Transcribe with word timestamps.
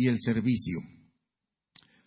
y 0.00 0.08
el 0.08 0.18
servicio. 0.18 0.78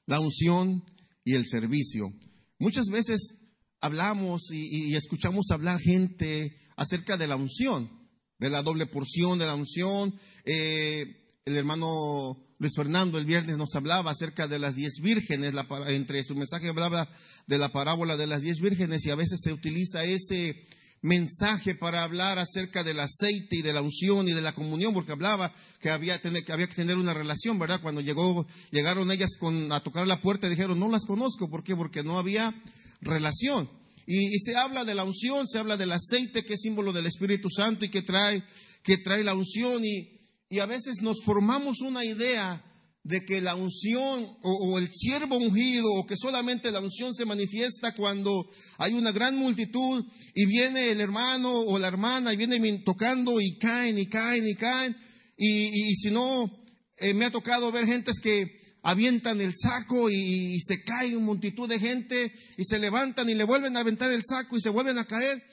La 0.08 0.20
unción 0.20 0.84
y 1.24 1.36
el 1.36 1.46
servicio. 1.46 2.12
Muchas 2.58 2.88
veces 2.88 3.36
hablamos 3.82 4.50
y, 4.52 4.96
escuchamos 4.96 5.52
hablar 5.52 5.80
gente 5.80 6.58
acerca 6.76 7.18
de 7.18 7.28
la 7.28 7.36
unción, 7.36 7.92
de 8.40 8.50
la 8.50 8.64
doble 8.64 8.88
porción 8.88 9.38
de 9.38 9.46
la 9.46 9.54
unción. 9.54 10.16
Eh, 10.44 11.06
el 11.46 11.56
hermano 11.56 12.56
Luis 12.58 12.74
Fernando 12.76 13.20
el 13.20 13.28
viernes 13.28 13.58
nos 13.58 13.76
hablaba 13.76 14.10
acerca 14.10 14.48
de 14.48 14.58
las 14.58 14.74
diez 14.74 14.96
vírgenes, 15.00 15.54
entre 15.86 16.24
su 16.24 16.34
mensaje 16.34 16.70
hablaba 16.70 17.08
de 17.46 17.58
la 17.60 17.72
parábola 17.72 18.18
de 18.18 18.26
las 18.26 18.42
diez 18.42 18.60
vírgenes 18.60 19.06
y 19.06 19.12
a 19.12 19.16
veces 19.16 19.40
se 19.40 19.54
utiliza 19.54 20.04
ese 20.04 20.66
mensaje 21.04 21.76
para 21.76 22.02
hablar 22.02 22.40
acerca 22.40 22.82
del 22.82 23.02
aceite 23.02 23.58
y 23.58 23.62
de 23.62 23.74
la 23.74 23.82
unción 23.82 24.28
y 24.28 24.32
de 24.32 24.42
la 24.42 24.56
comunión, 24.56 24.94
porque 24.94 25.12
hablaba 25.12 25.54
que 25.80 25.90
había, 25.90 26.20
que 26.20 26.52
había 26.52 26.68
que 26.68 26.76
tener 26.76 26.98
una 26.98 27.14
relación, 27.14 27.60
¿verdad? 27.60 27.82
Cuando 27.82 28.02
llegó, 28.02 28.48
llegaron 28.72 29.12
ellas 29.12 29.36
con, 29.38 29.72
a 29.72 29.84
tocar 29.84 30.08
la 30.08 30.22
puerta 30.22 30.50
dijeron, 30.50 30.80
no 30.80 30.90
las 30.90 31.06
conozco, 31.06 31.50
¿por 31.50 31.64
qué? 31.64 31.76
Porque 31.76 32.04
no 32.04 32.18
había 32.18 32.56
relación. 33.02 33.70
Y, 34.08 34.40
se 34.40 34.56
habla 34.56 34.86
de 34.86 34.96
la 34.96 35.04
unción, 35.04 35.46
se 35.46 35.60
habla 35.60 35.78
del 35.78 35.92
aceite 35.92 36.44
que 36.44 36.54
es 36.54 36.62
símbolo 36.62 36.94
del 36.94 37.06
Espíritu 37.06 37.50
Santo 37.50 37.86
y 37.86 37.90
que 37.90 38.02
trae, 38.02 38.44
que 38.82 38.98
trae 38.98 39.24
la 39.24 39.36
unción 39.36 39.84
y, 39.84 40.20
y 40.50 40.60
a 40.60 40.66
veces 40.66 41.02
nos 41.02 41.22
formamos 41.24 41.82
una 41.82 42.06
idea 42.06 42.64
de 43.04 43.26
que 43.26 43.42
la 43.42 43.56
unción 43.56 44.28
o, 44.42 44.80
el 44.80 44.90
siervo 44.92 45.38
ungido 45.38 45.92
o 45.94 46.06
que 46.06 46.16
solamente 46.16 46.72
la 46.72 46.80
unción 46.80 47.14
se 47.14 47.26
manifiesta 47.26 47.94
cuando 47.94 48.48
hay 48.78 48.94
una 48.94 49.12
gran 49.12 49.36
multitud 49.36 50.06
y 50.34 50.46
viene 50.46 50.90
el 50.90 51.02
hermano 51.02 51.52
o 51.52 51.78
la 51.78 51.88
hermana 51.88 52.34
y 52.34 52.38
viene 52.38 52.82
tocando 52.86 53.42
y 53.42 53.58
caen 53.58 53.98
y 53.98 54.08
caen 54.08 54.48
y 54.48 54.56
caen 54.56 54.96
y, 55.36 55.96
si 55.96 56.12
no, 56.12 56.50
eh, 56.98 57.14
me 57.14 57.26
ha 57.26 57.32
tocado 57.32 57.72
ver 57.72 57.86
gentes 57.86 58.20
que 58.22 58.62
avientan 58.84 59.42
el 59.42 59.54
saco 59.56 60.10
y, 60.10 60.60
se 60.62 60.84
cae 60.84 61.18
una 61.18 61.26
multitud 61.26 61.68
de 61.68 61.80
gente 61.80 62.34
y 62.58 62.64
se 62.64 62.80
levantan 62.80 63.30
y 63.30 63.36
le 63.36 63.44
vuelven 63.44 63.76
a 63.76 63.82
aventar 63.82 64.14
el 64.14 64.22
saco 64.24 64.56
y 64.56 64.62
se 64.62 64.70
vuelven 64.70 64.98
a 64.98 65.06
caer. 65.06 65.44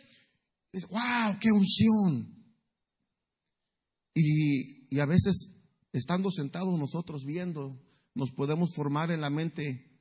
¡Wow! 0.73 1.39
¡Qué 1.41 1.51
unción! 1.51 2.37
Y, 4.15 4.95
y 4.95 5.01
a 5.01 5.07
veces, 5.07 5.51
estando 5.93 6.31
sentados 6.31 6.79
nosotros 6.79 7.25
viendo, 7.25 7.81
nos 8.15 8.31
podemos 8.33 8.73
formar 8.75 9.11
en 9.11 9.21
la 9.21 9.31
mente, 9.31 10.01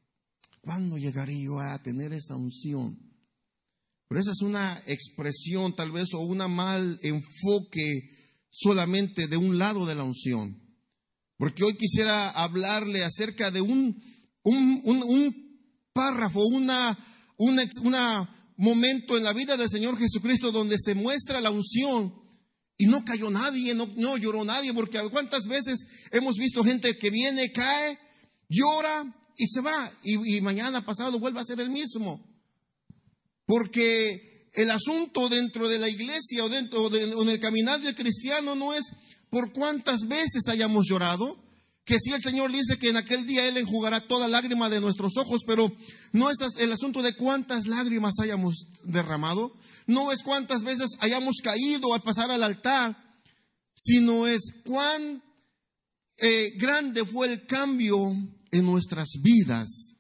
¿cuándo 0.62 0.98
llegaré 0.98 1.40
yo 1.42 1.60
a 1.60 1.82
tener 1.82 2.14
esa 2.14 2.36
unción? 2.36 2.98
Pero 4.08 4.22
esa 4.22 4.32
es 4.32 4.42
una 4.42 4.82
expresión 4.88 5.76
tal 5.76 5.92
vez 5.92 6.14
o 6.14 6.20
un 6.20 6.38
mal 6.52 7.00
enfoque 7.04 8.10
solamente 8.50 9.28
de 9.28 9.38
un 9.38 9.58
lado 9.60 9.86
de 9.86 9.96
la 9.96 10.04
unción. 10.04 10.60
Porque 11.38 11.64
hoy 11.64 11.78
quisiera 11.78 12.32
hablarle 12.32 13.04
acerca 13.04 13.52
de 13.52 13.62
un, 13.62 14.02
un, 14.44 15.34
párrafo, 15.94 16.42
una, 16.46 16.98
un 17.38 17.60
momento 18.58 19.16
en 19.16 19.24
la 19.24 19.34
vida 19.34 19.56
del 19.56 19.70
Señor 19.70 19.98
Jesucristo 19.98 20.52
donde 20.52 20.78
se 20.80 20.96
muestra 20.96 21.40
la 21.40 21.52
unción 21.52 22.14
y 22.82 22.88
no 22.88 23.04
cayó 23.04 23.30
nadie, 23.30 23.76
no, 23.76 24.18
lloró 24.18 24.46
nadie, 24.46 24.74
porque 24.74 25.02
cuántas 25.12 25.46
veces 25.48 25.86
hemos 26.12 26.38
visto 26.38 26.64
gente 26.64 26.98
que 26.98 27.10
viene, 27.10 27.52
cae, 27.52 28.00
llora 28.48 29.04
y 29.36 29.48
se 29.48 29.60
va, 29.60 29.92
y, 30.02 30.40
mañana 30.40 30.86
pasado 30.86 31.20
vuelve 31.20 31.42
a 31.42 31.44
ser 31.44 31.60
el 31.60 31.70
mismo. 31.70 32.26
Porque 33.46 34.50
el 34.54 34.72
asunto 34.72 35.28
dentro 35.28 35.68
de 35.68 35.78
la 35.78 35.90
iglesia 35.90 36.46
o, 36.46 36.48
dentro 36.48 36.90
de, 36.90 37.14
o 37.14 37.22
en 37.22 37.30
el 37.30 37.42
caminar 37.42 37.82
del 37.82 37.96
cristiano 37.96 38.56
no 38.56 38.74
es 38.74 38.86
por 39.30 39.52
cuántas 39.52 40.08
veces 40.08 40.48
hayamos 40.48 40.88
llorado, 40.88 41.36
que 41.90 42.00
si 42.00 42.12
el 42.12 42.22
Señor 42.22 42.52
dice 42.52 42.78
que 42.78 42.90
en 42.90 42.98
aquel 42.98 43.26
día 43.26 43.48
Él 43.48 43.58
enjugará 43.58 44.08
toda 44.08 44.28
lágrima 44.28 44.70
de 44.70 44.80
nuestros 44.80 45.18
ojos, 45.18 45.42
pero 45.48 45.72
no 46.14 46.30
es 46.30 46.38
el 46.60 46.72
asunto 46.72 47.02
de 47.02 47.16
cuántas 47.16 47.66
lágrimas 47.66 48.14
hayamos 48.22 48.68
derramado, 48.84 49.54
no 49.88 50.12
es 50.12 50.22
cuántas 50.22 50.62
veces 50.62 50.90
hayamos 51.00 51.38
caído 51.44 51.96
al 51.96 52.04
pasar 52.04 52.30
al 52.30 52.44
altar, 52.44 52.96
sino 53.74 54.28
es 54.28 54.42
cuán 54.64 55.24
eh, 56.18 56.52
grande 56.60 57.06
fue 57.06 57.26
el 57.26 57.48
cambio 57.48 57.98
en 58.52 58.66
nuestras 58.68 59.10
vidas 59.24 59.96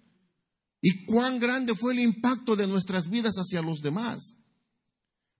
y 0.83 1.05
cuán 1.05 1.39
grande 1.39 1.73
fue 1.73 1.93
el 1.93 2.01
impacto 2.01 2.55
de 2.55 2.67
nuestras 2.67 3.09
vidas 3.09 3.33
hacia 3.33 3.63
los 3.63 3.81
demás. 3.81 4.35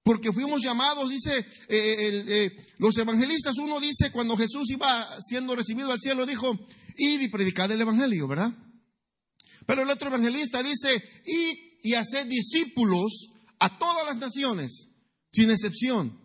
Porque 0.04 0.32
fuimos 0.32 0.62
llamados, 0.62 1.10
dice 1.10 1.38
eh, 1.38 1.46
eh, 1.68 2.52
los 2.78 2.98
evangelistas, 2.98 3.58
uno 3.58 3.80
dice 3.80 4.12
cuando 4.12 4.38
Jesús 4.38 4.70
iba 4.72 5.08
siendo 5.28 5.56
recibido 5.56 5.92
al 5.92 6.00
cielo, 6.00 6.26
dijo, 6.26 6.54
id 6.98 7.22
y 7.22 7.28
predicad 7.30 7.72
el 7.72 7.82
evangelio, 7.82 8.28
¿verdad? 8.28 8.52
Pero 9.68 9.84
el 9.84 9.90
otro 9.90 10.10
evangelista 10.10 10.64
dice, 10.64 11.04
id 11.26 11.58
y 11.84 11.94
haced 11.94 12.28
discípulos 12.28 13.28
a 13.60 13.78
todas 13.78 14.06
las 14.06 14.18
naciones, 14.18 14.88
sin 15.32 15.52
excepción. 15.52 16.18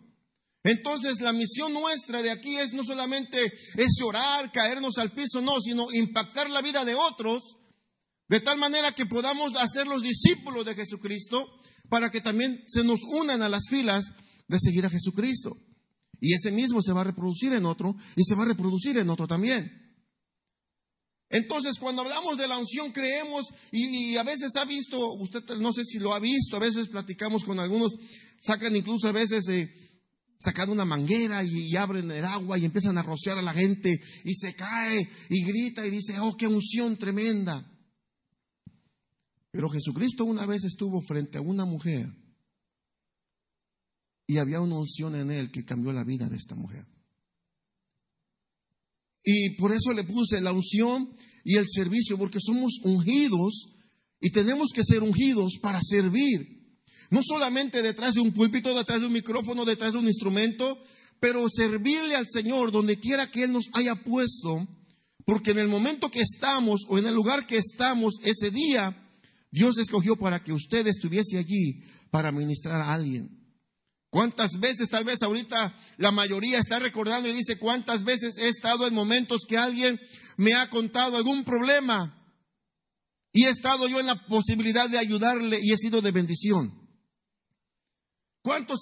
Entonces 0.63 1.21
la 1.21 1.31
misión 1.31 1.73
nuestra 1.73 2.23
de 2.23 2.31
aquí 2.31 2.57
es 2.57 2.73
no 2.73 2.83
solamente 2.83 3.53
es 3.75 3.97
llorar, 3.99 4.51
caernos 4.51 4.97
al 4.97 5.11
piso, 5.11 5.41
no, 5.41 5.61
sino 5.61 5.93
impactar 5.93 6.49
la 6.49 6.61
vida 6.61 6.83
de 6.83 6.95
otros, 6.95 7.57
de 8.27 8.39
tal 8.39 8.57
manera 8.57 8.93
que 8.93 9.05
podamos 9.05 9.55
hacer 9.57 9.85
los 9.85 10.01
discípulos 10.01 10.65
de 10.65 10.73
Jesucristo 10.73 11.45
para 11.89 12.09
que 12.09 12.21
también 12.21 12.63
se 12.67 12.83
nos 12.83 12.99
unan 13.03 13.41
a 13.41 13.49
las 13.49 13.63
filas 13.69 14.05
de 14.47 14.59
seguir 14.59 14.85
a 14.85 14.89
Jesucristo. 14.89 15.57
Y 16.19 16.33
ese 16.33 16.51
mismo 16.51 16.81
se 16.81 16.93
va 16.93 17.01
a 17.01 17.05
reproducir 17.05 17.53
en 17.53 17.65
otro 17.65 17.95
y 18.15 18.23
se 18.23 18.35
va 18.35 18.43
a 18.43 18.47
reproducir 18.47 18.97
en 18.97 19.09
otro 19.09 19.27
también. 19.27 19.85
Entonces, 21.29 21.77
cuando 21.79 22.03
hablamos 22.03 22.37
de 22.37 22.47
la 22.47 22.57
unción, 22.57 22.91
creemos, 22.91 23.47
y, 23.71 24.15
a 24.15 24.23
veces 24.23 24.55
ha 24.55 24.65
visto, 24.65 25.13
usted 25.13 25.43
no 25.59 25.73
sé 25.73 25.83
si 25.83 25.97
lo 25.97 26.13
ha 26.13 26.19
visto, 26.19 26.55
a 26.55 26.59
veces 26.59 26.87
platicamos 26.87 27.43
con 27.43 27.59
algunos, 27.59 27.93
sacan 28.39 28.75
incluso 28.75 29.07
a 29.07 29.11
veces, 29.11 29.47
eh, 29.49 29.73
sacan 30.39 30.69
una 30.69 30.85
manguera 30.85 31.43
y, 31.43 31.71
y, 31.71 31.75
abren 31.75 32.11
el 32.11 32.23
agua 32.23 32.57
y 32.57 32.65
empiezan 32.65 32.97
a 32.97 33.03
rociar 33.03 33.37
a 33.37 33.41
la 33.41 33.53
gente 33.53 33.99
y 34.23 34.33
se 34.35 34.55
cae 34.55 35.09
y 35.29 35.43
grita 35.43 35.85
y 35.85 35.89
dice, 35.89 36.19
oh, 36.19 36.35
qué 36.37 36.47
unción 36.47 36.95
tremenda. 36.97 37.74
Pero 39.55 39.69
Jesucristo 39.69 40.25
una 40.25 40.45
vez 40.45 40.65
estuvo 40.65 40.99
frente 40.99 41.37
a 41.37 41.41
una 41.41 41.63
mujer 41.63 42.13
y 44.27 44.37
había 44.37 44.59
una 44.59 44.79
unción 44.79 45.15
en 45.15 45.31
él 45.31 45.49
que 45.49 45.63
cambió 45.63 45.93
la 45.93 46.03
vida 46.03 46.27
de 46.27 46.35
esta 46.35 46.55
mujer. 46.55 46.85
Y 49.23 49.51
por 49.51 49.71
eso 49.71 49.93
le 49.93 50.03
puse 50.03 50.41
la 50.41 50.51
unción 50.51 51.15
y 51.45 51.55
el 51.55 51.67
servicio, 51.69 52.17
porque 52.17 52.39
somos 52.41 52.81
ungidos 52.83 53.67
y 54.19 54.31
tenemos 54.31 54.71
que 54.75 54.83
ser 54.83 55.03
ungidos 55.03 55.53
para 55.61 55.79
servir. 55.81 56.77
No 57.09 57.21
solamente 57.23 57.81
detrás 57.81 58.15
de 58.15 58.19
un 58.19 58.33
púlpito, 58.33 58.75
detrás 58.75 58.99
de 58.99 59.07
un 59.07 59.13
micrófono, 59.13 59.63
detrás 59.63 59.93
de 59.93 59.99
un 59.99 60.07
instrumento, 60.07 60.83
pero 61.21 61.47
servirle 61.47 62.15
al 62.15 62.27
Señor 62.27 62.73
donde 62.73 62.99
quiera 62.99 63.31
que 63.31 63.43
Él 63.43 63.53
nos 63.53 63.69
haya 63.71 64.03
puesto, 64.03 64.67
porque 65.25 65.51
en 65.51 65.59
el 65.59 65.69
momento 65.69 66.11
que 66.11 66.19
estamos 66.19 66.81
o 66.89 66.97
en 66.97 67.05
el 67.05 67.13
lugar 67.13 67.47
que 67.47 67.55
estamos 67.55 68.15
ese 68.21 68.51
día, 68.51 69.01
Dios 69.55 69.77
escogió 69.77 70.17
para 70.17 70.43
que 70.43 70.51
usted 70.51 70.85
estuviese 70.85 71.37
allí 71.37 71.79
para 72.11 72.29
ministrar 72.33 72.81
a 72.81 72.93
alguien. 72.93 73.29
¿Cuántas 74.09 74.59
veces, 74.59 74.89
tal 74.89 75.05
vez 75.05 75.21
ahorita 75.21 75.73
la 75.97 76.11
mayoría 76.11 76.59
está 76.59 76.77
recordando 76.77 77.29
y 77.29 77.33
dice, 77.33 77.57
cuántas 77.57 78.03
veces 78.03 78.37
he 78.37 78.49
estado 78.49 78.85
en 78.85 78.93
momentos 78.93 79.43
que 79.47 79.57
alguien 79.57 79.97
me 80.35 80.53
ha 80.55 80.69
contado 80.69 81.15
algún 81.15 81.45
problema 81.45 82.21
y 83.31 83.45
he 83.45 83.49
estado 83.49 83.87
yo 83.87 84.01
en 84.01 84.07
la 84.07 84.25
posibilidad 84.27 84.89
de 84.89 84.97
ayudarle 84.97 85.59
y 85.63 85.71
he 85.71 85.77
sido 85.77 86.01
de 86.01 86.11
bendición? 86.11 86.73
¿Cuántos 88.41 88.79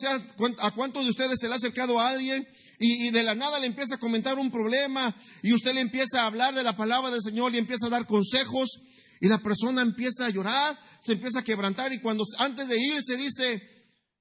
¿A 0.59 0.72
cuántos 0.72 1.03
de 1.03 1.11
ustedes 1.11 1.38
se 1.40 1.47
le 1.47 1.53
ha 1.53 1.57
acercado 1.57 2.00
a 2.00 2.09
alguien 2.09 2.47
y, 2.79 3.07
y, 3.07 3.11
de 3.11 3.22
la 3.22 3.35
nada 3.35 3.59
le 3.59 3.67
empieza 3.67 3.95
a 3.95 4.00
comentar 4.00 4.40
un 4.40 4.50
problema 4.50 5.16
y 5.44 5.53
usted 5.53 5.75
le 5.75 5.81
empieza 5.81 6.23
a 6.23 6.25
hablar 6.25 6.55
de 6.55 6.63
la 6.63 6.75
palabra 6.75 7.11
del 7.11 7.22
Señor 7.22 7.53
y 7.53 7.59
empieza 7.59 7.85
a 7.85 7.91
dar 7.91 8.08
consejos 8.08 8.81
y 9.23 9.29
la 9.29 9.37
persona 9.37 9.81
empieza 9.81 10.25
a 10.25 10.29
llorar, 10.29 10.78
se 10.99 11.14
empieza 11.14 11.40
a 11.40 11.43
quebrantar 11.43 11.93
y 11.93 12.02
cuando 12.02 12.25
antes 12.40 12.67
de 12.67 12.78
irse 12.78 13.16
dice, 13.16 13.64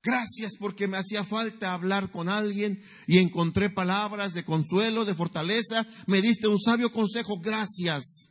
gracias 0.00 0.52
porque 0.60 0.87
me 0.87 0.96
hacía 0.96 1.25
falta 1.25 1.72
hablar 1.72 2.12
con 2.12 2.28
alguien 2.28 2.81
y 3.08 3.19
encontré 3.19 3.69
palabras 3.69 4.32
de 4.32 4.44
consuelo, 4.44 5.04
de 5.04 5.16
fortaleza, 5.16 5.84
me 6.06 6.22
diste 6.22 6.46
un 6.46 6.60
sabio 6.60 6.93
consejo, 6.93 7.40
gracias. 7.40 8.31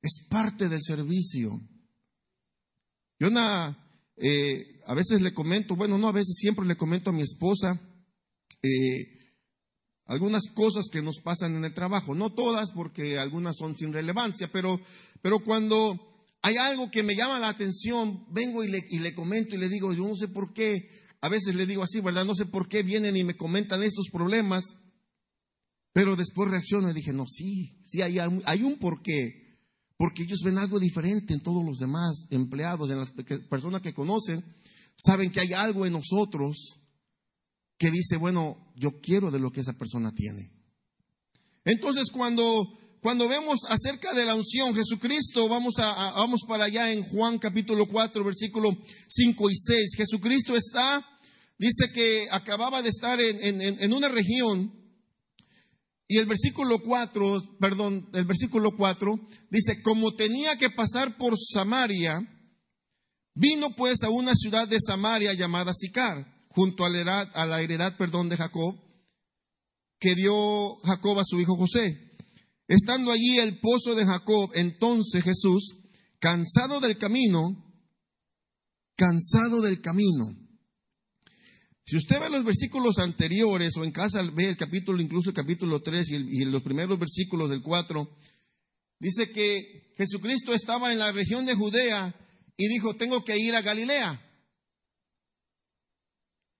Es 0.00 0.24
parte 0.30 0.70
del 0.70 0.80
servicio. 0.80 1.60
Yo 3.18 3.28
eh, 4.16 4.80
a 4.86 4.94
veces 4.94 5.20
le 5.20 5.34
comento, 5.34 5.76
bueno, 5.76 5.98
no 5.98 6.08
a 6.08 6.12
veces, 6.12 6.36
siempre 6.38 6.64
le 6.64 6.78
comento 6.78 7.10
a 7.10 7.12
mi 7.12 7.20
esposa, 7.20 7.78
eh, 8.62 9.13
algunas 10.06 10.44
cosas 10.54 10.86
que 10.90 11.02
nos 11.02 11.20
pasan 11.20 11.56
en 11.56 11.64
el 11.64 11.74
trabajo, 11.74 12.14
no 12.14 12.32
todas 12.32 12.72
porque 12.72 13.18
algunas 13.18 13.56
son 13.56 13.74
sin 13.74 13.92
relevancia, 13.92 14.50
pero, 14.52 14.80
pero 15.22 15.40
cuando 15.40 15.98
hay 16.42 16.56
algo 16.56 16.90
que 16.90 17.02
me 17.02 17.16
llama 17.16 17.40
la 17.40 17.48
atención, 17.48 18.26
vengo 18.30 18.62
y 18.62 18.70
le, 18.70 18.84
y 18.88 18.98
le 18.98 19.14
comento 19.14 19.54
y 19.54 19.58
le 19.58 19.68
digo, 19.68 19.92
yo 19.92 20.06
no 20.06 20.16
sé 20.16 20.28
por 20.28 20.52
qué, 20.52 20.90
a 21.24 21.30
veces 21.30 21.54
le 21.54 21.64
digo 21.64 21.82
así, 21.82 22.02
¿verdad? 22.02 22.26
No 22.26 22.34
sé 22.34 22.44
por 22.44 22.68
qué 22.68 22.82
vienen 22.82 23.16
y 23.16 23.24
me 23.24 23.34
comentan 23.34 23.82
estos 23.82 24.10
problemas. 24.12 24.76
Pero 25.94 26.16
después 26.16 26.50
reacciono 26.50 26.90
y 26.90 26.92
dije, 26.92 27.14
no, 27.14 27.24
sí, 27.24 27.78
sí, 27.82 28.02
hay, 28.02 28.18
hay 28.18 28.62
un 28.62 28.78
porqué. 28.78 29.58
Porque 29.96 30.24
ellos 30.24 30.40
ven 30.44 30.58
algo 30.58 30.78
diferente 30.78 31.32
en 31.32 31.40
todos 31.40 31.64
los 31.64 31.78
demás 31.78 32.26
empleados, 32.28 32.90
en 32.90 32.98
las 32.98 33.12
personas 33.48 33.80
que 33.80 33.94
conocen, 33.94 34.44
saben 34.96 35.30
que 35.30 35.40
hay 35.40 35.54
algo 35.54 35.86
en 35.86 35.94
nosotros 35.94 36.78
que 37.78 37.90
dice, 37.90 38.16
bueno, 38.16 38.72
yo 38.76 39.00
quiero 39.00 39.30
de 39.30 39.38
lo 39.38 39.50
que 39.50 39.60
esa 39.60 39.72
persona 39.72 40.12
tiene. 40.12 40.50
Entonces, 41.64 42.10
cuando, 42.12 42.66
cuando 43.00 43.28
vemos 43.28 43.60
acerca 43.68 44.12
de 44.14 44.24
la 44.24 44.34
unción, 44.34 44.74
Jesucristo, 44.74 45.48
vamos, 45.48 45.74
a, 45.78 46.12
vamos 46.12 46.42
para 46.46 46.66
allá 46.66 46.92
en 46.92 47.02
Juan 47.02 47.38
capítulo 47.38 47.86
4, 47.86 48.24
versículo 48.24 48.70
5 49.08 49.50
y 49.50 49.56
6. 49.56 49.94
Jesucristo 49.96 50.54
está, 50.54 51.04
dice 51.58 51.90
que 51.92 52.26
acababa 52.30 52.82
de 52.82 52.90
estar 52.90 53.20
en, 53.20 53.60
en 53.60 53.92
una 53.92 54.08
región 54.08 54.84
y 56.06 56.18
el 56.18 56.26
versículo 56.26 56.80
4, 56.80 57.56
perdón, 57.58 58.10
el 58.12 58.26
versículo 58.26 58.72
4 58.76 59.18
dice, 59.50 59.80
como 59.82 60.14
tenía 60.14 60.56
que 60.56 60.70
pasar 60.70 61.16
por 61.16 61.34
Samaria, 61.38 62.20
vino 63.34 63.70
pues 63.74 64.02
a 64.02 64.10
una 64.10 64.34
ciudad 64.34 64.68
de 64.68 64.78
Samaria 64.80 65.32
llamada 65.32 65.72
Sicar, 65.72 66.33
junto 66.54 66.84
a 66.84 66.90
la 66.90 66.98
heredad, 67.00 67.30
a 67.34 67.46
la 67.46 67.60
heredad 67.60 67.96
perdón, 67.96 68.28
de 68.28 68.36
Jacob, 68.36 68.76
que 69.98 70.14
dio 70.14 70.76
Jacob 70.84 71.18
a 71.18 71.24
su 71.24 71.40
hijo 71.40 71.56
José. 71.56 72.16
Estando 72.68 73.10
allí 73.10 73.38
el 73.38 73.60
pozo 73.60 73.94
de 73.94 74.06
Jacob, 74.06 74.50
entonces 74.54 75.22
Jesús, 75.22 75.76
cansado 76.18 76.80
del 76.80 76.96
camino, 76.96 77.74
cansado 78.96 79.60
del 79.60 79.80
camino, 79.80 80.44
si 81.86 81.98
usted 81.98 82.18
ve 82.18 82.30
los 82.30 82.44
versículos 82.44 82.98
anteriores 82.98 83.76
o 83.76 83.84
en 83.84 83.90
casa 83.90 84.22
ve 84.34 84.46
el 84.46 84.56
capítulo, 84.56 85.02
incluso 85.02 85.28
el 85.28 85.36
capítulo 85.36 85.82
3 85.82 86.08
y, 86.10 86.44
los 86.46 86.62
primeros 86.62 86.98
versículos 86.98 87.50
del 87.50 87.60
4, 87.62 88.08
dice 88.98 89.30
que 89.30 89.92
Jesucristo 89.96 90.54
estaba 90.54 90.92
en 90.92 90.98
la 90.98 91.12
región 91.12 91.44
de 91.44 91.54
Judea 91.54 92.14
y 92.56 92.68
dijo, 92.68 92.96
tengo 92.96 93.22
que 93.22 93.36
ir 93.36 93.54
a 93.54 93.60
Galilea. 93.60 94.18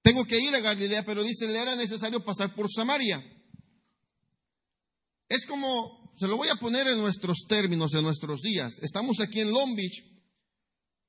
Tengo 0.05 0.25
que 0.25 0.39
ir 0.39 0.55
a 0.55 0.61
Galilea, 0.61 1.05
pero 1.05 1.25
dice, 1.25 1.49
le 1.49 1.59
era 1.59 1.75
necesario 1.75 2.23
pasar 2.23 2.55
por 2.55 2.71
Samaria. 2.71 3.25
Es 5.29 5.45
como, 5.47 6.13
se 6.15 6.29
lo 6.29 6.37
voy 6.37 6.51
a 6.51 6.61
poner 6.61 6.87
en 6.87 6.99
nuestros 6.99 7.39
términos, 7.49 7.93
en 7.95 8.05
nuestros 8.05 8.41
días. 8.43 8.79
Estamos 8.83 9.19
aquí 9.19 9.41
en 9.41 9.51
Long 9.51 9.75
Beach 9.75 10.05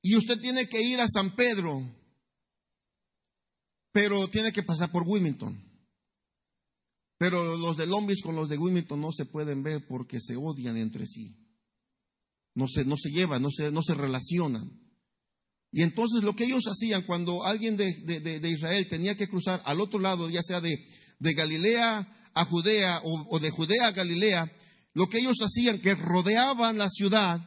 y 0.02 0.16
usted 0.16 0.40
tiene 0.40 0.68
que 0.68 0.82
ir 0.82 1.00
a 1.00 1.08
San 1.08 1.36
Pedro 1.36 1.84
pero 3.96 4.28
tiene 4.28 4.52
que 4.52 4.62
pasar 4.62 4.92
por 4.92 5.04
Wilmington. 5.08 5.58
Pero 7.18 7.56
los 7.56 7.78
de 7.78 7.88
Long 7.88 8.06
Beach 8.06 8.22
con 8.22 8.36
los 8.36 8.50
de 8.50 8.58
Wilmington 8.58 9.00
no 9.00 9.14
se 9.14 9.24
pueden 9.24 9.64
ver 9.64 9.88
porque 9.88 10.20
se 10.20 10.36
odian 10.36 10.76
entre 10.76 11.06
sí. 11.06 11.34
No 12.56 12.68
se, 12.68 12.84
no 12.84 12.98
se 12.98 13.10
llevan, 13.10 13.42
no 13.42 13.50
se, 13.50 13.72
no 13.72 13.82
se 13.82 13.94
relacionan. 13.94 14.85
Y 15.76 15.82
entonces 15.82 16.24
lo 16.24 16.36
que 16.36 16.46
ellos 16.46 16.64
hacían 16.68 17.02
cuando 17.02 17.44
alguien 17.44 17.76
de, 17.76 18.50
Israel 18.50 18.88
tenía 18.88 19.16
que 19.16 19.28
cruzar 19.28 19.62
al 19.66 19.82
otro 19.82 20.00
lado, 20.00 20.30
ya 20.30 20.42
sea 20.42 20.62
de, 20.62 20.88
Galilea 21.20 22.32
a 22.34 22.46
Judea 22.46 23.02
o, 23.04 23.36
o 23.36 23.40
de 23.40 23.50
Judea 23.50 23.88
a 23.88 23.92
Galilea, 23.92 24.50
lo 24.94 25.08
que 25.08 25.20
ellos 25.20 25.38
hacían, 25.42 25.82
que 25.82 25.94
rodeaban 25.94 26.78
la 26.78 26.90
ciudad, 26.90 27.42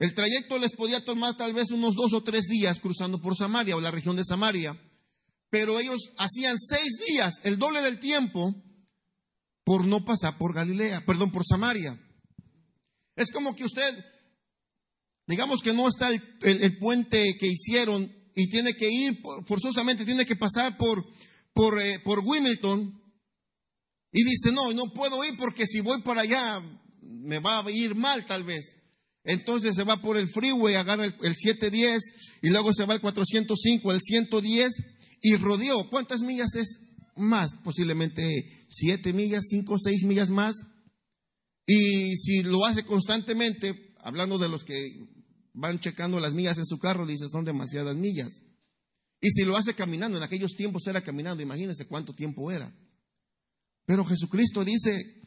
el 0.00 0.14
trayecto 0.14 0.58
les 0.58 0.74
podía 0.74 1.04
tomar 1.04 1.36
tal 1.36 1.52
vez 1.52 1.70
unos 1.70 1.94
dos 1.94 2.12
o 2.12 2.24
tres 2.24 2.46
días 2.46 2.80
cruzando 2.80 3.20
por 3.20 3.36
Samaria 3.36 3.76
o 3.76 3.80
la 3.80 3.92
región 3.92 4.16
de 4.16 4.24
Samaria 4.24 4.76
pero 5.50 5.80
ellos 5.80 6.12
hacían 6.16 6.56
seis 6.58 6.96
días, 7.08 7.40
el 7.42 7.58
doble 7.58 7.82
del 7.82 7.98
tiempo, 7.98 8.54
por 9.64 9.84
no 9.84 10.04
pasar 10.04 10.38
por 10.38 10.54
Galilea, 10.54 11.04
perdón, 11.04 11.32
por 11.32 11.44
Samaria. 11.44 12.00
Es 13.16 13.30
como 13.32 13.54
que 13.54 13.64
usted, 13.64 13.98
digamos 15.30 15.60
que 15.62 15.72
no 15.72 15.88
está 15.88 16.10
el, 16.10 16.78
puente 16.78 17.36
que 17.38 17.46
hicieron 17.46 18.12
y 18.34 18.48
tiene 18.48 18.74
que 18.74 18.90
ir, 18.90 19.20
forzosamente 19.46 20.04
tiene 20.04 20.26
que 20.26 20.34
pasar 20.34 20.76
por, 20.76 21.04
por, 21.54 21.80
eh, 21.80 22.00
por 22.04 22.18
Wilmington 22.18 23.00
y 24.12 24.24
dice, 24.24 24.50
no, 24.50 24.72
no 24.74 24.92
puedo 24.92 25.24
ir 25.24 25.36
porque 25.38 25.68
si 25.68 25.80
voy 25.80 26.02
para 26.02 26.22
allá 26.22 26.60
me 27.00 27.38
va 27.38 27.64
a 27.64 27.70
ir 27.70 27.94
mal 27.94 28.26
tal 28.26 28.42
vez. 28.42 28.76
Entonces 29.22 29.76
se 29.76 29.84
va 29.84 30.00
por 30.00 30.16
el 30.16 30.28
freeway, 30.28 30.74
agarra 30.74 31.04
el, 31.04 31.14
el 31.22 31.36
710 31.36 32.00
y 32.42 32.48
luego 32.48 32.72
se 32.74 32.84
va 32.84 32.94
el 32.94 33.00
405, 33.00 33.92
el 33.92 34.00
110 34.02 34.72
y 35.22 35.36
rodeó. 35.36 35.88
¿Cuántas 35.88 36.22
millas 36.22 36.54
es 36.56 36.80
más? 37.14 37.50
Posiblemente 37.62 38.66
siete 38.68 39.12
millas, 39.12 39.44
cinco, 39.48 39.76
seis 39.78 40.02
millas 40.02 40.30
más. 40.30 40.56
Y 41.66 42.16
si 42.16 42.42
lo 42.42 42.64
hace 42.64 42.84
constantemente, 42.84 43.94
hablando 44.02 44.38
de 44.38 44.48
los 44.48 44.64
que 44.64 45.19
van 45.52 45.80
checando 45.80 46.18
las 46.18 46.34
millas 46.34 46.58
en 46.58 46.66
su 46.66 46.78
carro, 46.78 47.06
dice, 47.06 47.28
son 47.28 47.44
demasiadas 47.44 47.96
millas. 47.96 48.42
Y 49.20 49.30
si 49.30 49.44
lo 49.44 49.56
hace 49.56 49.74
caminando, 49.74 50.18
en 50.18 50.24
aquellos 50.24 50.54
tiempos 50.54 50.86
era 50.86 51.02
caminando, 51.02 51.42
imagínense 51.42 51.86
cuánto 51.86 52.14
tiempo 52.14 52.50
era. 52.50 52.74
Pero 53.84 54.04
Jesucristo 54.04 54.64
dice, 54.64 55.22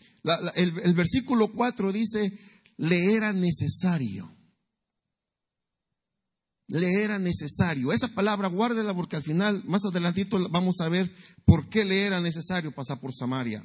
el, 0.56 0.80
el 0.84 0.94
versículo 0.94 1.52
4 1.52 1.92
dice, 1.92 2.40
le 2.78 3.14
era 3.14 3.34
necesario 3.34 4.36
le 6.74 7.04
era 7.04 7.20
necesario. 7.20 7.94
Esa 7.94 8.08
palabra 8.08 8.48
guárdela 8.48 8.96
porque 8.96 9.16
al 9.16 9.22
final, 9.22 9.64
más 9.66 9.86
adelantito, 9.86 10.40
vamos 10.50 10.78
a 10.80 10.90
ver 10.90 11.12
por 11.46 11.70
qué 11.70 11.86
le 11.86 12.04
era 12.04 12.22
necesario 12.22 12.72
pasar 12.72 13.00
por 13.00 13.14
Samaria. 13.14 13.64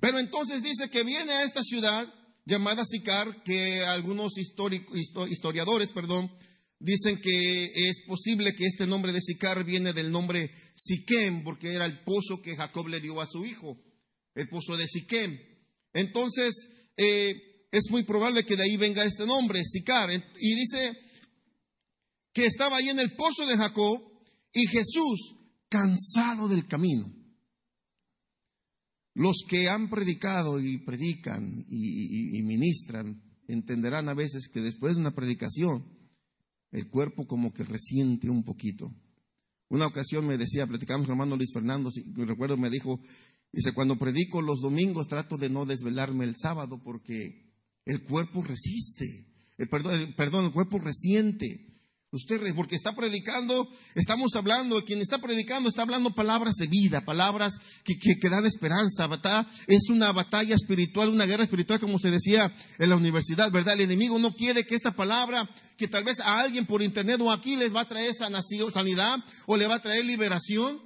Pero 0.00 0.18
entonces 0.18 0.62
dice 0.62 0.90
que 0.90 1.04
viene 1.04 1.32
a 1.32 1.44
esta 1.44 1.62
ciudad 1.62 2.12
llamada 2.44 2.84
Sicar, 2.84 3.42
que 3.44 3.80
algunos 3.80 4.32
historiadores, 4.36 5.90
perdón, 5.90 6.30
dicen 6.78 7.20
que 7.20 7.64
es 7.64 8.02
posible 8.06 8.54
que 8.54 8.64
este 8.64 8.86
nombre 8.86 9.12
de 9.12 9.20
Sicar 9.20 9.64
viene 9.64 9.92
del 9.92 10.10
nombre 10.10 10.50
Siquem, 10.74 11.44
porque 11.44 11.74
era 11.74 11.86
el 11.86 12.02
pozo 12.02 12.40
que 12.42 12.56
Jacob 12.56 12.88
le 12.88 13.00
dio 13.00 13.20
a 13.20 13.26
su 13.26 13.44
hijo, 13.44 13.78
el 14.34 14.48
pozo 14.48 14.76
de 14.76 14.86
Siquem. 14.86 15.38
Entonces, 15.92 16.68
eh, 16.96 17.66
es 17.70 17.90
muy 17.90 18.02
probable 18.02 18.44
que 18.44 18.56
de 18.56 18.64
ahí 18.64 18.76
venga 18.76 19.04
este 19.04 19.26
nombre, 19.26 19.62
Sicar. 19.62 20.10
Y 20.10 20.54
dice 20.54 20.92
que 22.32 22.46
estaba 22.46 22.78
ahí 22.78 22.88
en 22.88 22.98
el 22.98 23.14
pozo 23.14 23.46
de 23.46 23.56
Jacob 23.56 24.00
y 24.52 24.66
Jesús 24.66 25.36
cansado 25.68 26.48
del 26.48 26.66
camino. 26.66 27.19
Los 29.14 29.44
que 29.48 29.68
han 29.68 29.90
predicado 29.90 30.60
y 30.60 30.78
predican 30.78 31.66
y, 31.68 32.42
ministran 32.42 33.22
entenderán 33.48 34.08
a 34.08 34.14
veces 34.14 34.48
que 34.48 34.60
después 34.60 34.94
de 34.94 35.00
una 35.00 35.14
predicación 35.14 35.84
el 36.70 36.88
cuerpo 36.88 37.26
como 37.26 37.52
que 37.52 37.64
resiente 37.64 38.30
un 38.30 38.44
poquito. 38.44 38.94
Una 39.68 39.86
ocasión 39.86 40.26
me 40.26 40.38
decía, 40.38 40.66
platicamos 40.66 41.06
con 41.06 41.14
hermano 41.14 41.36
Luis 41.36 41.52
Fernando, 41.52 41.90
si 41.90 42.04
recuerdo, 42.14 42.56
me 42.56 42.70
dijo, 42.70 43.00
dice, 43.52 43.72
cuando 43.72 43.98
predico 43.98 44.40
los 44.40 44.60
domingos 44.60 45.08
trato 45.08 45.36
de 45.36 45.48
no 45.48 45.66
desvelarme 45.66 46.24
el 46.24 46.36
sábado 46.36 46.80
porque 46.82 47.50
el 47.84 48.04
cuerpo 48.04 48.42
resiste, 48.42 49.26
el, 49.58 49.68
perdón, 49.68 50.14
perdón, 50.16 50.46
el 50.46 50.52
cuerpo 50.52 50.78
resiente. 50.78 51.69
Usted, 52.12 52.40
porque 52.56 52.74
está 52.74 52.92
predicando, 52.92 53.68
estamos 53.94 54.34
hablando, 54.34 54.84
quien 54.84 55.00
está 55.00 55.18
predicando 55.18 55.68
está 55.68 55.82
hablando 55.82 56.10
palabras 56.10 56.56
de 56.56 56.66
vida, 56.66 57.04
palabras 57.04 57.52
que, 57.84 57.94
que, 57.96 58.28
dan 58.28 58.44
esperanza. 58.46 59.08
Es 59.68 59.88
una 59.90 60.10
batalla 60.10 60.56
espiritual, 60.56 61.08
una 61.08 61.24
guerra 61.24 61.44
espiritual, 61.44 61.78
como 61.78 62.00
se 62.00 62.10
decía 62.10 62.52
en 62.80 62.88
la 62.88 62.96
universidad, 62.96 63.52
¿verdad? 63.52 63.74
El 63.74 63.82
enemigo 63.82 64.18
no 64.18 64.32
quiere 64.32 64.64
que 64.64 64.74
esta 64.74 64.90
palabra, 64.90 65.48
que 65.78 65.86
tal 65.86 66.02
vez 66.02 66.18
a 66.18 66.40
alguien 66.40 66.66
por 66.66 66.82
internet 66.82 67.20
o 67.20 67.30
aquí 67.30 67.54
les 67.54 67.72
va 67.72 67.82
a 67.82 67.88
traer 67.88 68.12
sanación, 68.12 68.72
sanidad 68.72 69.20
o 69.46 69.56
le 69.56 69.68
va 69.68 69.76
a 69.76 69.82
traer 69.82 70.04
liberación. 70.04 70.80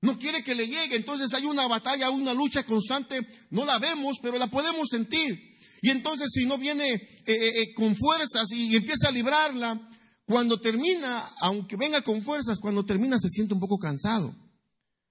No 0.00 0.18
quiere 0.18 0.42
que 0.42 0.54
le 0.54 0.68
llegue. 0.68 0.96
Entonces 0.96 1.34
hay 1.34 1.44
una 1.44 1.66
batalla, 1.66 2.08
una 2.08 2.32
lucha 2.32 2.64
constante. 2.64 3.20
No 3.50 3.66
la 3.66 3.78
vemos, 3.78 4.16
pero 4.22 4.38
la 4.38 4.46
podemos 4.46 4.88
sentir. 4.90 5.38
Y 5.82 5.90
entonces 5.90 6.30
si 6.32 6.46
no 6.46 6.56
viene 6.56 6.94
eh, 6.94 7.00
eh, 7.26 7.50
eh, 7.56 7.74
con 7.74 7.94
fuerzas 7.94 8.46
y 8.52 8.74
empieza 8.74 9.08
a 9.08 9.12
librarla, 9.12 9.88
cuando 10.26 10.60
termina, 10.60 11.30
aunque 11.40 11.76
venga 11.76 12.02
con 12.02 12.22
fuerzas, 12.22 12.58
cuando 12.60 12.84
termina 12.84 13.18
se 13.18 13.28
siente 13.28 13.54
un 13.54 13.60
poco 13.60 13.78
cansado. 13.78 14.34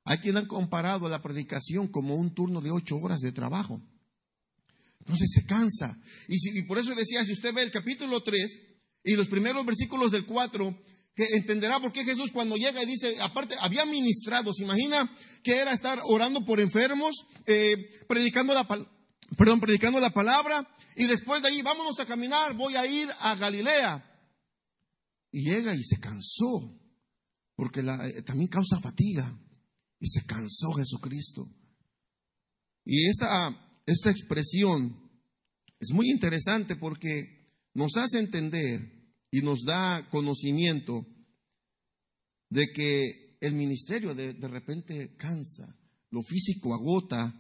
Hay 0.04 0.18
quien 0.18 0.38
han 0.38 0.48
comparado 0.48 1.08
la 1.10 1.22
predicación 1.22 1.88
como 1.88 2.16
un 2.16 2.34
turno 2.34 2.62
de 2.62 2.72
ocho 2.72 2.96
horas 2.98 3.22
de 3.22 3.32
trabajo. 3.32 3.82
Entonces 5.00 5.30
se 5.34 5.46
cansa. 5.46 5.98
Y, 6.28 6.64
por 6.64 6.78
eso 6.78 6.94
decía, 6.96 7.24
si 7.26 7.34
usted 7.34 7.54
ve 7.54 7.64
el 7.64 7.72
capítulo 7.72 8.24
3 8.24 8.60
y 9.04 9.16
los 9.16 9.28
primeros 9.28 9.66
versículos 9.66 10.12
del 10.12 10.26
4, 10.26 10.78
que 11.16 11.26
entenderá 11.36 11.80
por 11.80 11.92
qué 11.92 12.04
Jesús 12.04 12.32
cuando 12.32 12.56
llega 12.56 12.82
y 12.82 12.86
dice, 12.86 13.18
aparte, 13.20 13.56
había 13.60 13.86
ministrado, 13.86 14.54
se 14.54 14.64
imagina 14.64 15.12
que 15.44 15.58
era 15.58 15.72
estar 15.72 16.00
orando 16.04 16.46
por 16.46 16.60
enfermos, 16.60 17.26
eh, 17.46 17.76
predicando 18.08 18.54
la 18.54 18.68
perdón, 19.38 19.60
predicando 19.60 20.00
la 20.00 20.12
palabra, 20.12 20.68
y 20.96 21.08
después 21.08 21.42
de 21.42 21.50
ahí, 21.50 21.62
vámonos 21.62 22.00
a 22.00 22.06
caminar, 22.06 22.56
voy 22.56 22.76
a 22.76 22.86
ir 22.86 23.10
a 23.20 23.36
Galilea. 23.36 24.11
Y 25.32 25.44
llega 25.44 25.76
y 25.76 25.84
se 25.84 26.00
cansó, 26.00 26.78
porque 27.56 27.82
la, 27.82 28.08
eh, 28.08 28.22
también 28.24 28.50
causa 28.50 28.80
fatiga. 28.80 29.40
Y 30.00 30.08
se 30.08 30.26
cansó 30.26 30.74
Jesucristo. 30.74 31.50
Y 32.84 33.08
esta, 33.08 33.56
esta 33.86 34.10
expresión 34.10 35.12
es 35.80 35.92
muy 35.94 36.10
interesante 36.10 36.76
porque 36.76 37.56
nos 37.74 37.96
hace 37.98 38.20
entender 38.20 39.02
y 39.32 39.42
nos 39.42 39.64
da 39.64 40.10
conocimiento 40.10 41.06
de 42.50 42.72
que 42.74 43.38
el 43.40 43.54
ministerio 43.54 44.14
de, 44.14 44.34
de 44.34 44.48
repente 44.48 45.16
cansa, 45.16 45.78
lo 46.10 46.22
físico 46.24 46.74
agota, 46.74 47.34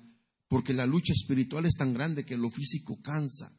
porque 0.48 0.74
la 0.74 0.86
lucha 0.86 1.14
espiritual 1.14 1.66
es 1.66 1.76
tan 1.76 1.94
grande 1.94 2.26
que 2.26 2.38
lo 2.38 2.50
físico 2.50 3.02
cansa. 3.02 3.58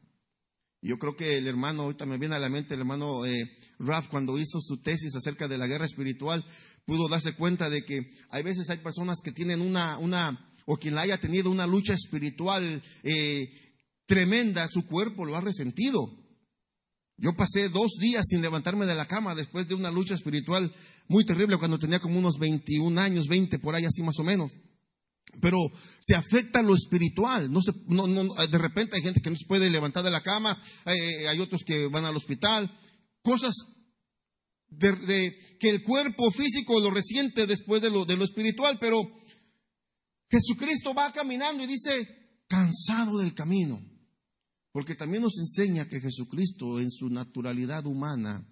Yo 0.83 0.99
creo 0.99 1.15
que 1.15 1.37
el 1.37 1.47
hermano, 1.47 1.83
ahorita 1.83 2.05
me 2.05 2.17
viene 2.17 2.35
a 2.35 2.39
la 2.39 2.49
mente 2.49 2.73
el 2.73 2.81
hermano 2.81 3.25
eh, 3.25 3.57
Raf, 3.79 4.09
cuando 4.09 4.37
hizo 4.37 4.59
su 4.59 4.81
tesis 4.81 5.15
acerca 5.15 5.47
de 5.47 5.57
la 5.57 5.65
guerra 5.65 5.85
espiritual, 5.85 6.45
pudo 6.85 7.07
darse 7.07 7.35
cuenta 7.35 7.69
de 7.69 7.85
que 7.85 8.11
hay 8.29 8.43
veces 8.43 8.69
hay 8.69 8.79
personas 8.79 9.19
que 9.23 9.31
tienen 9.31 9.61
una, 9.61 9.97
una 9.97 10.53
o 10.65 10.75
quien 10.75 10.97
haya 10.97 11.17
tenido 11.21 11.49
una 11.49 11.65
lucha 11.65 11.93
espiritual 11.93 12.83
eh, 13.01 13.45
tremenda, 14.05 14.67
su 14.67 14.85
cuerpo 14.85 15.23
lo 15.23 15.37
ha 15.37 15.41
resentido. 15.41 16.01
Yo 17.15 17.33
pasé 17.33 17.69
dos 17.69 17.93
días 17.97 18.25
sin 18.27 18.41
levantarme 18.41 18.85
de 18.85 18.95
la 18.95 19.07
cama 19.07 19.35
después 19.35 19.69
de 19.69 19.75
una 19.75 19.89
lucha 19.89 20.15
espiritual 20.15 20.75
muy 21.07 21.23
terrible 21.25 21.57
cuando 21.57 21.77
tenía 21.77 21.99
como 21.99 22.19
unos 22.19 22.37
21 22.39 22.99
años, 22.99 23.27
20 23.29 23.57
por 23.59 23.73
ahí 23.73 23.85
así 23.85 24.03
más 24.03 24.19
o 24.19 24.23
menos 24.25 24.51
pero 25.41 25.57
se 25.99 26.15
afecta 26.15 26.61
lo 26.61 26.75
espiritual. 26.75 27.51
No 27.51 27.61
se, 27.61 27.71
no, 27.87 28.07
no, 28.07 28.33
de 28.33 28.57
repente 28.57 28.95
hay 28.95 29.01
gente 29.01 29.21
que 29.21 29.29
no 29.29 29.35
se 29.35 29.45
puede 29.45 29.69
levantar 29.69 30.03
de 30.03 30.11
la 30.11 30.23
cama, 30.23 30.59
hay 30.85 31.39
otros 31.39 31.63
que 31.63 31.87
van 31.87 32.05
al 32.05 32.15
hospital, 32.15 32.71
cosas 33.21 33.55
de, 34.69 35.57
que 35.59 35.69
el 35.69 35.83
cuerpo 35.83 36.31
físico 36.31 36.79
lo 36.79 36.89
resiente 36.89 37.47
después 37.47 37.81
de 37.81 37.89
lo, 37.89 38.05
de 38.05 38.17
lo 38.17 38.23
espiritual, 38.23 38.77
pero 38.79 39.01
Jesucristo 40.29 40.93
va 40.93 41.11
caminando 41.11 41.63
y 41.63 41.67
dice, 41.67 42.41
cansado 42.47 43.19
del 43.19 43.33
camino, 43.33 43.81
porque 44.71 44.95
también 44.95 45.23
nos 45.23 45.37
enseña 45.37 45.87
que 45.87 46.01
Jesucristo 46.01 46.79
en 46.79 46.91
su 46.91 47.09
naturalidad 47.09 47.85
humana 47.85 48.47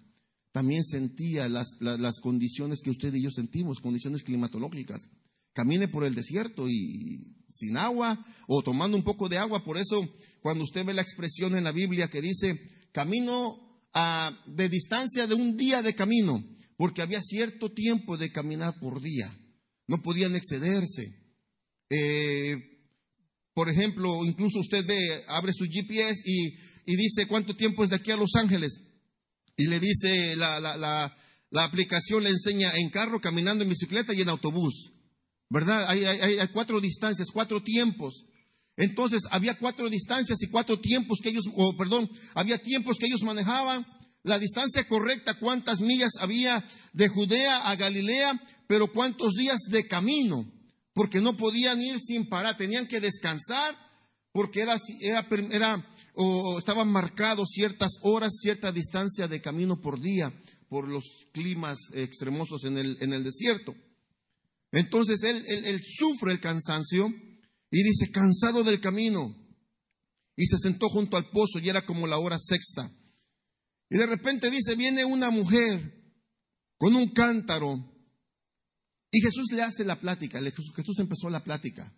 también 0.52 0.84
sentía 0.84 1.48
las, 1.48 1.68
las 1.80 2.20
condiciones 2.20 2.80
que 2.82 2.90
usted 2.90 3.12
y 3.14 3.22
yo 3.22 3.30
sentimos, 3.30 3.80
condiciones 3.80 4.22
climatológicas 4.22 5.08
camine 5.52 5.88
por 5.88 6.04
el 6.04 6.14
desierto 6.14 6.68
y 6.68 7.36
sin 7.48 7.76
agua 7.76 8.24
o 8.48 8.62
tomando 8.62 8.96
un 8.96 9.02
poco 9.02 9.28
de 9.28 9.38
agua. 9.38 9.64
Por 9.64 9.76
eso, 9.76 10.08
cuando 10.40 10.64
usted 10.64 10.84
ve 10.84 10.94
la 10.94 11.02
expresión 11.02 11.56
en 11.56 11.64
la 11.64 11.72
Biblia 11.72 12.08
que 12.08 12.22
dice 12.22 12.60
camino 12.92 13.56
a, 13.92 14.30
de 14.46 14.68
distancia 14.68 15.26
de 15.26 15.34
un 15.34 15.56
día 15.56 15.82
de 15.82 15.94
camino, 15.94 16.42
porque 16.76 17.02
había 17.02 17.20
cierto 17.20 17.70
tiempo 17.72 18.16
de 18.16 18.30
caminar 18.30 18.78
por 18.80 19.00
día, 19.02 19.32
no 19.86 20.02
podían 20.02 20.34
excederse. 20.34 21.14
Eh, 21.90 22.56
por 23.54 23.68
ejemplo, 23.68 24.24
incluso 24.24 24.60
usted 24.60 24.86
ve, 24.86 25.24
abre 25.28 25.52
su 25.52 25.66
GPS 25.66 26.22
y, 26.24 26.56
dice 26.96 27.26
cuánto 27.28 27.54
tiempo 27.54 27.84
es 27.84 27.90
de 27.90 27.96
aquí 27.96 28.10
a 28.10 28.16
Los 28.16 28.34
Ángeles. 28.34 28.80
Y 29.56 29.66
le 29.66 29.78
dice, 29.78 30.34
la 30.36 31.14
aplicación 31.54 32.24
le 32.24 32.30
enseña 32.30 32.72
en 32.74 32.88
carro, 32.88 33.20
caminando 33.20 33.62
en 33.62 33.70
bicicleta 33.70 34.14
y 34.14 34.22
en 34.22 34.30
autobús. 34.30 34.91
¿Verdad? 35.52 35.84
Hay, 35.86 36.48
cuatro 36.50 36.80
distancias, 36.80 37.28
cuatro 37.30 37.62
tiempos. 37.62 38.24
Entonces, 38.74 39.20
había 39.30 39.54
cuatro 39.54 39.90
distancias 39.90 40.42
y 40.42 40.48
cuatro 40.48 40.80
tiempos 40.80 41.18
que 41.22 41.28
ellos, 41.28 41.44
o 41.54 41.76
perdón, 41.76 42.08
había 42.34 42.56
tiempos 42.56 42.96
que 42.96 43.06
ellos 43.06 43.22
manejaban, 43.22 43.86
la 44.22 44.38
distancia 44.38 44.88
correcta, 44.88 45.38
cuántas 45.38 45.82
millas 45.82 46.12
había 46.18 46.64
de 46.94 47.08
Judea 47.08 47.68
a 47.68 47.76
Galilea, 47.76 48.40
pero 48.66 48.90
cuántos 48.90 49.34
días 49.34 49.58
de 49.68 49.86
camino, 49.86 50.50
porque 50.94 51.20
no 51.20 51.36
podían 51.36 51.82
ir 51.82 51.98
sin 52.00 52.30
parar, 52.30 52.56
tenían 52.56 52.86
que 52.86 53.00
descansar, 53.00 53.76
porque 54.32 54.62
era, 54.62 54.78
era, 55.02 55.26
era 55.50 55.86
o 56.14 56.58
estaban 56.58 56.88
marcados 56.88 57.48
ciertas 57.50 57.98
horas, 58.00 58.38
cierta 58.40 58.72
distancia 58.72 59.28
de 59.28 59.42
camino 59.42 59.82
por 59.82 60.00
día, 60.00 60.32
por 60.70 60.88
los 60.88 61.04
climas 61.32 61.76
extremosos 61.92 62.64
en 62.64 62.78
el, 62.78 62.96
en 63.00 63.12
el 63.12 63.22
desierto. 63.22 63.74
Entonces 64.72 65.22
él, 65.22 65.82
sufre 65.84 66.32
el 66.32 66.40
cansancio 66.40 67.08
y 67.70 67.82
dice, 67.82 68.10
cansado 68.10 68.64
del 68.64 68.80
camino. 68.80 69.36
Y 70.34 70.46
se 70.46 70.56
sentó 70.58 70.88
junto 70.88 71.16
al 71.18 71.28
pozo 71.30 71.58
y 71.58 71.68
era 71.68 71.84
como 71.84 72.06
la 72.06 72.18
hora 72.18 72.38
sexta. 72.38 72.90
Y 73.90 73.98
de 73.98 74.06
repente 74.06 74.50
dice, 74.50 74.74
viene 74.74 75.04
una 75.04 75.30
mujer 75.30 76.02
con 76.78 76.96
un 76.96 77.10
cántaro. 77.10 77.88
Y 79.10 79.20
Jesús 79.20 79.52
le 79.52 79.62
hace 79.62 79.84
la 79.84 80.00
plática. 80.00 80.40
Jesús 80.40 80.98
empezó 80.98 81.28
la 81.28 81.44
plática. 81.44 81.94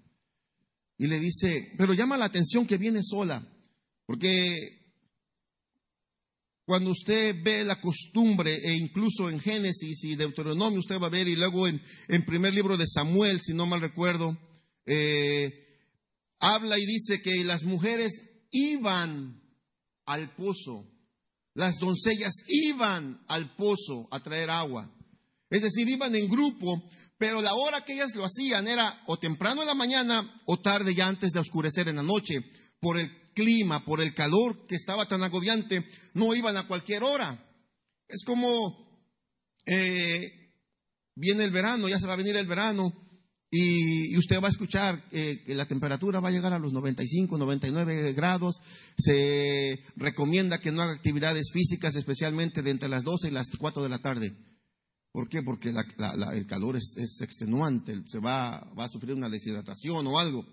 Y 0.98 1.06
le 1.06 1.20
dice, 1.20 1.72
pero 1.78 1.94
llama 1.94 2.18
la 2.18 2.24
atención 2.24 2.66
que 2.66 2.76
viene 2.76 3.00
sola. 3.04 3.48
Porque 4.04 4.83
cuando 6.64 6.90
usted 6.90 7.36
ve 7.42 7.62
la 7.64 7.80
costumbre, 7.80 8.56
e 8.56 8.74
incluso 8.74 9.28
en 9.28 9.38
Génesis 9.38 10.02
y 10.04 10.16
Deuteronomio, 10.16 10.80
usted 10.80 10.98
va 10.98 11.08
a 11.08 11.10
ver, 11.10 11.28
y 11.28 11.36
luego 11.36 11.68
en, 11.68 11.82
en 12.08 12.22
primer 12.24 12.54
libro 12.54 12.76
de 12.76 12.86
Samuel, 12.86 13.40
si 13.42 13.52
no 13.52 13.66
mal 13.66 13.82
recuerdo, 13.82 14.36
eh, 14.86 15.52
habla 16.40 16.78
y 16.78 16.86
dice 16.86 17.20
que 17.20 17.44
las 17.44 17.64
mujeres 17.64 18.12
iban 18.50 19.42
al 20.06 20.34
pozo, 20.34 20.90
las 21.54 21.76
doncellas 21.78 22.32
iban 22.46 23.24
al 23.28 23.54
pozo 23.56 24.08
a 24.10 24.22
traer 24.22 24.50
agua. 24.50 24.90
Es 25.50 25.62
decir, 25.62 25.88
iban 25.88 26.16
en 26.16 26.28
grupo, 26.28 26.82
pero 27.18 27.42
la 27.42 27.54
hora 27.54 27.82
que 27.84 27.94
ellas 27.94 28.14
lo 28.14 28.24
hacían 28.24 28.66
era 28.66 29.02
o 29.06 29.18
temprano 29.18 29.60
en 29.60 29.68
la 29.68 29.74
mañana 29.74 30.42
o 30.46 30.60
tarde 30.60 30.94
ya 30.94 31.08
antes 31.08 31.32
de 31.32 31.40
oscurecer 31.40 31.88
en 31.88 31.96
la 31.96 32.02
noche, 32.02 32.40
por 32.80 32.98
el 32.98 33.23
clima, 33.34 33.84
por 33.84 34.00
el 34.00 34.14
calor 34.14 34.66
que 34.66 34.76
estaba 34.76 35.06
tan 35.06 35.22
agobiante, 35.22 35.84
no 36.14 36.34
iban 36.34 36.56
a 36.56 36.66
cualquier 36.66 37.02
hora. 37.02 37.44
Es 38.08 38.24
como 38.24 38.84
eh, 39.66 40.44
viene 41.14 41.44
el 41.44 41.50
verano, 41.50 41.88
ya 41.88 41.98
se 41.98 42.06
va 42.06 42.14
a 42.14 42.16
venir 42.16 42.36
el 42.36 42.46
verano, 42.46 42.92
y, 43.56 44.16
usted 44.18 44.40
va 44.42 44.48
a 44.48 44.50
escuchar 44.50 45.08
que 45.10 45.54
la 45.54 45.68
temperatura 45.68 46.18
va 46.18 46.28
a 46.28 46.32
llegar 46.32 46.52
a 46.52 46.58
los 46.58 46.72
95, 46.72 47.38
99 47.38 48.12
grados. 48.12 48.56
Se 48.98 49.78
recomienda 49.94 50.58
que 50.58 50.72
no 50.72 50.82
haga 50.82 50.94
actividades 50.94 51.52
físicas, 51.52 51.94
especialmente 51.94 52.62
de 52.62 52.72
entre 52.72 52.88
las 52.88 53.04
12 53.04 53.28
y 53.28 53.30
las 53.30 53.46
4 53.56 53.84
de 53.84 53.88
la 53.88 53.98
tarde. 53.98 54.32
¿Por 55.12 55.28
qué? 55.28 55.42
Porque 55.44 55.68
el 55.68 56.46
calor 56.48 56.76
es, 56.76 56.94
es 56.96 57.20
extenuante, 57.20 58.02
se 58.06 58.18
va, 58.18 58.72
va 58.76 58.86
a 58.86 58.88
sufrir 58.88 59.14
una 59.14 59.30
deshidratación 59.30 60.04
o 60.08 60.18
algo. 60.18 60.44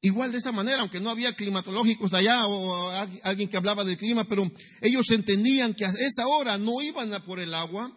Igual 0.00 0.30
de 0.30 0.38
esa 0.38 0.52
manera, 0.52 0.80
aunque 0.80 1.00
no 1.00 1.10
había 1.10 1.34
climatológicos 1.34 2.14
allá 2.14 2.46
o 2.46 2.90
alguien 3.24 3.48
que 3.48 3.56
hablaba 3.56 3.82
del 3.82 3.96
clima, 3.96 4.24
pero 4.28 4.48
ellos 4.80 5.10
entendían 5.10 5.74
que 5.74 5.84
a 5.84 5.90
esa 5.90 6.28
hora 6.28 6.56
no 6.56 6.80
iban 6.80 7.12
a 7.12 7.24
por 7.24 7.40
el 7.40 7.52
agua 7.52 7.92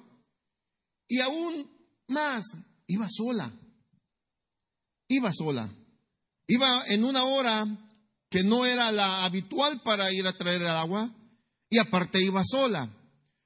y 1.07 1.19
aún 1.19 1.69
más, 2.07 2.43
iba 2.87 3.07
sola. 3.09 3.53
Iba 5.07 5.31
sola. 5.31 5.69
Iba 6.47 6.85
en 6.87 7.03
una 7.03 7.23
hora 7.23 7.65
que 8.29 8.43
no 8.43 8.65
era 8.65 8.91
la 8.91 9.25
habitual 9.25 9.81
para 9.83 10.11
ir 10.11 10.25
a 10.25 10.35
traer 10.35 10.61
el 10.61 10.69
agua 10.69 11.13
y 11.69 11.77
aparte 11.77 12.21
iba 12.21 12.43
sola. 12.45 12.89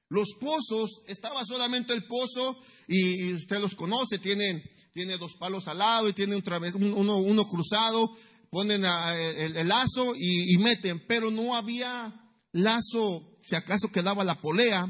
Los 0.10 0.30
pozos, 0.40 1.02
estaba 1.08 1.44
solamente 1.44 1.94
el 1.94 2.06
pozo 2.06 2.58
y, 2.88 3.34
usted 3.34 3.60
los 3.60 3.76
conoce, 3.76 4.20
tiene, 4.20 4.64
tiene 4.94 5.18
dos 5.18 5.34
palos 5.36 5.68
al 5.68 5.80
lado 5.80 6.08
y 6.08 6.14
tiene 6.14 6.36
un 6.36 6.94
uno, 6.94 7.18
uno 7.18 7.46
cruzado 7.46 8.16
ponen 8.50 8.84
el, 8.84 9.68
lazo 9.68 10.14
y, 10.16 10.58
meten, 10.58 11.06
pero 11.08 11.32
no 11.32 11.56
había 11.56 12.14
lazo, 12.52 13.38
si 13.42 13.56
acaso 13.56 13.90
quedaba 13.92 14.24
la 14.24 14.42
polea, 14.42 14.86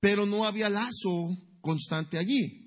pero 0.00 0.26
no 0.26 0.44
había 0.44 0.68
lazo 0.68 1.36
constante 1.60 2.18
allí. 2.18 2.62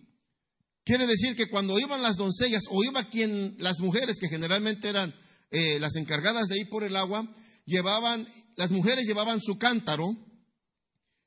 Quiere 0.83 1.07
decir 1.07 1.35
que 1.35 1.49
cuando 1.49 1.79
iban 1.79 2.03
las 2.03 2.15
doncellas 2.15 2.63
o 2.69 2.83
iba 2.83 3.03
quien, 3.05 3.55
las 3.57 3.79
mujeres 3.79 4.17
que 4.19 4.27
generalmente 4.27 4.87
eran 4.87 5.15
eh, 5.51 5.79
las 5.79 5.95
encargadas 5.95 6.47
de 6.47 6.59
ir 6.59 6.69
por 6.69 6.83
el 6.83 6.95
agua, 6.95 7.27
llevaban, 7.65 8.27
las 8.55 8.71
mujeres 8.71 9.05
llevaban 9.05 9.41
su 9.41 9.57
cántaro 9.57 10.05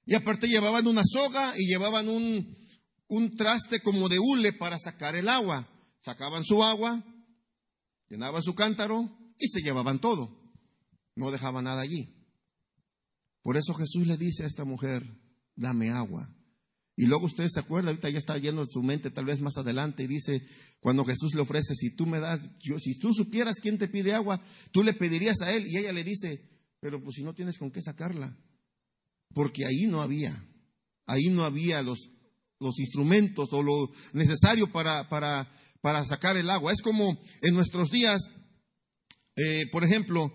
y 0.06 0.14
aparte 0.14 0.46
llevaban 0.46 0.86
una 0.86 1.02
soga 1.04 1.54
y 1.56 1.66
llevaban 1.66 2.08
un, 2.08 2.56
un 3.08 3.36
traste 3.36 3.80
como 3.80 4.08
de 4.08 4.18
hule 4.18 4.52
para 4.52 4.78
sacar 4.78 5.16
el 5.16 5.28
agua. 5.28 5.68
Sacaban 6.00 6.44
su 6.44 6.62
agua, 6.62 7.04
llenaban 8.08 8.42
su 8.42 8.54
cántaro 8.54 9.10
y 9.38 9.48
se 9.48 9.60
llevaban 9.60 10.00
todo. 10.00 10.36
No 11.14 11.30
dejaban 11.30 11.64
nada 11.64 11.82
allí. 11.82 12.14
Por 13.42 13.56
eso 13.56 13.74
Jesús 13.74 14.06
le 14.06 14.16
dice 14.16 14.44
a 14.44 14.46
esta 14.46 14.64
mujer, 14.64 15.02
dame 15.56 15.90
agua. 15.90 16.34
Y 16.96 17.06
luego 17.06 17.26
usted 17.26 17.46
se 17.48 17.60
acuerda, 17.60 17.90
ahorita 17.90 18.10
ya 18.10 18.18
está 18.18 18.36
lleno 18.38 18.64
de 18.64 18.72
su 18.72 18.82
mente, 18.82 19.10
tal 19.10 19.24
vez 19.24 19.40
más 19.40 19.56
adelante, 19.56 20.02
y 20.02 20.06
dice, 20.08 20.42
cuando 20.80 21.04
Jesús 21.04 21.32
le 21.34 21.42
ofrece, 21.42 21.74
si 21.76 21.94
tú 21.94 22.06
me 22.06 22.18
das, 22.18 22.40
yo, 22.58 22.78
si 22.78 22.98
tú 22.98 23.14
supieras 23.14 23.60
quién 23.62 23.78
te 23.78 23.86
pide 23.86 24.14
agua, 24.14 24.42
tú 24.72 24.82
le 24.82 24.94
pedirías 24.94 25.40
a 25.40 25.52
él. 25.52 25.66
Y 25.68 25.76
ella 25.76 25.92
le 25.92 26.02
dice, 26.02 26.48
pero 26.80 27.02
pues 27.02 27.14
si 27.14 27.22
no 27.22 27.34
tienes 27.34 27.56
con 27.56 27.70
qué 27.70 27.82
sacarla. 27.82 28.36
Porque 29.32 29.64
ahí 29.64 29.86
no 29.86 30.02
había, 30.02 30.44
ahí 31.06 31.28
no 31.30 31.44
había 31.44 31.82
los, 31.82 32.10
los 32.58 32.78
instrumentos 32.80 33.48
o 33.52 33.62
lo 33.62 33.90
necesario 34.12 34.72
para, 34.72 35.08
para 35.08 35.50
para 35.80 36.04
sacar 36.04 36.36
el 36.36 36.50
agua. 36.50 36.72
Es 36.72 36.82
como 36.82 37.18
en 37.42 37.54
nuestros 37.54 37.90
días 37.90 38.20
Eh, 39.38 39.66
por 39.70 39.84
ejemplo, 39.84 40.32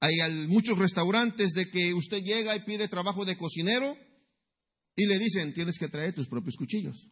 hay 0.00 0.16
muchos 0.48 0.76
restaurantes 0.76 1.50
de 1.52 1.70
que 1.70 1.94
usted 1.94 2.22
llega 2.24 2.56
y 2.56 2.64
pide 2.64 2.88
trabajo 2.88 3.24
de 3.24 3.36
cocinero 3.36 3.96
y 4.96 5.06
le 5.06 5.18
dicen, 5.18 5.54
tienes 5.54 5.78
que 5.78 5.88
traer 5.88 6.12
tus 6.12 6.26
propios 6.26 6.56
cuchillos. 6.56 7.08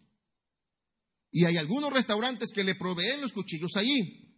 Y 1.30 1.44
hay 1.44 1.56
algunos 1.56 1.92
restaurantes 1.92 2.50
que 2.52 2.64
le 2.64 2.74
proveen 2.74 3.20
los 3.20 3.32
cuchillos 3.32 3.76
allí. 3.76 4.34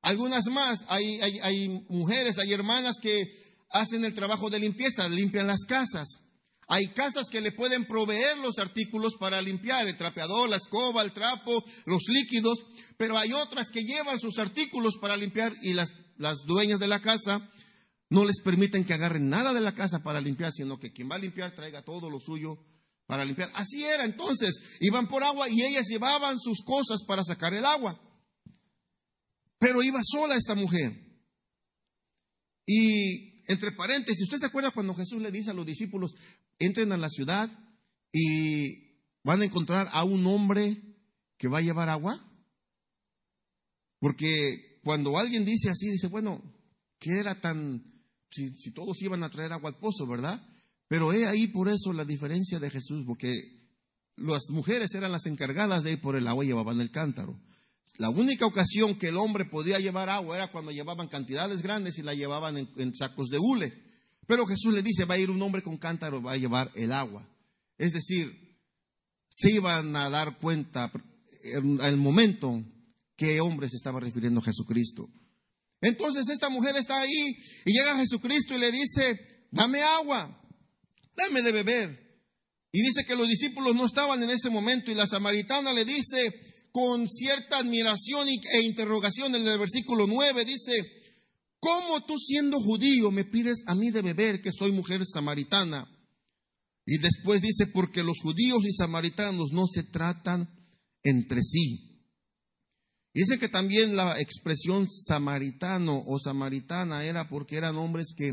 Algunas 0.00 0.46
más, 0.46 0.78
hay, 0.88 1.20
hay, 1.20 1.68
mujeres, 1.90 2.38
hay 2.38 2.52
hermanas 2.52 2.96
que 3.00 3.24
hacen 3.68 4.04
el 4.06 4.14
trabajo 4.14 4.48
de 4.48 4.58
limpieza, 4.58 5.06
limpian 5.10 5.46
las 5.46 5.64
casas. 5.68 6.08
Hay 6.68 6.88
casas 6.94 7.28
que 7.30 7.40
le 7.40 7.52
pueden 7.52 7.86
proveer 7.86 8.38
los 8.38 8.58
artículos 8.58 9.14
para 9.18 9.42
limpiar, 9.42 9.86
el 9.86 9.96
trapeador, 9.96 10.48
la 10.48 10.56
escoba, 10.56 11.02
el 11.02 11.12
trapo, 11.12 11.62
los 11.84 12.02
líquidos, 12.08 12.64
pero 12.96 13.18
hay 13.18 13.32
otras 13.32 13.68
que 13.70 13.82
llevan 13.82 14.18
sus 14.18 14.38
artículos 14.38 14.96
para 15.00 15.16
limpiar 15.16 15.52
y 15.62 15.74
las, 15.74 15.92
las 16.16 16.38
dueñas 16.46 16.78
de 16.78 16.88
la 16.88 17.00
casa 17.00 17.50
no 18.08 18.24
les 18.24 18.40
permiten 18.42 18.84
que 18.84 18.94
agarren 18.94 19.28
nada 19.28 19.54
de 19.54 19.60
la 19.60 19.74
casa 19.74 20.02
para 20.02 20.20
limpiar, 20.20 20.52
sino 20.52 20.78
que 20.78 20.92
quien 20.92 21.10
va 21.10 21.16
a 21.16 21.18
limpiar 21.18 21.54
traiga 21.54 21.82
todo 21.82 22.10
lo 22.10 22.20
suyo 22.20 22.58
para 23.06 23.24
limpiar. 23.24 23.50
Así 23.54 23.84
era 23.84 24.04
entonces, 24.04 24.54
iban 24.80 25.08
por 25.08 25.24
agua 25.24 25.48
y 25.48 25.62
ellas 25.62 25.86
llevaban 25.88 26.38
sus 26.38 26.62
cosas 26.62 27.02
para 27.06 27.24
sacar 27.24 27.54
el 27.54 27.64
agua. 27.64 27.98
Pero 29.58 29.82
iba 29.82 30.00
sola 30.02 30.34
esta 30.34 30.54
mujer. 30.54 30.92
Y 32.66 33.31
entre 33.52 33.72
paréntesis, 33.72 34.24
¿usted 34.24 34.38
se 34.38 34.46
acuerda 34.46 34.70
cuando 34.70 34.94
Jesús 34.94 35.22
le 35.22 35.30
dice 35.30 35.50
a 35.50 35.54
los 35.54 35.66
discípulos, 35.66 36.14
entren 36.58 36.92
a 36.92 36.96
la 36.96 37.08
ciudad 37.08 37.50
y 38.12 38.98
van 39.22 39.42
a 39.42 39.44
encontrar 39.44 39.88
a 39.92 40.04
un 40.04 40.26
hombre 40.26 40.80
que 41.38 41.48
va 41.48 41.58
a 41.58 41.62
llevar 41.62 41.88
agua? 41.88 42.28
Porque 43.98 44.80
cuando 44.82 45.18
alguien 45.18 45.44
dice 45.44 45.70
así, 45.70 45.88
dice, 45.88 46.08
bueno, 46.08 46.42
¿qué 46.98 47.20
era 47.20 47.40
tan, 47.40 48.02
si, 48.30 48.54
si 48.56 48.72
todos 48.72 49.00
iban 49.02 49.22
a 49.22 49.30
traer 49.30 49.52
agua 49.52 49.70
al 49.70 49.78
pozo, 49.78 50.06
¿verdad? 50.06 50.44
Pero 50.88 51.12
he 51.12 51.26
ahí 51.26 51.46
por 51.46 51.68
eso 51.68 51.92
la 51.92 52.04
diferencia 52.04 52.58
de 52.58 52.70
Jesús, 52.70 53.04
porque 53.06 53.62
las 54.16 54.50
mujeres 54.50 54.94
eran 54.94 55.12
las 55.12 55.26
encargadas 55.26 55.84
de 55.84 55.92
ir 55.92 56.00
por 56.00 56.16
el 56.16 56.26
agua 56.26 56.44
y 56.44 56.48
llevaban 56.48 56.80
el 56.80 56.90
cántaro. 56.90 57.40
La 57.98 58.10
única 58.10 58.46
ocasión 58.46 58.98
que 58.98 59.08
el 59.08 59.16
hombre 59.16 59.44
podía 59.44 59.78
llevar 59.78 60.08
agua 60.08 60.36
era 60.36 60.50
cuando 60.50 60.72
llevaban 60.72 61.08
cantidades 61.08 61.62
grandes 61.62 61.98
y 61.98 62.02
la 62.02 62.14
llevaban 62.14 62.56
en, 62.56 62.94
sacos 62.94 63.28
de 63.28 63.38
hule. 63.38 63.72
Pero 64.26 64.46
Jesús 64.46 64.72
le 64.72 64.82
dice, 64.82 65.04
va 65.04 65.14
a 65.14 65.18
ir 65.18 65.30
un 65.30 65.42
hombre 65.42 65.62
con 65.62 65.76
cántaro, 65.76 66.22
va 66.22 66.32
a 66.32 66.36
llevar 66.36 66.70
el 66.74 66.92
agua. 66.92 67.28
Es 67.76 67.92
decir, 67.92 68.56
se 69.28 69.52
iban 69.52 69.94
a 69.96 70.08
dar 70.08 70.38
cuenta 70.38 70.90
en 71.42 71.80
el 71.80 71.96
momento 71.96 72.64
qué 73.16 73.40
hombre 73.40 73.68
se 73.68 73.76
estaba 73.76 74.00
refiriendo 74.00 74.40
a 74.40 74.44
Jesucristo. 74.44 75.08
Entonces 75.80 76.28
esta 76.28 76.48
mujer 76.48 76.76
está 76.76 77.00
ahí 77.00 77.36
y 77.64 77.72
llega 77.72 77.92
a 77.92 77.98
Jesucristo 77.98 78.54
y 78.54 78.58
le 78.58 78.70
dice, 78.70 79.46
dame 79.50 79.82
agua, 79.82 80.40
dame 81.16 81.42
de 81.42 81.52
beber. 81.52 82.02
Y 82.70 82.80
dice 82.82 83.04
que 83.04 83.16
los 83.16 83.28
discípulos 83.28 83.74
no 83.74 83.84
estaban 83.84 84.22
en 84.22 84.30
ese 84.30 84.48
momento 84.48 84.90
y 84.90 84.94
la 84.94 85.06
samaritana 85.06 85.74
le 85.74 85.84
dice, 85.84 86.32
con 86.72 87.06
cierta 87.08 87.58
admiración 87.58 88.28
e 88.28 88.62
interrogación 88.62 89.34
en 89.34 89.46
el 89.46 89.58
versículo 89.58 90.06
9, 90.06 90.44
dice, 90.46 90.72
¿cómo 91.60 92.04
tú 92.06 92.16
siendo 92.18 92.58
judío 92.58 93.10
me 93.10 93.24
pides 93.24 93.62
a 93.66 93.74
mí 93.74 93.90
de 93.90 94.00
beber 94.00 94.40
que 94.40 94.50
soy 94.50 94.72
mujer 94.72 95.04
samaritana? 95.04 95.86
Y 96.86 96.98
después 96.98 97.42
dice, 97.42 97.66
porque 97.66 98.02
los 98.02 98.18
judíos 98.20 98.62
y 98.64 98.72
samaritanos 98.72 99.52
no 99.52 99.66
se 99.72 99.84
tratan 99.84 100.48
entre 101.02 101.42
sí. 101.42 101.92
Dice 103.14 103.38
que 103.38 103.48
también 103.48 103.94
la 103.94 104.18
expresión 104.18 104.88
samaritano 104.90 106.02
o 106.06 106.18
samaritana 106.18 107.04
era 107.04 107.28
porque 107.28 107.56
eran 107.56 107.76
hombres 107.76 108.14
que 108.16 108.32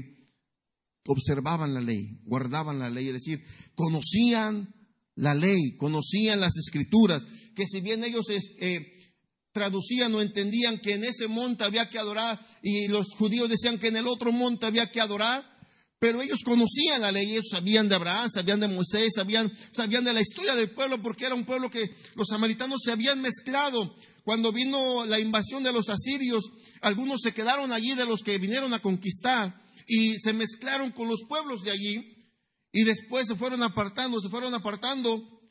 observaban 1.06 1.74
la 1.74 1.82
ley, 1.82 2.22
guardaban 2.24 2.80
la 2.80 2.90
ley, 2.90 3.08
es 3.08 3.16
decir, 3.16 3.44
conocían 3.76 4.74
la 5.20 5.36
ley, 5.36 5.76
conocían 5.76 6.40
las 6.40 6.56
escrituras, 6.58 7.24
que 7.54 7.68
si 7.68 7.82
bien 7.82 8.04
ellos 8.06 8.26
eh, 8.30 8.80
traducían 9.52 10.16
o 10.16 10.22
entendían 10.22 10.80
que 10.80 10.94
en 10.94 11.04
ese 11.04 11.28
monte 11.28 11.66
había 11.66 11.90
que 11.90 12.00
adorar 12.00 12.40
y 12.64 12.88
los 12.88 13.08
judíos 13.18 13.50
decían 13.50 13.78
que 13.78 13.88
en 13.88 13.98
el 13.98 14.08
otro 14.08 14.32
monte 14.32 14.66
había 14.66 14.90
que 14.90 15.02
adorar, 15.02 15.44
pero 16.00 16.22
ellos 16.22 16.40
conocían 16.46 17.02
la 17.02 17.12
ley, 17.12 17.32
ellos 17.32 17.50
sabían 17.52 17.90
de 17.90 17.96
Abraham, 17.96 18.30
sabían 18.34 18.62
de 18.62 18.70
Moisés, 18.70 19.12
sabían, 19.14 19.52
sabían 19.72 20.06
de 20.06 20.14
la 20.14 20.22
historia 20.22 20.56
del 20.56 20.72
pueblo, 20.72 21.02
porque 21.02 21.26
era 21.26 21.36
un 21.36 21.44
pueblo 21.44 21.70
que 21.70 21.90
los 22.16 22.30
samaritanos 22.30 22.80
se 22.82 22.92
habían 22.92 23.20
mezclado. 23.20 23.94
Cuando 24.24 24.54
vino 24.54 25.06
la 25.06 25.20
invasión 25.20 25.64
de 25.64 25.74
los 25.74 25.90
asirios, 25.90 26.46
algunos 26.80 27.20
se 27.22 27.34
quedaron 27.34 27.74
allí 27.74 27.94
de 27.94 28.06
los 28.06 28.22
que 28.22 28.38
vinieron 28.38 28.74
a 28.74 28.82
conquistar 28.82 29.62
y 29.86 30.18
se 30.18 30.32
mezclaron 30.32 30.92
con 30.92 31.10
los 31.10 31.20
pueblos 31.28 31.62
de 31.64 31.72
allí. 31.72 32.19
Y 32.72 32.84
después 32.84 33.28
se 33.28 33.36
fueron 33.36 33.64
apartando, 33.64 34.22
se 34.22 34.30
fueron 34.30 34.54
apartando 34.54 35.42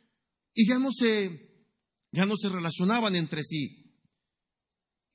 y 0.54 0.68
ya 0.68 0.78
no 0.78 0.90
se, 0.92 1.66
ya 2.12 2.26
no 2.26 2.36
se 2.36 2.48
relacionaban 2.48 3.14
entre 3.16 3.42
sí. 3.42 3.92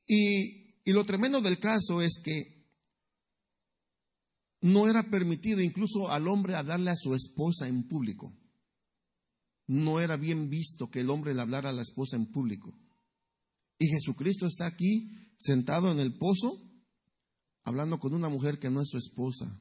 Y, 0.06 0.82
y 0.84 0.92
lo 0.92 1.06
tremendo 1.06 1.42
del 1.42 1.60
caso 1.60 2.02
es 2.02 2.20
que 2.24 2.68
no 4.62 4.90
era 4.90 5.10
permitido 5.10 5.62
incluso 5.62 6.10
al 6.10 6.28
hombre 6.28 6.56
hablarle 6.56 6.92
a 6.92 6.96
su 6.96 7.14
esposa 7.16 7.68
en 7.68 7.88
público. 7.88 8.34
No 9.68 10.02
era 10.02 10.18
bien 10.18 10.50
visto 10.50 10.90
que 10.90 11.02
el 11.02 11.10
hombre 11.10 11.34
le 11.34 11.42
hablara 11.42 11.70
a 11.70 11.74
la 11.74 11.82
esposa 11.82 12.18
en 12.18 12.32
público. 12.32 12.78
Y 13.80 13.88
Jesucristo 13.88 14.46
está 14.46 14.66
aquí 14.66 15.10
sentado 15.38 15.92
en 15.92 16.00
el 16.00 16.18
pozo 16.18 16.70
hablando 17.64 17.98
con 18.00 18.14
una 18.14 18.30
mujer 18.30 18.60
que 18.60 18.70
no 18.70 18.82
es 18.82 18.90
su 18.90 18.98
esposa 18.98 19.58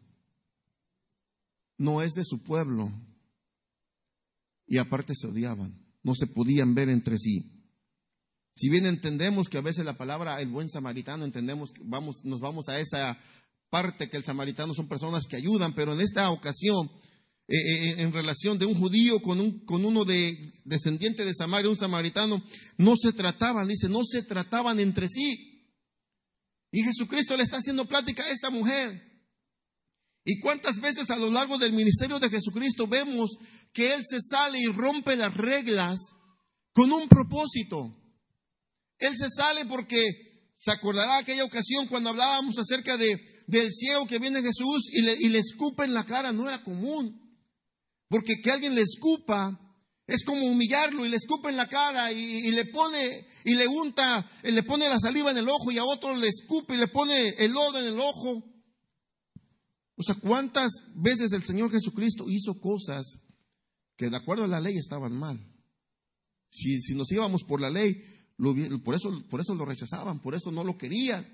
no 1.83 2.01
es 2.01 2.12
de 2.12 2.25
su 2.25 2.42
pueblo. 2.42 2.92
Y 4.66 4.79
aparte 4.79 5.14
se 5.16 5.27
odiaban, 5.27 5.85
no 6.05 6.14
se 6.14 6.29
podían 6.29 6.75
ver 6.75 6.88
entre 6.88 7.18
sí. 7.18 7.51
Si 8.55 8.71
bien 8.71 8.87
entendemos 8.87 9.49
que 9.49 9.59
a 9.59 9.62
veces 9.62 9.85
la 9.85 9.99
palabra 9.99 10.40
el 10.40 10.49
buen 10.49 10.68
samaritano, 10.68 11.25
entendemos 11.25 11.73
que 11.73 11.83
vamos, 11.85 12.25
nos 12.25 12.40
vamos 12.40 12.68
a 12.68 12.79
esa 12.79 13.18
parte 13.68 14.09
que 14.09 14.16
el 14.16 14.25
samaritano 14.25 14.75
son 14.75 14.87
personas 14.87 15.27
que 15.27 15.37
ayudan, 15.37 15.75
pero 15.75 15.95
en 15.95 16.01
esta 16.03 16.31
ocasión, 16.31 16.88
eh, 17.49 17.57
eh, 17.57 17.95
en 17.99 18.12
relación 18.12 18.59
de 18.59 18.66
un 18.66 18.75
judío 18.75 19.21
con, 19.21 19.40
un, 19.40 19.64
con 19.64 19.85
uno 19.85 20.05
de 20.05 20.53
descendiente 20.64 21.25
de 21.25 21.35
Samaria, 21.35 21.71
un 21.71 21.77
samaritano, 21.77 22.45
no 22.79 22.95
se 22.97 23.12
trataban, 23.12 23.66
dice, 23.66 23.88
no 23.88 24.05
se 24.05 24.23
trataban 24.23 24.79
entre 24.79 25.09
sí. 25.09 25.75
Y 26.71 26.83
Jesucristo 26.85 27.37
le 27.37 27.42
está 27.42 27.57
haciendo 27.57 27.87
plática 27.87 28.23
a 28.23 28.31
esta 28.31 28.51
mujer. 28.51 29.12
¿Y 30.25 30.39
cuántas 30.39 30.81
veces 30.81 31.11
a 31.11 31.17
lo 31.17 31.31
largo 31.31 31.59
del 31.59 31.73
ministerio 31.73 32.19
de 32.19 32.31
Jesucristo 32.31 32.87
vemos 32.87 33.37
que 33.73 33.93
Él 33.93 34.03
se 34.09 34.21
sale 34.21 34.59
y 34.61 34.67
rompe 34.67 35.17
las 35.17 35.37
reglas 35.37 35.99
con 36.73 36.93
un 36.93 37.09
propósito? 37.09 37.93
Él 38.99 39.17
se 39.17 39.29
sale 39.29 39.67
porque 39.67 40.05
se 40.57 40.71
acordará 40.71 41.19
aquella 41.19 41.45
ocasión 41.45 41.89
cuando 41.89 42.11
hablábamos 42.11 42.57
acerca 42.57 42.97
de, 42.97 43.17
del 43.49 43.73
ciego 43.73 44.07
que 44.07 44.21
viene 44.21 44.43
Jesús 44.43 44.89
y 44.93 45.03
le, 45.03 45.17
y 45.19 45.29
le 45.29 45.41
escupa 45.41 45.85
en 45.85 45.93
la 45.93 46.07
cara, 46.07 46.31
no 46.31 46.49
era 46.49 46.63
común. 46.63 47.21
Porque 48.09 48.37
que 48.41 48.51
alguien 48.53 48.77
le 48.77 48.83
escupa 48.83 49.59
es 50.07 50.25
como 50.25 50.47
humillarlo 50.47 51.05
y 51.05 51.09
le 51.09 51.17
escupa 51.17 51.51
en 51.51 51.57
la 51.57 51.69
cara 51.69 52.13
y, 52.13 52.47
y, 52.47 52.51
le 52.53 52.67
pone 52.67 53.27
y 53.45 53.55
le 53.55 53.67
unta, 53.67 54.29
le 54.43 54.63
pone 54.63 54.89
la 54.89 55.01
saliva 55.01 55.31
en 55.31 55.39
el 55.39 55.49
ojo 55.49 55.73
y 55.73 55.79
a 55.79 55.85
otro 55.85 56.15
le 56.15 56.29
escupe 56.29 56.75
y 56.75 56.79
le 56.79 56.89
pone 56.89 57.31
el 57.31 57.53
lodo 57.53 57.81
en 57.81 57.87
el 57.87 57.99
ojo. 57.99 58.45
O 60.03 60.05
sea, 60.05 60.17
¿cuántas 60.17 60.73
veces 60.97 61.31
el 61.31 61.45
Señor 61.45 61.71
Jesucristo 61.71 62.25
hizo 62.29 62.59
cosas 62.59 63.21
que 63.97 64.11
de 64.11 64.17
acuerdo 64.17 64.43
a 64.43 64.49
la 64.49 64.59
ley 64.59 64.77
estaban 64.77 65.17
mal? 65.17 65.38
Si, 66.51 66.81
si 66.81 66.97
nos 66.97 67.09
íbamos 67.12 67.45
por 67.45 67.61
la 67.61 67.71
ley, 67.71 68.03
por, 68.85 68.97
eso, 68.97 69.11
por 69.31 69.41
eso 69.41 69.55
lo 69.55 69.65
rechazaban, 69.65 70.21
por 70.21 70.35
eso 70.35 70.51
no 70.51 70.65
lo 70.65 70.77
querían. 70.77 71.25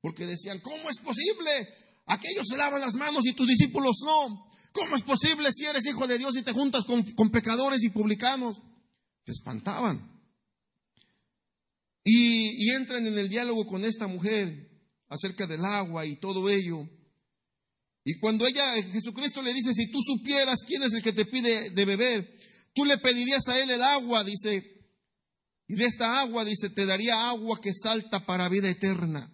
Porque 0.00 0.24
decían, 0.24 0.60
¿cómo 0.62 0.88
es 0.88 0.96
posible? 1.04 1.50
Aquellos 2.06 2.46
se 2.48 2.56
lavan 2.56 2.80
las 2.80 2.94
manos 2.94 3.26
y 3.26 3.34
tus 3.34 3.46
discípulos 3.46 3.98
no. 4.02 4.48
¿Cómo 4.72 4.96
es 4.96 5.02
posible 5.02 5.52
si 5.52 5.66
eres 5.66 5.84
hijo 5.84 6.06
de 6.06 6.16
Dios 6.16 6.34
y 6.38 6.42
te 6.42 6.54
juntas 6.54 6.86
con, 6.86 7.02
con 7.12 7.28
pecadores 7.28 7.82
y 7.82 7.90
publicanos? 7.90 8.62
Se 9.26 9.32
espantaban. 9.32 10.18
Y, 12.04 12.64
y 12.64 12.70
entran 12.70 13.06
en 13.06 13.18
el 13.18 13.28
diálogo 13.28 13.66
con 13.66 13.84
esta 13.84 14.06
mujer 14.06 14.66
acerca 15.10 15.46
del 15.46 15.62
agua 15.62 16.06
y 16.06 16.16
todo 16.16 16.48
ello. 16.48 16.88
Y 18.04 18.18
cuando 18.18 18.46
ella, 18.46 18.74
Jesucristo 18.82 19.42
le 19.42 19.52
dice, 19.52 19.74
si 19.74 19.90
tú 19.90 19.98
supieras 20.00 20.60
quién 20.66 20.82
es 20.82 20.94
el 20.94 21.02
que 21.02 21.12
te 21.12 21.26
pide 21.26 21.70
de 21.70 21.84
beber, 21.84 22.36
tú 22.74 22.84
le 22.84 22.98
pedirías 22.98 23.46
a 23.48 23.58
él 23.58 23.70
el 23.70 23.82
agua, 23.82 24.24
dice, 24.24 24.62
y 25.66 25.74
de 25.74 25.84
esta 25.84 26.20
agua, 26.20 26.44
dice, 26.44 26.70
te 26.70 26.86
daría 26.86 27.28
agua 27.28 27.60
que 27.60 27.74
salta 27.74 28.24
para 28.24 28.48
vida 28.48 28.70
eterna. 28.70 29.30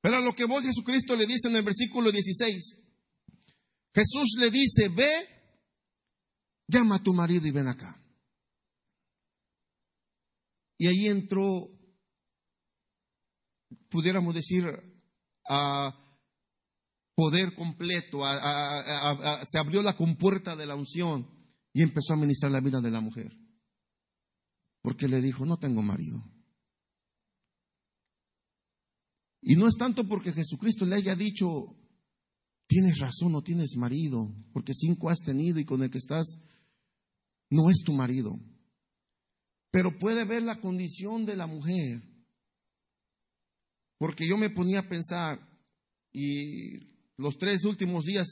Pero 0.00 0.16
a 0.16 0.20
lo 0.20 0.34
que 0.34 0.46
vos 0.46 0.62
Jesucristo 0.62 1.14
le 1.14 1.26
dice 1.26 1.48
en 1.48 1.56
el 1.56 1.62
versículo 1.62 2.10
16, 2.10 2.78
Jesús 3.94 4.36
le 4.38 4.50
dice, 4.50 4.88
ve, 4.88 5.12
llama 6.68 6.96
a 6.96 7.02
tu 7.02 7.12
marido 7.12 7.46
y 7.46 7.50
ven 7.50 7.68
acá. 7.68 8.02
Y 10.78 10.86
ahí 10.86 11.08
entró 11.08 11.68
pudiéramos 13.90 14.34
decir, 14.34 14.64
a 15.48 15.99
poder 17.20 17.54
completo, 17.54 18.22
se 19.46 19.58
abrió 19.58 19.82
la 19.82 19.94
compuerta 19.94 20.56
de 20.56 20.64
la 20.64 20.74
unción 20.74 21.28
y 21.74 21.82
empezó 21.82 22.14
a 22.14 22.16
ministrar 22.16 22.50
la 22.50 22.62
vida 22.62 22.80
de 22.80 22.90
la 22.90 23.02
mujer. 23.02 23.30
Porque 24.80 25.06
le 25.06 25.20
dijo, 25.20 25.44
no 25.44 25.58
tengo 25.58 25.82
marido. 25.82 26.24
Y 29.42 29.54
no 29.56 29.68
es 29.68 29.74
tanto 29.76 30.08
porque 30.08 30.32
Jesucristo 30.32 30.86
le 30.86 30.96
haya 30.96 31.14
dicho, 31.14 31.76
tienes 32.66 32.98
razón, 32.98 33.32
no 33.32 33.42
tienes 33.42 33.76
marido, 33.76 34.34
porque 34.54 34.72
cinco 34.72 35.10
has 35.10 35.18
tenido 35.18 35.60
y 35.60 35.66
con 35.66 35.82
el 35.82 35.90
que 35.90 35.98
estás 35.98 36.38
no 37.50 37.68
es 37.68 37.82
tu 37.84 37.92
marido. 37.92 38.32
Pero 39.70 39.98
puede 39.98 40.24
ver 40.24 40.42
la 40.42 40.58
condición 40.58 41.26
de 41.26 41.36
la 41.36 41.46
mujer. 41.46 42.00
Porque 43.98 44.26
yo 44.26 44.38
me 44.38 44.48
ponía 44.48 44.80
a 44.80 44.88
pensar, 44.88 45.38
y 46.12 46.90
los 47.20 47.36
tres 47.36 47.64
últimos 47.64 48.06
días, 48.06 48.26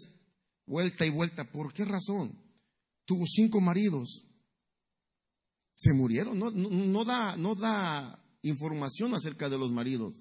vuelta 0.66 1.04
y 1.04 1.10
vuelta, 1.10 1.52
¿por 1.52 1.74
qué 1.74 1.84
razón? 1.84 2.42
Tuvo 3.04 3.26
cinco 3.26 3.60
maridos. 3.60 4.24
Se 5.74 5.92
murieron, 5.92 6.38
no, 6.38 6.50
no, 6.50 7.04
da, 7.04 7.36
no 7.36 7.54
da 7.54 8.24
información 8.40 9.14
acerca 9.14 9.50
de 9.50 9.58
los 9.58 9.70
maridos. 9.70 10.14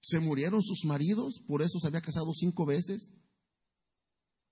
¿Se 0.00 0.18
murieron 0.18 0.64
sus 0.64 0.84
maridos? 0.84 1.42
¿Por 1.46 1.62
eso 1.62 1.78
se 1.78 1.86
había 1.86 2.00
casado 2.00 2.32
cinco 2.34 2.66
veces? 2.66 3.12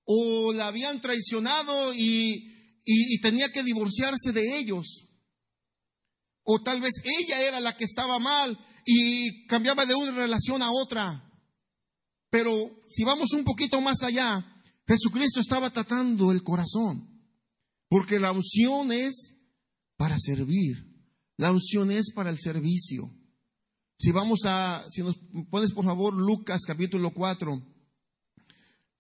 ¿O 0.05 0.53
la 0.53 0.69
habían 0.69 1.01
traicionado 1.01 1.93
y 1.93 3.21
tenía 3.21 3.51
que 3.51 3.65
divorciarse 3.65 4.33
de 4.33 4.59
ellos? 4.59 5.09
O 6.45 6.63
tal 6.63 6.81
vez 6.81 6.93
ella 7.05 7.43
era 7.43 7.59
la 7.59 7.77
que 7.77 7.85
estaba 7.85 8.21
mal 8.21 8.57
y 8.87 9.45
cambiaba 9.49 9.87
de 9.87 9.97
una 9.97 10.13
relación 10.13 10.63
a 10.63 10.71
otra. 10.71 11.30
Pero 12.31 12.51
si 12.87 13.05
vamos 13.05 13.33
un 13.33 13.45
poquito 13.45 13.81
más 13.81 14.03
allá, 14.03 14.45
Jesucristo 14.87 15.41
estaba 15.41 15.71
tratando 15.71 16.33
el 16.33 16.43
corazón. 16.43 17.09
Porque 17.89 18.21
la 18.21 18.33
unción 18.33 18.93
es 18.93 19.35
para 19.97 20.17
servir. 20.19 20.77
La 21.37 21.51
unción 21.51 21.91
es 21.91 22.13
para 22.13 22.31
el 22.31 22.39
servicio. 22.39 23.11
Si 23.99 24.13
vamos 24.13 24.41
a, 24.45 24.87
si 24.91 25.03
nos 25.03 25.17
pones 25.51 25.73
por 25.73 25.85
favor 25.85 26.15
Lucas 26.17 26.63
capítulo 26.67 27.13
4. 27.13 27.61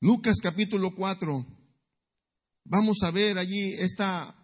Lucas 0.01 0.37
capítulo 0.43 0.95
4. 0.95 1.47
Vamos 2.64 2.99
a 3.03 3.11
ver 3.11 3.38
allí 3.38 3.75
esta 3.79 4.37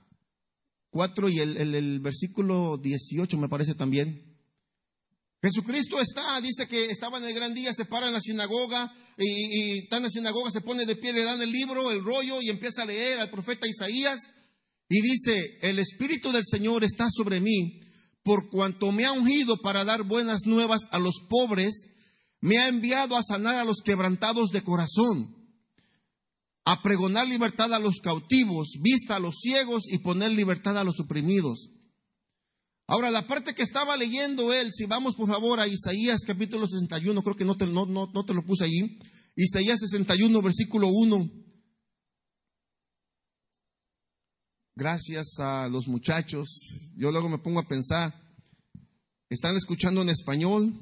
4 0.91 1.29
y 1.29 1.41
el, 1.41 1.75
el, 1.75 2.01
versículo 2.01 2.79
18 2.79 3.37
me 3.37 3.49
parece 3.49 3.75
también. 3.75 4.26
Jesucristo 5.43 6.01
está, 6.01 6.41
dice 6.41 6.67
que 6.67 6.87
estaba 6.87 7.19
en 7.19 7.25
el 7.25 7.35
gran 7.35 7.55
día, 7.55 7.73
se 7.73 7.85
para 7.85 8.07
en 8.09 8.15
la 8.15 8.21
sinagoga 8.21 8.93
y, 9.19 9.79
está 9.85 9.99
en 9.99 10.05
la 10.05 10.11
sinagoga, 10.11 10.51
se 10.51 10.61
pone 10.61 10.87
de 10.87 10.97
pie, 10.97 11.13
le 11.13 11.25
dan 11.25 11.41
el 11.41 11.51
libro, 11.51 11.91
el 11.91 12.03
rollo 12.03 12.41
y 12.41 12.51
empieza 12.51 12.83
a 12.83 12.87
leer 12.87 13.21
al 13.21 13.31
profeta 13.31 13.67
Isaías 13.67 14.19
y 14.89 15.01
dice, 15.03 15.59
el 15.61 15.79
Espíritu 15.79 16.33
del 16.33 16.45
Señor 16.45 16.85
está 16.85 17.09
sobre 17.11 17.41
mí 17.41 17.81
por 18.23 18.51
cuanto 18.51 18.91
me 18.91 19.05
ha 19.05 19.13
ungido 19.13 19.57
para 19.59 19.85
dar 19.85 20.03
buenas 20.03 20.47
nuevas 20.47 20.81
a 20.91 20.99
los 20.99 21.21
pobres, 21.29 21.87
me 22.41 22.59
ha 22.59 22.69
enviado 22.69 23.17
a 23.17 23.23
sanar 23.23 23.59
a 23.59 23.65
los 23.65 23.83
quebrantados 23.85 24.51
de 24.51 24.63
corazón 24.63 25.37
a 26.65 26.83
pregonar 26.83 27.29
libertad 27.29 27.73
a 27.73 27.79
los 27.79 28.01
cautivos, 28.01 28.71
vista 28.81 29.15
a 29.15 29.21
los 29.21 29.37
ciegos 29.41 29.85
y 29.87 29.99
poner 29.99 30.33
libertad 30.33 30.77
a 30.77 30.83
los 30.83 30.99
oprimidos. 30.99 31.71
Ahora, 32.89 33.11
la 33.11 33.27
parte 33.27 33.55
que 33.55 33.63
estaba 33.63 33.97
leyendo 33.97 34.53
él, 34.53 34.71
si 34.73 34.87
vamos 34.87 35.17
por 35.17 35.29
favor 35.29 35.59
a 35.59 35.67
Isaías 35.67 36.21
capítulo 36.25 36.67
61, 36.67 37.21
creo 37.23 37.37
que 37.37 37.45
no 37.45 37.57
te, 37.57 37.67
no, 37.67 38.25
te 38.25 38.35
lo 38.35 38.45
puse 38.45 38.65
allí, 38.65 38.99
Isaías 39.35 39.81
61, 39.81 40.41
versículo 40.41 40.89
1. 40.89 41.31
Gracias 44.77 45.39
a 45.39 45.69
los 45.69 45.89
muchachos, 45.89 46.49
yo 46.97 47.11
luego 47.11 47.29
me 47.29 47.39
pongo 47.39 47.59
a 47.59 47.67
pensar, 47.67 48.15
están 49.31 49.57
escuchando 49.57 50.03
en 50.03 50.11
español 50.11 50.73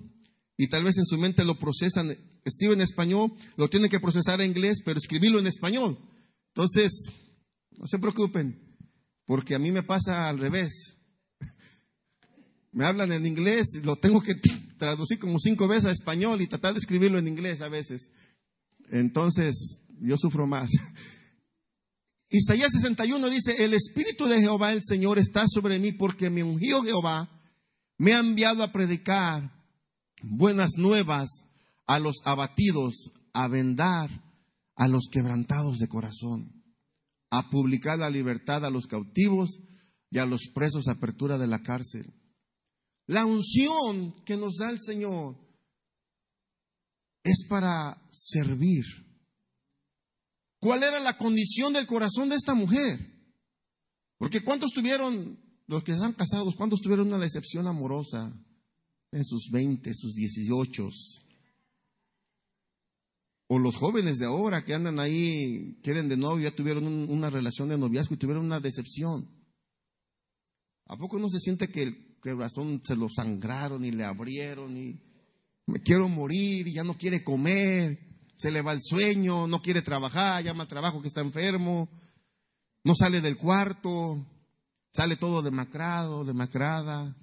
y 0.59 0.69
tal 0.69 0.85
vez 0.85 0.99
en 0.99 1.07
su 1.07 1.17
mente 1.17 1.45
lo 1.45 1.59
procesan 1.59 2.15
escribe 2.45 2.75
en 2.75 2.83
español, 2.83 3.33
lo 3.57 3.69
tienen 3.69 3.91
que 3.91 4.01
procesar 4.01 4.41
en 4.41 4.51
inglés, 4.51 4.83
pero 4.85 4.99
escribirlo 4.99 5.39
en 5.39 5.47
español. 5.47 5.99
Entonces, 6.49 7.07
no 7.73 7.87
se 7.87 7.99
preocupen, 7.99 8.77
porque 9.25 9.55
a 9.55 9.59
mí 9.59 9.73
me 9.73 9.83
pasa 9.83 10.29
al 10.29 10.39
revés. 10.39 10.97
Me 12.75 12.85
hablan 12.85 13.13
en 13.13 13.25
inglés, 13.25 13.69
lo 13.85 13.95
tengo 13.97 14.21
que 14.21 14.35
traducir 14.79 15.21
como 15.21 15.39
cinco 15.39 15.69
veces 15.69 15.87
a 15.87 15.93
español 15.93 16.43
y 16.43 16.49
tratar 16.49 16.75
de 16.75 16.81
escribirlo 16.81 17.19
en 17.19 17.29
inglés 17.29 17.63
a 17.63 17.69
veces. 17.69 18.11
Entonces, 18.91 19.81
yo 20.01 20.17
sufro 20.17 20.47
más. 20.47 20.71
Isaías 22.29 22.73
61 22.73 23.31
dice, 23.31 23.65
el 23.65 23.75
Espíritu 23.75 24.27
de 24.27 24.41
Jehová 24.41 24.73
el 24.73 24.83
Señor 24.83 25.21
está 25.21 25.45
sobre 25.47 25.79
mí 25.79 25.93
porque 25.93 26.31
me 26.31 26.43
ungió 26.43 26.83
Jehová, 26.83 27.31
me 27.97 28.13
ha 28.13 28.19
enviado 28.19 28.65
a 28.65 28.73
predicar 28.73 29.53
buenas 30.21 30.73
nuevas 30.77 31.29
a 31.87 32.01
los 32.01 32.17
abatidos, 32.25 33.13
a 33.33 33.47
vendar 33.47 34.11
a 34.75 34.89
los 34.89 35.09
quebrantados 35.13 35.79
de 35.79 35.87
corazón, 35.87 36.65
a 37.31 37.51
publicar 37.51 38.01
la 38.01 38.11
libertad 38.11 38.65
a 38.65 38.71
los 38.71 38.89
cautivos 38.89 39.61
y 40.11 40.19
a 40.19 40.27
los 40.27 40.49
presos 40.53 40.89
apertura 40.89 41.39
de 41.39 41.47
la 41.47 41.63
cárcel. 41.63 42.13
La 43.07 43.27
unción 43.27 44.15
que 44.25 44.37
nos 44.37 44.57
da 44.57 44.71
el 44.71 44.81
Señor 44.81 45.37
es 47.23 47.45
para 47.49 48.01
servir. 48.11 48.85
¿Cuál 50.59 50.83
era 50.83 50.99
la 51.01 51.19
condición 51.19 51.75
del 51.75 51.87
corazón 51.87 52.31
de 52.31 52.37
esta 52.37 52.55
mujer? 52.55 52.99
Porque 54.17 54.43
¿cuántos 54.43 54.73
tuvieron, 54.73 55.39
los 55.67 55.85
que 55.85 55.93
están 55.93 56.15
casados, 56.15 56.55
cuántos 56.57 56.81
tuvieron 56.81 57.09
una 57.09 57.19
decepción 57.19 57.67
amorosa 57.67 58.33
en 59.13 59.25
sus 59.25 59.51
20, 59.51 59.93
sus 59.95 60.15
18? 60.15 60.89
O 63.49 63.59
los 63.59 63.77
jóvenes 63.77 64.17
de 64.17 64.25
ahora 64.25 64.65
que 64.65 64.73
andan 64.73 64.99
ahí, 64.99 65.79
quieren 65.83 66.09
de 66.09 66.17
novio, 66.17 66.49
ya 66.49 66.57
tuvieron 66.57 66.87
una 66.87 67.29
relación 67.29 67.69
de 67.69 67.77
noviazgo 67.77 68.15
y 68.15 68.19
tuvieron 68.19 68.47
una 68.47 68.61
decepción. 68.61 69.29
¿A 70.87 70.97
poco 70.97 71.19
no 71.19 71.29
se 71.29 71.41
siente 71.41 71.69
que 71.69 71.83
el 71.83 72.14
corazón 72.33 72.81
se 72.83 72.97
lo 72.97 73.09
sangraron 73.09 73.85
y 73.85 73.91
le 73.91 74.05
abrieron 74.05 74.77
y 74.77 75.01
me 75.67 75.81
quiero 75.81 76.09
morir 76.09 76.69
y 76.69 76.75
ya 76.75 76.85
no 76.85 76.97
quiere 76.97 77.23
comer, 77.23 77.99
se 78.37 78.51
le 78.51 78.63
va 78.63 78.73
el 78.73 78.81
sueño, 78.81 79.47
no 79.47 79.61
quiere 79.61 79.83
trabajar, 79.83 80.43
llama 80.43 80.63
al 80.63 80.69
trabajo 80.69 81.01
que 81.01 81.09
está 81.09 81.21
enfermo, 81.21 81.89
no 82.83 82.95
sale 82.95 83.21
del 83.21 83.37
cuarto, 83.37 84.27
sale 84.91 85.17
todo 85.17 85.43
demacrado, 85.43 86.25
demacrada. 86.25 87.17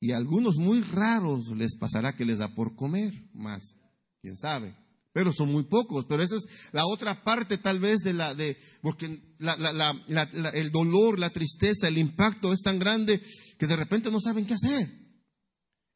Y 0.00 0.12
a 0.12 0.16
algunos 0.16 0.56
muy 0.56 0.82
raros 0.82 1.48
les 1.56 1.76
pasará 1.76 2.16
que 2.16 2.24
les 2.24 2.38
da 2.38 2.54
por 2.54 2.74
comer 2.74 3.12
más 3.34 3.76
quién 4.22 4.36
sabe. 4.36 4.76
Pero 5.12 5.32
son 5.32 5.50
muy 5.50 5.64
pocos, 5.64 6.06
pero 6.08 6.22
esa 6.22 6.36
es 6.36 6.44
la 6.72 6.86
otra 6.86 7.24
parte 7.24 7.58
tal 7.58 7.80
vez 7.80 7.98
de 7.98 8.12
la, 8.12 8.32
de, 8.34 8.56
porque 8.80 9.06
el 9.06 10.70
dolor, 10.70 11.18
la 11.18 11.30
tristeza, 11.30 11.88
el 11.88 11.98
impacto 11.98 12.52
es 12.52 12.60
tan 12.60 12.78
grande 12.78 13.20
que 13.58 13.66
de 13.66 13.76
repente 13.76 14.10
no 14.10 14.20
saben 14.20 14.46
qué 14.46 14.54
hacer. 14.54 14.88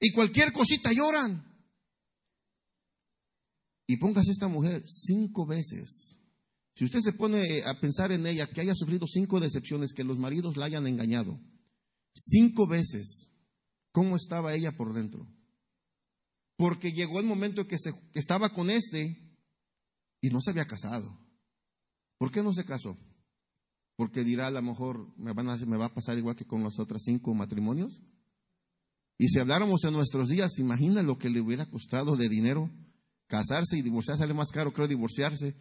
Y 0.00 0.10
cualquier 0.10 0.52
cosita 0.52 0.92
lloran. 0.92 1.44
Y 3.86 3.98
póngase 3.98 4.32
esta 4.32 4.48
mujer 4.48 4.82
cinco 4.84 5.46
veces. 5.46 6.18
Si 6.74 6.84
usted 6.84 7.00
se 7.00 7.12
pone 7.12 7.62
a 7.64 7.78
pensar 7.80 8.10
en 8.10 8.26
ella, 8.26 8.48
que 8.48 8.60
haya 8.60 8.74
sufrido 8.74 9.06
cinco 9.06 9.38
decepciones, 9.38 9.92
que 9.92 10.02
los 10.02 10.18
maridos 10.18 10.56
la 10.56 10.64
hayan 10.64 10.88
engañado, 10.88 11.38
cinco 12.12 12.66
veces, 12.66 13.30
¿cómo 13.92 14.16
estaba 14.16 14.54
ella 14.54 14.72
por 14.76 14.92
dentro? 14.92 15.28
Porque 16.56 16.92
llegó 16.92 17.20
el 17.20 17.26
momento 17.26 17.66
que, 17.66 17.78
se, 17.78 17.94
estaba 18.14 18.50
con 18.50 18.70
este 18.70 19.16
y 20.20 20.28
no 20.28 20.40
se 20.40 20.50
había 20.50 20.66
casado. 20.66 21.18
¿Por 22.18 22.30
qué 22.30 22.42
no 22.42 22.52
se 22.52 22.64
casó? 22.64 22.96
Porque 23.96 24.24
dirá 24.24 24.48
a 24.48 24.50
lo 24.50 24.62
mejor 24.62 25.12
me, 25.16 25.32
van 25.32 25.48
a, 25.48 25.56
me 25.56 25.76
va 25.76 25.86
a 25.86 25.94
pasar 25.94 26.18
igual 26.18 26.36
que 26.36 26.46
con 26.46 26.62
los 26.62 26.78
otros 26.78 27.02
cinco 27.04 27.34
matrimonios. 27.34 28.00
Y 29.18 29.28
si 29.28 29.38
habláramos 29.38 29.84
en 29.84 29.92
nuestros 29.92 30.28
días, 30.28 30.58
imagina 30.58 31.02
lo 31.02 31.18
que 31.18 31.30
le 31.30 31.40
hubiera 31.40 31.66
costado 31.66 32.16
de 32.16 32.28
dinero 32.28 32.70
casarse 33.26 33.76
y 33.76 33.82
divorciarse, 33.82 34.22
sale 34.22 34.34
más 34.34 34.50
caro 34.50 34.72
creo 34.72 34.88
divorciarse. 34.88 35.56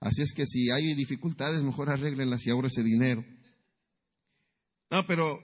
Así 0.00 0.22
es 0.22 0.32
que 0.32 0.44
si 0.44 0.70
hay 0.70 0.94
dificultades, 0.94 1.62
mejor 1.62 1.90
arreglenlas 1.90 2.46
y 2.46 2.50
ahora 2.50 2.68
ese 2.68 2.82
dinero. 2.82 3.24
No, 4.90 5.06
pero 5.06 5.38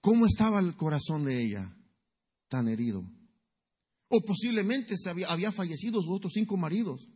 ¿cómo 0.00 0.26
estaba 0.26 0.60
el 0.60 0.76
corazón 0.76 1.24
de 1.24 1.42
ella 1.42 1.76
tan 2.48 2.68
herido? 2.68 3.04
O 4.08 4.20
posiblemente 4.20 4.94
se 4.96 5.10
había, 5.10 5.52
fallecido 5.52 6.00
sus 6.00 6.16
otros 6.16 6.32
cinco 6.34 6.56
maridos. 6.56 7.08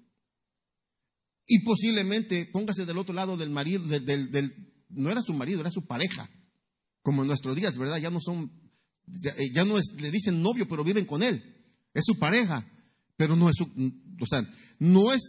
Y 1.47 1.61
posiblemente, 1.65 2.47
póngase 2.53 2.85
del 2.85 2.99
otro 2.99 3.15
lado 3.15 3.37
del 3.37 3.51
marido, 3.51 3.85
del, 3.87 4.75
no 4.89 5.11
era 5.11 5.23
su 5.23 5.33
marido, 5.33 5.61
era 5.61 5.71
su 5.71 5.87
pareja. 5.87 6.31
Como 7.03 7.23
en 7.23 7.29
nuestros 7.29 7.57
días, 7.57 7.77
¿verdad? 7.79 7.99
Ya 7.99 8.11
no 8.11 8.21
son 8.21 8.51
ya, 9.19 9.33
eh, 9.37 9.51
ya 9.53 9.65
no 9.65 9.79
es, 9.79 9.87
le 9.99 10.11
dicen 10.11 10.43
novio, 10.43 10.67
pero 10.69 10.85
viven 10.85 11.07
con 11.07 11.23
él. 11.23 11.43
Es 11.95 12.05
su 12.05 12.19
pareja, 12.19 12.67
pero 13.17 13.35
no 13.37 13.49
es 13.49 13.57
su, 13.57 13.65
o 13.65 14.27
sea, 14.27 14.43
no 14.79 15.13
es, 15.13 15.21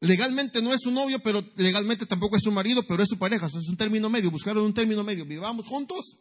legalmente 0.00 0.60
no 0.60 0.74
es 0.74 0.80
su 0.82 0.90
novio, 0.90 1.20
pero 1.22 1.42
legalmente 1.56 2.06
tampoco 2.06 2.36
es 2.36 2.42
su 2.42 2.52
marido, 2.52 2.82
pero 2.86 3.02
es 3.02 3.08
su 3.08 3.18
pareja. 3.18 3.46
O 3.46 3.50
sea, 3.50 3.60
es 3.60 3.68
un 3.68 3.76
término 3.76 4.10
medio, 4.10 4.30
buscaron 4.30 4.64
un 4.64 4.74
término 4.74 5.02
medio. 5.04 5.24
Vivamos 5.24 5.66
juntos, 5.66 6.16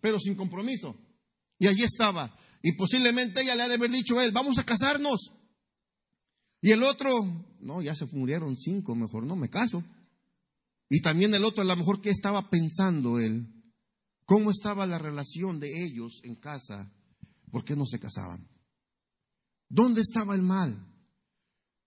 pero 0.00 0.18
sin 0.18 0.34
compromiso. 0.34 0.96
Y 1.58 1.66
allí 1.66 1.82
estaba. 1.82 2.36
Y 2.68 2.72
posiblemente 2.72 3.42
ella 3.42 3.54
le 3.54 3.62
ha 3.62 3.68
de 3.68 3.74
haber 3.74 3.92
dicho 3.92 4.18
a 4.18 4.24
él, 4.24 4.32
vamos 4.32 4.58
a 4.58 4.64
casarnos. 4.64 5.32
Y 6.60 6.72
el 6.72 6.82
otro, 6.82 7.12
no, 7.60 7.80
ya 7.80 7.94
se 7.94 8.06
murieron 8.06 8.56
cinco, 8.56 8.96
mejor 8.96 9.24
no, 9.24 9.36
me 9.36 9.48
caso. 9.48 9.84
Y 10.88 11.00
también 11.00 11.32
el 11.32 11.44
otro, 11.44 11.62
a 11.62 11.64
lo 11.64 11.76
mejor, 11.76 12.00
¿qué 12.00 12.10
estaba 12.10 12.50
pensando 12.50 13.20
él? 13.20 13.46
¿Cómo 14.24 14.50
estaba 14.50 14.84
la 14.84 14.98
relación 14.98 15.60
de 15.60 15.84
ellos 15.84 16.18
en 16.24 16.34
casa? 16.34 16.92
¿Por 17.52 17.64
qué 17.64 17.76
no 17.76 17.86
se 17.86 18.00
casaban? 18.00 18.48
¿Dónde 19.68 20.00
estaba 20.00 20.34
el 20.34 20.42
mal? 20.42 20.92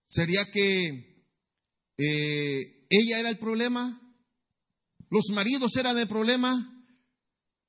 ¿Sería 0.08 0.50
que 0.50 1.26
eh, 1.98 2.86
ella 2.88 3.20
era 3.20 3.28
el 3.28 3.38
problema? 3.38 4.00
¿Los 5.10 5.26
maridos 5.34 5.76
eran 5.76 5.98
el 5.98 6.08
problema? 6.08 6.79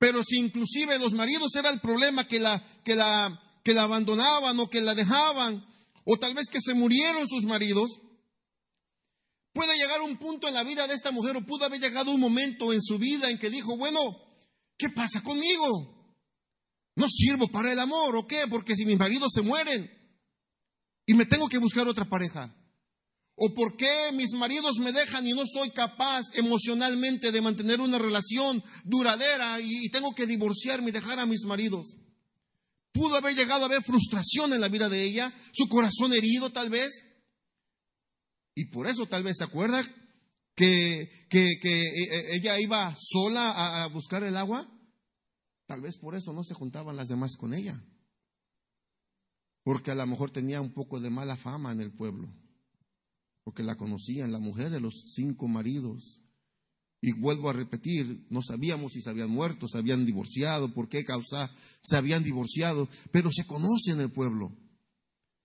Pero 0.02 0.24
si 0.24 0.36
inclusive 0.36 0.98
los 0.98 1.12
maridos 1.12 1.54
eran 1.54 1.74
el 1.74 1.80
problema 1.80 2.26
que 2.26 2.40
la, 2.40 2.60
que 2.84 2.96
la, 2.96 3.40
que 3.62 3.72
la 3.72 3.84
abandonaban 3.84 4.58
o 4.58 4.66
que 4.66 4.80
la 4.80 4.96
dejaban, 4.96 5.64
o 6.04 6.16
tal 6.16 6.34
vez 6.34 6.48
que 6.50 6.60
se 6.60 6.74
murieron 6.74 7.28
sus 7.28 7.44
maridos, 7.44 8.00
puede 9.52 9.76
llegar 9.76 10.00
un 10.00 10.16
punto 10.16 10.48
en 10.48 10.54
la 10.54 10.64
vida 10.64 10.88
de 10.88 10.94
esta 10.94 11.12
mujer 11.12 11.36
o 11.36 11.46
pudo 11.46 11.66
haber 11.66 11.78
llegado 11.78 12.10
un 12.10 12.18
momento 12.18 12.72
en 12.72 12.82
su 12.82 12.98
vida 12.98 13.30
en 13.30 13.38
que 13.38 13.48
dijo, 13.48 13.76
bueno, 13.76 14.00
¿qué 14.76 14.88
pasa 14.88 15.22
conmigo? 15.22 16.18
¿No 16.96 17.06
sirvo 17.08 17.46
para 17.46 17.70
el 17.70 17.78
amor 17.78 18.16
o 18.16 18.26
qué? 18.26 18.48
Porque 18.50 18.74
si 18.74 18.84
mis 18.84 18.98
maridos 18.98 19.30
se 19.32 19.42
mueren 19.42 19.88
y 21.06 21.14
me 21.14 21.26
tengo 21.26 21.48
que 21.48 21.58
buscar 21.58 21.86
otra 21.86 22.06
pareja. 22.06 22.52
¿O 23.34 23.54
por 23.54 23.76
qué 23.76 24.12
mis 24.12 24.32
maridos 24.34 24.78
me 24.78 24.92
dejan 24.92 25.26
y 25.26 25.32
no 25.32 25.44
soy 25.46 25.70
capaz 25.70 26.22
emocionalmente 26.34 27.32
de 27.32 27.40
mantener 27.40 27.80
una 27.80 27.98
relación 27.98 28.62
duradera 28.84 29.58
y, 29.60 29.88
tengo 29.90 30.14
que 30.14 30.26
divorciarme 30.26 30.90
y 30.90 30.92
dejar 30.92 31.18
a 31.18 31.26
mis 31.26 31.44
maridos? 31.44 31.96
Pudo 32.92 33.16
haber 33.16 33.34
llegado 33.34 33.62
a 33.62 33.66
haber 33.66 33.82
frustración 33.82 34.52
en 34.52 34.60
la 34.60 34.68
vida 34.68 34.88
de 34.90 35.02
ella, 35.02 35.34
su 35.52 35.66
corazón 35.66 36.12
herido 36.12 36.52
tal 36.52 36.68
vez. 36.68 36.90
Y 38.54 38.66
por 38.66 38.86
eso 38.86 39.06
tal 39.06 39.22
vez 39.22 39.38
se 39.38 39.44
acuerda 39.44 39.82
que, 40.54 41.26
que, 41.30 41.58
que 41.60 41.90
ella 42.32 42.60
iba 42.60 42.94
sola 42.98 43.50
a, 43.50 43.84
a 43.84 43.88
buscar 43.88 44.22
el 44.24 44.36
agua. 44.36 44.70
Tal 45.66 45.80
vez 45.80 45.96
por 45.96 46.14
eso 46.14 46.34
no 46.34 46.44
se 46.44 46.52
juntaban 46.52 46.96
las 46.96 47.08
demás 47.08 47.36
con 47.38 47.54
ella. 47.54 47.82
Porque 49.64 49.90
a 49.90 49.94
lo 49.94 50.06
mejor 50.06 50.30
tenía 50.30 50.60
un 50.60 50.74
poco 50.74 51.00
de 51.00 51.08
mala 51.08 51.38
fama 51.38 51.72
en 51.72 51.80
el 51.80 51.92
pueblo. 51.92 52.28
Porque 53.44 53.62
la 53.62 53.76
conocían, 53.76 54.32
la 54.32 54.38
mujer 54.38 54.70
de 54.70 54.80
los 54.80 55.04
cinco 55.14 55.48
maridos. 55.48 56.20
Y 57.00 57.12
vuelvo 57.12 57.50
a 57.50 57.52
repetir, 57.52 58.26
no 58.30 58.42
sabíamos 58.42 58.92
si 58.92 59.00
se 59.00 59.10
habían 59.10 59.30
muerto, 59.30 59.66
se 59.66 59.78
habían 59.78 60.06
divorciado, 60.06 60.72
por 60.72 60.88
qué 60.88 61.02
causa 61.02 61.50
se 61.82 61.96
habían 61.96 62.22
divorciado, 62.22 62.88
pero 63.10 63.30
se 63.32 63.44
conoce 63.44 63.90
en 63.90 64.00
el 64.00 64.12
pueblo. 64.12 64.56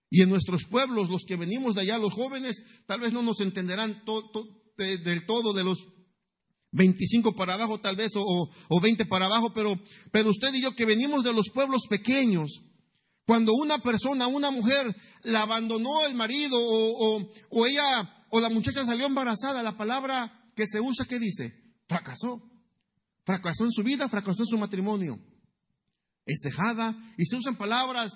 Y 0.09 0.21
en 0.21 0.29
nuestros 0.29 0.65
pueblos, 0.65 1.09
los 1.09 1.25
que 1.25 1.35
venimos 1.35 1.75
de 1.75 1.81
allá, 1.81 1.97
los 1.97 2.13
jóvenes, 2.13 2.61
tal 2.85 3.01
vez 3.01 3.11
no 3.11 3.23
nos 3.23 3.41
entenderán 3.41 4.03
del 4.77 5.25
todo 5.25 5.53
de 5.53 5.63
los 5.63 5.87
25 6.71 7.33
para 7.33 7.55
abajo 7.55 7.79
tal 7.79 7.95
vez 7.95 8.11
o, 8.15 8.49
o, 8.69 8.79
20 8.79 9.05
para 9.05 9.25
abajo, 9.25 9.53
pero, 9.53 9.79
pero 10.11 10.29
usted 10.29 10.53
y 10.53 10.61
yo 10.61 10.75
que 10.75 10.85
venimos 10.85 11.23
de 11.23 11.33
los 11.33 11.49
pueblos 11.49 11.83
pequeños, 11.89 12.61
cuando 13.27 13.53
una 13.53 13.77
persona, 13.77 14.25
una 14.25 14.49
mujer, 14.49 14.95
la 15.21 15.43
abandonó 15.43 16.05
el 16.07 16.15
marido 16.15 16.57
o, 16.57 17.17
o, 17.17 17.31
o 17.49 17.65
ella 17.67 18.25
o 18.29 18.39
la 18.39 18.49
muchacha 18.49 18.83
salió 18.85 19.05
embarazada, 19.05 19.61
la 19.61 19.77
palabra 19.77 20.51
que 20.55 20.65
se 20.65 20.81
usa, 20.81 21.05
¿qué 21.05 21.19
dice? 21.19 21.53
Fracasó. 21.87 22.41
Fracasó 23.23 23.65
en 23.65 23.71
su 23.71 23.83
vida, 23.83 24.09
fracasó 24.09 24.41
en 24.41 24.47
su 24.47 24.57
matrimonio. 24.57 25.19
Es 26.25 26.39
dejada 26.43 26.97
y 27.17 27.25
se 27.25 27.35
usan 27.35 27.57
palabras, 27.57 28.13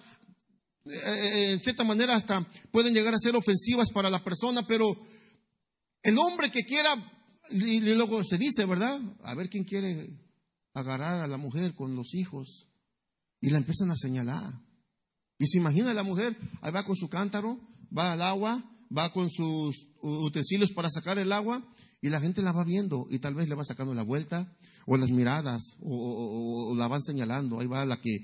eh, 0.86 0.92
eh, 0.96 1.52
en 1.52 1.62
cierta 1.62 1.84
manera 1.84 2.16
hasta 2.16 2.48
pueden 2.72 2.94
llegar 2.94 3.14
a 3.14 3.20
ser 3.20 3.36
ofensivas 3.36 3.90
para 3.92 4.10
la 4.10 4.24
persona, 4.24 4.64
pero 4.68 4.88
el 6.02 6.18
hombre 6.18 6.52
que 6.52 6.64
quiera 6.64 6.96
y, 7.50 7.80
luego 7.82 8.24
se 8.24 8.38
dice, 8.38 8.66
¿verdad? 8.66 9.00
A 9.24 9.36
ver 9.36 9.50
quién 9.50 9.64
quiere 9.66 10.10
agarrar 10.74 11.20
a 11.20 11.28
la 11.28 11.38
mujer 11.38 11.74
con 11.76 11.96
los 11.96 12.14
hijos. 12.14 12.68
Y 13.42 13.50
la 13.50 13.58
empiezan 13.58 13.92
a 13.92 13.96
señalar. 13.96 14.54
Y 15.42 15.48
se 15.48 15.58
imagina 15.58 15.92
la 15.96 16.04
mujer, 16.04 16.38
ahí 16.62 16.72
va 16.72 16.86
con 16.86 16.96
su 16.96 17.10
cántaro, 17.10 17.58
va 17.98 18.14
al 18.14 18.22
agua, 18.22 18.64
va 18.96 19.12
con 19.12 19.28
sus 19.32 19.88
utensilios 20.00 20.72
para 20.72 20.92
sacar 20.92 21.18
el 21.18 21.32
agua, 21.32 21.68
y 22.00 22.10
la 22.10 22.22
gente 22.22 22.44
la 22.44 22.52
va 22.52 22.64
viendo, 22.64 23.08
y 23.10 23.18
tal 23.18 23.34
vez 23.34 23.50
le 23.50 23.56
va 23.56 23.66
sacando 23.66 23.96
la 23.96 24.04
vuelta, 24.04 24.56
o 24.86 24.98
las 24.98 25.10
miradas, 25.10 25.78
o, 25.82 26.76
la 26.78 26.88
van 26.88 27.02
señalando. 27.02 27.60
Ahí 27.60 27.66
va 27.66 27.84
la 27.88 28.00
que, 28.00 28.20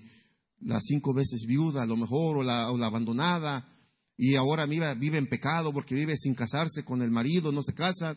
las 0.60 0.84
cinco 0.84 1.12
veces 1.12 1.46
viuda, 1.48 1.82
a 1.82 1.86
lo 1.88 1.98
mejor, 1.98 2.38
o 2.38 2.44
la, 2.44 2.70
o 2.72 2.78
la 2.78 2.86
abandonada, 2.86 3.68
y 4.16 4.36
ahora 4.36 4.68
vive 4.68 5.18
en 5.18 5.28
pecado 5.28 5.74
porque 5.74 5.96
vive 5.96 6.16
sin 6.18 6.36
casarse 6.36 6.86
con 6.86 7.02
el 7.02 7.10
marido, 7.10 7.52
no 7.52 7.64
se 7.64 7.74
casa. 7.74 8.16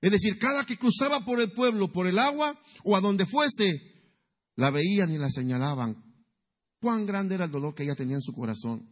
Es 0.00 0.10
decir, 0.10 0.38
cada 0.38 0.64
que 0.64 0.78
cruzaba 0.78 1.22
por 1.22 1.38
el 1.38 1.52
pueblo, 1.52 1.92
por 1.92 2.06
el 2.06 2.18
agua 2.18 2.58
o 2.82 2.96
a 2.96 3.02
donde 3.02 3.26
fuese, 3.26 3.78
la 4.56 4.70
veían 4.70 5.10
y 5.10 5.18
la 5.18 5.28
señalaban. 5.28 6.07
Cuán 6.80 7.06
grande 7.06 7.34
era 7.34 7.46
el 7.46 7.50
dolor 7.50 7.74
que 7.74 7.82
ella 7.82 7.94
tenía 7.94 8.16
en 8.16 8.22
su 8.22 8.32
corazón. 8.32 8.88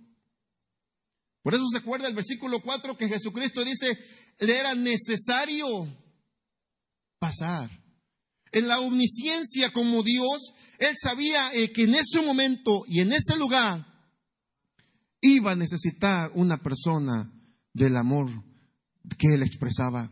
Por 1.42 1.54
eso 1.54 1.64
se 1.70 1.78
acuerda 1.78 2.08
el 2.08 2.14
versículo 2.14 2.60
4 2.60 2.96
que 2.96 3.08
Jesucristo 3.08 3.64
dice, 3.64 3.96
le 4.40 4.58
era 4.58 4.74
necesario 4.74 5.66
pasar. 7.20 7.70
En 8.50 8.66
la 8.66 8.80
omnisciencia 8.80 9.70
como 9.70 10.02
Dios, 10.02 10.52
Él 10.78 10.94
sabía 11.00 11.52
eh, 11.52 11.72
que 11.72 11.84
en 11.84 11.94
ese 11.94 12.20
momento 12.20 12.84
y 12.88 13.00
en 13.00 13.12
ese 13.12 13.36
lugar 13.36 13.86
iba 15.20 15.52
a 15.52 15.56
necesitar 15.56 16.30
una 16.34 16.56
persona 16.58 17.32
del 17.72 17.96
amor 17.96 18.28
que 19.18 19.34
Él 19.34 19.42
expresaba. 19.42 20.10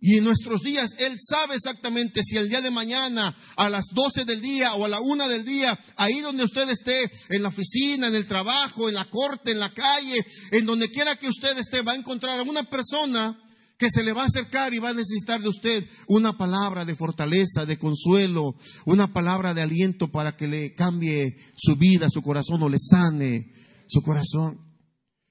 Y 0.00 0.18
en 0.18 0.24
nuestros 0.24 0.60
días 0.60 0.90
Él 0.98 1.16
sabe 1.18 1.56
exactamente 1.56 2.22
si 2.22 2.36
el 2.36 2.48
día 2.48 2.60
de 2.60 2.70
mañana 2.70 3.36
a 3.56 3.68
las 3.68 3.86
12 3.92 4.24
del 4.24 4.40
día 4.40 4.74
o 4.74 4.84
a 4.84 4.88
la 4.88 5.00
una 5.00 5.26
del 5.26 5.44
día, 5.44 5.78
ahí 5.96 6.20
donde 6.20 6.44
usted 6.44 6.68
esté, 6.70 7.10
en 7.30 7.42
la 7.42 7.48
oficina, 7.48 8.06
en 8.06 8.14
el 8.14 8.26
trabajo, 8.26 8.88
en 8.88 8.94
la 8.94 9.10
corte, 9.10 9.50
en 9.50 9.58
la 9.58 9.72
calle, 9.72 10.24
en 10.52 10.66
donde 10.66 10.90
quiera 10.90 11.16
que 11.16 11.28
usted 11.28 11.58
esté, 11.58 11.82
va 11.82 11.92
a 11.92 11.96
encontrar 11.96 12.38
a 12.38 12.42
una 12.42 12.62
persona 12.62 13.36
que 13.76 13.90
se 13.90 14.02
le 14.02 14.12
va 14.12 14.22
a 14.22 14.26
acercar 14.26 14.74
y 14.74 14.78
va 14.78 14.90
a 14.90 14.94
necesitar 14.94 15.40
de 15.40 15.48
usted 15.48 15.84
una 16.08 16.32
palabra 16.32 16.84
de 16.84 16.96
fortaleza, 16.96 17.64
de 17.64 17.78
consuelo, 17.78 18.54
una 18.86 19.12
palabra 19.12 19.54
de 19.54 19.62
aliento 19.62 20.08
para 20.10 20.36
que 20.36 20.48
le 20.48 20.74
cambie 20.74 21.36
su 21.56 21.76
vida, 21.76 22.08
su 22.10 22.20
corazón 22.22 22.62
o 22.62 22.68
le 22.68 22.78
sane 22.78 23.52
su 23.88 24.00
corazón. 24.02 24.58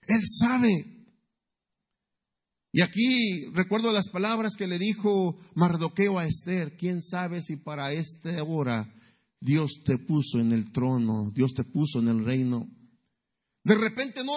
Él 0.07 0.21
sabe 0.25 0.96
y 2.71 2.81
aquí 2.81 3.45
recuerdo 3.53 3.91
las 3.91 4.09
palabras 4.09 4.55
que 4.57 4.67
le 4.67 4.77
dijo 4.77 5.37
Mardoqueo 5.55 6.19
a 6.19 6.25
Esther, 6.25 6.75
quién 6.77 7.01
sabe 7.01 7.41
si 7.41 7.55
para 7.55 7.93
esta 7.93 8.43
hora 8.43 8.93
Dios 9.39 9.81
te 9.85 9.97
puso 9.97 10.39
en 10.39 10.51
el 10.51 10.71
trono, 10.71 11.31
Dios 11.33 11.53
te 11.53 11.63
puso 11.63 11.99
en 11.99 12.09
el 12.09 12.25
reino. 12.25 12.69
De 13.63 13.75
repente 13.75 14.23
no, 14.23 14.33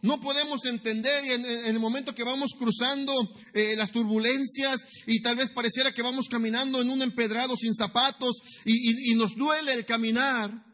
no 0.00 0.20
podemos 0.20 0.64
entender 0.64 1.24
en, 1.26 1.44
en, 1.44 1.66
el 1.66 1.78
momento 1.78 2.14
que 2.14 2.24
vamos 2.24 2.52
cruzando 2.58 3.12
eh, 3.52 3.74
las 3.76 3.90
turbulencias 3.90 4.80
y 5.06 5.20
tal 5.20 5.36
vez 5.36 5.50
pareciera 5.50 5.92
que 5.92 6.00
vamos 6.00 6.28
caminando 6.30 6.80
en 6.80 6.88
un 6.88 7.02
empedrado 7.02 7.56
sin 7.56 7.74
zapatos 7.74 8.38
y, 8.64 8.72
y, 8.72 9.12
y 9.12 9.16
nos 9.16 9.34
duele 9.34 9.74
el 9.74 9.84
caminar. 9.84 10.64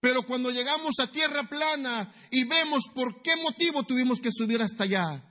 Pero 0.00 0.22
cuando 0.22 0.50
llegamos 0.50 0.94
a 1.00 1.10
tierra 1.10 1.46
plana 1.50 2.10
y 2.30 2.44
vemos 2.44 2.84
por 2.94 3.20
qué 3.20 3.36
motivo 3.36 3.82
tuvimos 3.82 4.20
que 4.20 4.32
subir 4.32 4.62
hasta 4.62 4.84
allá, 4.84 5.27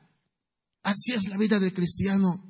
Así 0.88 1.12
es 1.12 1.28
la 1.28 1.36
vida 1.36 1.60
del 1.60 1.73
cristiano. 1.73 2.50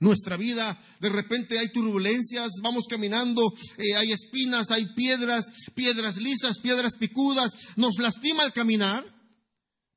Nuestra 0.00 0.36
vida, 0.36 0.76
de 1.00 1.08
repente 1.08 1.56
hay 1.56 1.70
turbulencias, 1.70 2.50
vamos 2.64 2.86
caminando, 2.90 3.52
eh, 3.76 3.94
hay 3.96 4.10
espinas, 4.10 4.72
hay 4.72 4.92
piedras, 4.96 5.44
piedras 5.72 6.16
lisas, 6.16 6.58
piedras 6.58 6.96
picudas, 6.96 7.52
nos 7.76 7.96
lastima 8.00 8.42
el 8.42 8.52
caminar. 8.52 9.04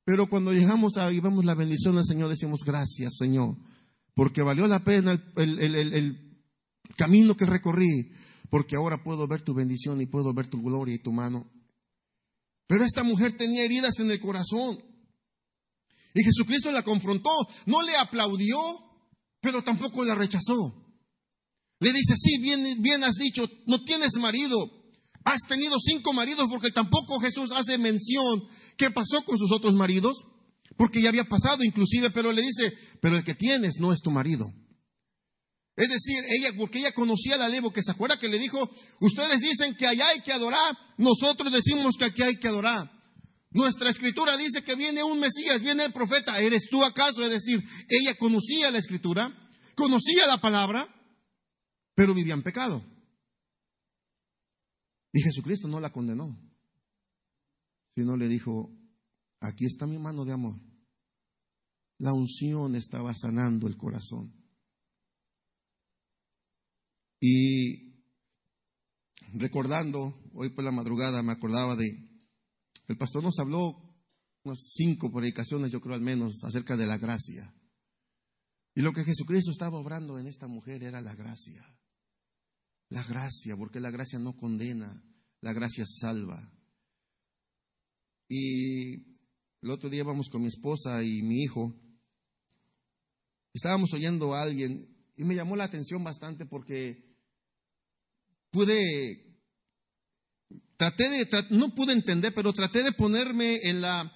Pero 0.04 0.28
cuando 0.28 0.52
llegamos 0.52 0.96
a 0.98 1.10
y 1.10 1.18
vemos 1.18 1.44
la 1.44 1.56
bendición 1.56 1.96
del 1.96 2.06
Señor, 2.06 2.30
decimos 2.30 2.60
gracias, 2.64 3.16
Señor, 3.18 3.56
porque 4.14 4.42
valió 4.42 4.68
la 4.68 4.84
pena 4.84 5.20
el, 5.34 5.58
el 5.58 6.44
camino 6.96 7.36
que 7.36 7.46
recorrí, 7.46 8.12
porque 8.50 8.76
ahora 8.76 9.02
puedo 9.02 9.26
ver 9.26 9.42
tu 9.42 9.52
bendición 9.52 10.00
y 10.00 10.06
puedo 10.06 10.32
ver 10.32 10.46
tu 10.46 10.62
gloria 10.62 10.94
y 10.94 11.02
tu 11.02 11.10
mano. 11.10 11.50
Pero 12.68 12.84
esta 12.84 13.02
mujer 13.02 13.36
tenía 13.36 13.64
heridas 13.64 13.98
en 13.98 14.12
el 14.12 14.20
corazón. 14.20 14.91
Y 16.14 16.24
Jesucristo 16.24 16.70
la 16.70 16.82
confrontó, 16.82 17.30
no 17.66 17.82
le 17.82 17.96
aplaudió, 17.96 18.58
pero 19.40 19.62
tampoco 19.62 20.04
la 20.04 20.14
rechazó. 20.14 20.74
Le 21.80 21.92
dice, 21.92 22.14
sí, 22.16 22.38
bien, 22.40 22.80
bien 22.80 23.02
has 23.02 23.16
dicho, 23.16 23.44
no 23.66 23.82
tienes 23.84 24.14
marido, 24.14 24.82
Has 25.24 25.40
tenido 25.46 25.76
cinco 25.78 26.12
maridos 26.12 26.48
porque 26.50 26.70
tampoco 26.70 27.20
Jesús 27.20 27.50
hace 27.54 27.78
mención 27.78 28.44
qué 28.76 28.90
pasó 28.90 29.22
con 29.24 29.38
sus 29.38 29.52
otros 29.52 29.74
maridos, 29.74 30.24
porque 30.76 31.00
ya 31.00 31.10
había 31.10 31.24
pasado 31.24 31.62
inclusive, 31.62 32.10
pero 32.10 32.32
le 32.32 32.42
dice, 32.42 32.72
pero 33.00 33.16
el 33.16 33.24
que 33.24 33.34
tienes 33.34 33.78
no 33.78 33.92
es 33.92 34.00
tu 34.00 34.10
marido. 34.10 34.52
Es 35.76 35.88
decir, 35.88 36.24
ella, 36.28 36.50
porque 36.58 36.80
ella 36.80 36.92
conocía 36.92 37.36
la 37.36 37.48
ley, 37.48 37.60
porque 37.60 37.82
se 37.82 37.92
acuerda 37.92 38.18
que 38.18 38.28
le 38.28 38.38
dijo, 38.38 38.68
ustedes 39.00 39.40
dicen 39.40 39.74
que 39.76 39.86
allá 39.86 40.08
hay 40.08 40.20
que 40.20 40.32
adorar, 40.32 40.76
nosotros 40.98 41.52
decimos 41.52 41.96
que 41.96 42.06
aquí 42.06 42.22
hay 42.22 42.34
que 42.34 42.48
adorar. 42.48 42.90
Nuestra 43.54 43.90
escritura 43.90 44.36
dice 44.36 44.62
que 44.64 44.76
viene 44.76 45.04
un 45.04 45.20
Mesías, 45.20 45.60
viene 45.60 45.84
el 45.84 45.92
profeta, 45.92 46.38
¿eres 46.38 46.68
tú 46.70 46.82
acaso? 46.82 47.22
Es 47.22 47.30
decir, 47.30 47.62
ella 47.88 48.16
conocía 48.18 48.70
la 48.70 48.78
escritura, 48.78 49.30
conocía 49.74 50.26
la 50.26 50.40
palabra, 50.40 50.88
pero 51.94 52.14
vivía 52.14 52.34
en 52.34 52.42
pecado. 52.42 52.82
Y 55.12 55.20
Jesucristo 55.20 55.68
no 55.68 55.80
la 55.80 55.92
condenó, 55.92 56.40
sino 57.94 58.16
le 58.16 58.28
dijo, 58.28 58.70
aquí 59.40 59.66
está 59.66 59.86
mi 59.86 59.98
mano 59.98 60.24
de 60.24 60.32
amor. 60.32 60.58
La 61.98 62.14
unción 62.14 62.74
estaba 62.74 63.14
sanando 63.14 63.68
el 63.68 63.76
corazón. 63.76 64.34
Y 67.20 67.92
recordando, 69.34 70.18
hoy 70.34 70.48
por 70.50 70.64
la 70.64 70.72
madrugada 70.72 71.22
me 71.22 71.32
acordaba 71.32 71.76
de, 71.76 72.11
el 72.88 72.96
pastor 72.96 73.22
nos 73.22 73.38
habló 73.38 73.92
unas 74.44 74.58
cinco 74.74 75.10
predicaciones, 75.12 75.70
yo 75.70 75.80
creo 75.80 75.94
al 75.94 76.00
menos, 76.00 76.42
acerca 76.44 76.76
de 76.76 76.86
la 76.86 76.98
gracia. 76.98 77.54
Y 78.74 78.82
lo 78.82 78.92
que 78.92 79.04
Jesucristo 79.04 79.50
estaba 79.50 79.78
obrando 79.78 80.18
en 80.18 80.26
esta 80.26 80.46
mujer 80.46 80.82
era 80.82 81.00
la 81.00 81.14
gracia. 81.14 81.62
La 82.88 83.02
gracia, 83.04 83.56
porque 83.56 83.80
la 83.80 83.90
gracia 83.90 84.18
no 84.18 84.34
condena, 84.36 85.02
la 85.40 85.52
gracia 85.52 85.84
salva. 85.86 86.52
Y 88.28 88.94
el 89.62 89.70
otro 89.70 89.88
día 89.88 90.04
vamos 90.04 90.28
con 90.28 90.42
mi 90.42 90.48
esposa 90.48 91.02
y 91.04 91.22
mi 91.22 91.42
hijo. 91.42 91.74
Estábamos 93.52 93.92
oyendo 93.92 94.34
a 94.34 94.42
alguien 94.42 94.88
y 95.16 95.24
me 95.24 95.34
llamó 95.34 95.56
la 95.56 95.64
atención 95.64 96.02
bastante 96.02 96.46
porque 96.46 97.14
pude, 98.50 99.31
traté 100.82 101.08
de, 101.08 101.28
no 101.50 101.72
pude 101.76 101.92
entender, 101.92 102.34
pero 102.34 102.52
traté 102.52 102.82
de 102.82 102.90
ponerme 102.90 103.60
en 103.62 103.80
la, 103.80 104.10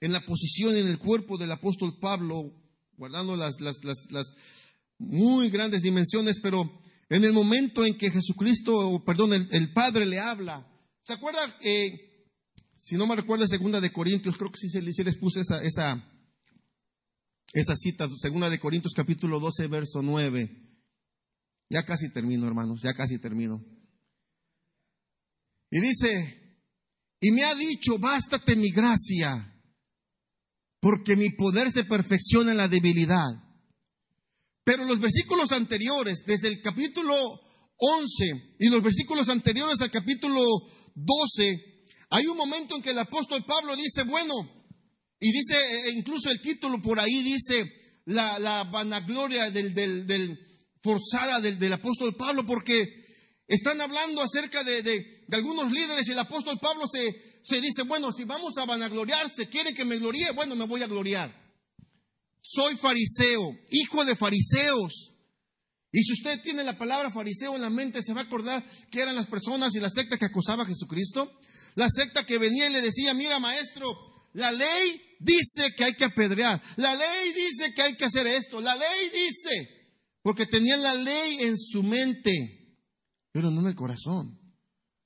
en 0.00 0.12
la 0.12 0.20
posición, 0.20 0.76
en 0.76 0.86
el 0.86 0.98
cuerpo 0.98 1.38
del 1.38 1.50
apóstol 1.50 1.96
Pablo, 1.98 2.52
guardando 2.98 3.36
las, 3.36 3.58
las, 3.58 3.76
las, 3.82 4.26
muy 4.98 5.48
grandes 5.48 5.80
dimensiones, 5.80 6.38
pero 6.42 6.70
en 7.08 7.24
el 7.24 7.32
momento 7.32 7.86
en 7.86 7.96
que 7.96 8.10
Jesucristo, 8.10 9.02
perdón, 9.06 9.32
el, 9.32 9.72
Padre 9.72 10.04
le 10.04 10.18
habla. 10.18 10.70
¿Se 11.04 11.14
acuerda? 11.14 11.40
Eh, 11.62 12.26
si 12.76 12.96
no 12.96 13.06
me 13.06 13.16
recuerdo, 13.16 13.46
segunda 13.46 13.80
de 13.80 13.90
Corintios, 13.90 14.36
creo 14.36 14.50
que 14.50 14.58
sí, 14.58 14.68
sí 14.68 15.02
les 15.02 15.16
puse 15.16 15.40
esa, 15.40 15.62
esa, 15.62 16.06
esa 17.54 17.74
cita, 17.76 18.06
segunda 18.18 18.50
de 18.50 18.60
Corintios 18.60 18.92
capítulo 18.94 19.40
12, 19.40 19.68
verso 19.68 20.02
9. 20.02 20.50
Ya 21.70 21.82
casi 21.84 22.12
termino, 22.12 22.46
hermanos, 22.46 22.82
ya 22.82 22.92
casi 22.92 23.18
termino. 23.18 23.64
Y 25.70 25.80
dice, 25.80 26.40
y 27.20 27.30
me 27.30 27.44
ha 27.44 27.54
dicho, 27.54 27.98
bástate 27.98 28.56
mi 28.56 28.70
gracia, 28.70 29.54
porque 30.80 31.16
mi 31.16 31.30
poder 31.30 31.70
se 31.70 31.84
perfecciona 31.84 32.52
en 32.52 32.56
la 32.56 32.68
debilidad. 32.68 33.28
Pero 34.64 34.84
los 34.84 35.00
versículos 35.00 35.52
anteriores, 35.52 36.22
desde 36.26 36.48
el 36.48 36.60
capítulo 36.60 37.14
11 37.76 38.56
y 38.58 38.68
los 38.68 38.82
versículos 38.82 39.28
anteriores 39.28 39.80
al 39.80 39.90
capítulo 39.90 40.40
12, 40.94 41.84
hay 42.10 42.26
un 42.26 42.36
momento 42.36 42.76
en 42.76 42.82
que 42.82 42.90
el 42.90 42.98
apóstol 42.98 43.44
Pablo 43.46 43.76
dice, 43.76 44.02
bueno, 44.02 44.34
y 45.18 45.32
dice, 45.32 45.56
e 45.86 45.92
incluso 45.92 46.30
el 46.30 46.40
título 46.40 46.80
por 46.82 46.98
ahí 46.98 47.22
dice, 47.22 47.64
la, 48.06 48.64
vanagloria 48.64 49.50
del, 49.50 50.38
forzada 50.82 51.40
del, 51.40 51.72
apóstol 51.72 52.16
Pablo, 52.16 52.44
porque 52.46 52.84
están 53.46 53.80
hablando 53.80 54.22
acerca 54.22 54.64
de, 54.64 55.19
algunos 55.36 55.70
líderes 55.70 56.08
y 56.08 56.12
el 56.12 56.18
apóstol 56.18 56.58
Pablo 56.60 56.84
se, 56.92 57.40
se 57.42 57.60
dice, 57.60 57.82
bueno, 57.82 58.12
si 58.12 58.24
vamos 58.24 58.56
a 58.56 58.64
vanagloriarse, 58.64 59.48
quieren 59.48 59.74
que 59.74 59.84
me 59.84 59.98
gloríe, 59.98 60.32
bueno, 60.32 60.56
me 60.56 60.66
voy 60.66 60.82
a 60.82 60.86
gloriar 60.86 61.40
soy 62.42 62.76
fariseo, 62.76 63.56
hijo 63.70 64.04
de 64.04 64.16
fariseos. 64.16 65.14
Y 65.92 66.02
si 66.02 66.12
usted 66.12 66.40
tiene 66.42 66.62
la 66.62 66.78
palabra 66.78 67.10
fariseo 67.10 67.56
en 67.56 67.62
la 67.62 67.70
mente, 67.70 68.02
se 68.02 68.12
va 68.12 68.22
a 68.22 68.24
acordar 68.24 68.64
que 68.90 69.00
eran 69.00 69.16
las 69.16 69.26
personas 69.26 69.74
y 69.74 69.80
la 69.80 69.88
secta 69.88 70.18
que 70.18 70.26
acusaba 70.26 70.62
a 70.62 70.66
Jesucristo. 70.66 71.30
La 71.74 71.88
secta 71.88 72.24
que 72.24 72.38
venía 72.38 72.68
y 72.68 72.72
le 72.72 72.80
decía, 72.80 73.14
mira 73.14 73.38
maestro, 73.38 73.86
la 74.32 74.50
ley 74.50 75.00
dice 75.20 75.74
que 75.76 75.84
hay 75.84 75.94
que 75.94 76.04
apedrear, 76.04 76.60
la 76.76 76.94
ley 76.94 77.32
dice 77.32 77.72
que 77.74 77.82
hay 77.82 77.96
que 77.96 78.06
hacer 78.06 78.26
esto, 78.26 78.60
la 78.60 78.74
ley 78.74 79.10
dice, 79.12 79.68
porque 80.22 80.46
tenían 80.46 80.82
la 80.82 80.94
ley 80.94 81.38
en 81.40 81.56
su 81.56 81.84
mente, 81.84 82.76
pero 83.32 83.50
no 83.50 83.60
en 83.60 83.68
el 83.68 83.74
corazón. 83.76 84.39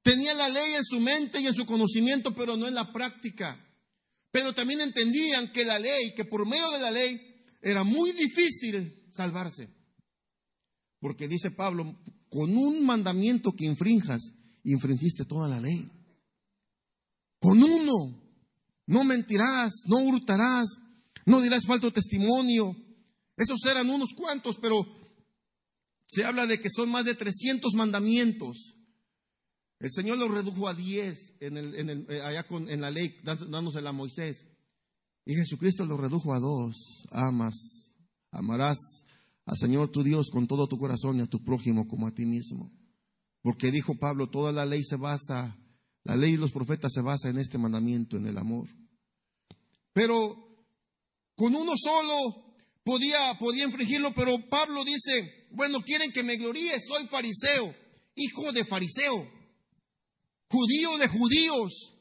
Tenían 0.05 0.37
la 0.37 0.51
ley 0.51 0.75
en 0.75 0.85
su 0.85 1.01
mente 1.01 1.41
y 1.41 1.47
en 1.47 1.55
su 1.55 1.65
conocimiento, 1.65 2.35
pero 2.35 2.59
no 2.59 2.69
en 2.69 2.75
la 2.75 2.93
práctica. 2.93 3.59
Pero 4.31 4.53
también 4.53 4.83
entendían 4.83 5.51
que 5.51 5.65
la 5.65 5.79
ley, 5.79 6.15
que 6.15 6.27
por 6.27 6.47
medio 6.47 6.71
de 6.73 6.79
la 6.79 6.91
ley, 6.91 7.19
era 7.63 7.85
muy 7.85 8.13
difícil 8.13 9.09
salvarse. 9.11 9.71
Porque 11.01 11.27
dice 11.27 11.51
Pablo, 11.51 11.99
con 12.29 12.55
un 12.55 12.85
mandamiento 12.85 13.53
que 13.53 13.65
infrinjas, 13.65 14.21
infringiste 14.63 15.25
toda 15.25 15.49
la 15.49 15.59
ley. 15.59 15.91
Con 17.41 17.63
uno, 17.63 18.23
no 18.87 19.05
mentirás, 19.05 19.73
no 19.87 20.01
hurtarás, 20.01 20.67
no 21.25 21.41
dirás 21.41 21.65
falto 21.65 21.91
testimonio. 21.91 22.77
Esos 23.39 23.65
eran 23.65 23.89
unos 23.89 24.11
cuantos, 24.15 24.59
pero 24.61 24.85
se 26.07 26.25
habla 26.25 26.47
de 26.47 26.61
que 26.61 26.69
son 26.69 26.91
más 26.91 27.07
de 27.07 27.15
300 27.15 27.73
mandamientos. 27.73 28.77
El 29.85 29.93
Señor 29.93 30.17
lo 30.17 30.29
redujo 30.29 30.67
a 30.67 30.73
diez 30.73 31.35
en, 31.41 31.59
el, 31.59 32.07
eh, 32.09 32.23
allá 32.23 32.47
en 32.49 32.81
la 32.81 32.91
ley, 32.91 33.17
dándosela 33.23 33.91
a 33.91 33.93
Moisés. 33.93 34.43
Y 35.27 35.35
Jesucristo 35.35 35.85
lo 35.85 35.99
redujo 35.99 36.33
a 36.33 36.39
dos. 36.39 37.05
Amas, 37.11 37.93
amarás 38.31 38.79
al 39.45 39.59
Señor 39.59 39.91
tu 39.91 40.03
Dios 40.03 40.31
con 40.33 40.47
todo 40.47 40.69
tu 40.69 40.79
corazón 40.79 41.19
y 41.19 41.21
a 41.21 41.27
tu 41.27 41.45
prójimo 41.45 41.87
como 41.87 42.07
a 42.07 42.13
ti 42.13 42.25
mismo. 42.25 42.73
Porque 43.43 43.71
dijo 43.71 43.93
Pablo, 44.01 44.31
toda 44.31 44.53
la 44.53 44.65
ley 44.65 44.83
se 44.83 44.97
basa, 44.97 45.55
la 46.03 46.17
ley 46.17 46.33
y 46.33 46.39
los 46.39 46.53
profetas 46.53 46.91
se 46.91 47.03
basa 47.03 47.29
en 47.29 47.37
este 47.37 47.59
mandamiento, 47.59 48.17
en 48.17 48.25
el 48.25 48.39
amor. 48.39 48.71
Pero 49.93 50.35
con 51.37 51.55
uno 51.55 51.73
solo 51.77 52.17
podía, 52.85 53.37
podía 53.39 53.65
infringirlo, 53.65 54.15
pero 54.15 54.39
Pablo 54.49 54.83
dice, 54.83 55.47
bueno, 55.51 55.81
quieren 55.81 56.11
que 56.11 56.23
me 56.23 56.39
gloríe, 56.39 56.81
soy 56.81 57.07
fariseo, 57.07 57.75
hijo 58.15 58.51
de 58.51 58.65
fariseo 58.65 59.44
judío 60.55 60.97
de 60.99 61.09
judíos. 61.09 61.95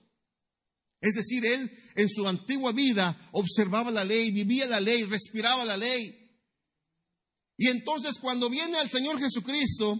Es 1.01 1.15
decir, 1.15 1.45
él 1.45 1.71
en 1.95 2.07
su 2.07 2.27
antigua 2.27 2.71
vida 2.71 3.29
observaba 3.33 3.91
la 3.91 4.05
ley, 4.05 4.31
vivía 4.31 4.65
la 4.67 4.79
ley, 4.79 5.03
respiraba 5.03 5.65
la 5.65 5.75
ley. 5.75 6.15
Y 7.57 7.67
entonces 7.67 8.17
cuando 8.21 8.49
viene 8.49 8.77
al 8.77 8.89
Señor 8.89 9.19
Jesucristo, 9.19 9.99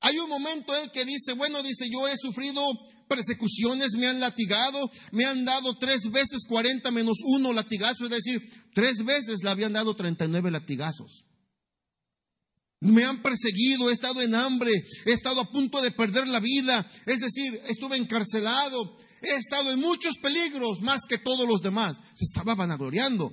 hay 0.00 0.18
un 0.18 0.28
momento 0.28 0.76
en 0.76 0.90
que 0.90 1.04
dice, 1.04 1.34
bueno, 1.34 1.62
dice, 1.62 1.88
yo 1.90 2.08
he 2.08 2.16
sufrido 2.16 2.62
persecuciones, 3.08 3.92
me 3.96 4.06
han 4.06 4.20
latigado, 4.20 4.90
me 5.12 5.24
han 5.24 5.44
dado 5.44 5.78
tres 5.78 6.10
veces 6.10 6.44
cuarenta 6.48 6.90
menos 6.90 7.18
uno 7.36 7.52
latigazos, 7.52 8.10
es 8.10 8.24
decir, 8.24 8.40
tres 8.74 9.04
veces 9.04 9.42
le 9.42 9.50
habían 9.50 9.72
dado 9.72 9.94
treinta 9.94 10.24
y 10.24 10.28
nueve 10.28 10.50
latigazos. 10.50 11.24
Me 12.84 13.02
han 13.02 13.22
perseguido, 13.22 13.88
he 13.88 13.94
estado 13.94 14.20
en 14.20 14.34
hambre, 14.34 14.70
he 15.06 15.12
estado 15.12 15.40
a 15.40 15.50
punto 15.50 15.80
de 15.80 15.90
perder 15.90 16.28
la 16.28 16.38
vida, 16.38 16.86
es 17.06 17.20
decir, 17.20 17.58
estuve 17.66 17.96
encarcelado, 17.96 18.98
he 19.22 19.34
estado 19.36 19.72
en 19.72 19.80
muchos 19.80 20.18
peligros 20.18 20.82
más 20.82 21.00
que 21.08 21.18
todos 21.18 21.48
los 21.48 21.62
demás. 21.62 21.96
Se 22.14 22.24
estaba 22.24 22.54
vanagloriando. 22.54 23.32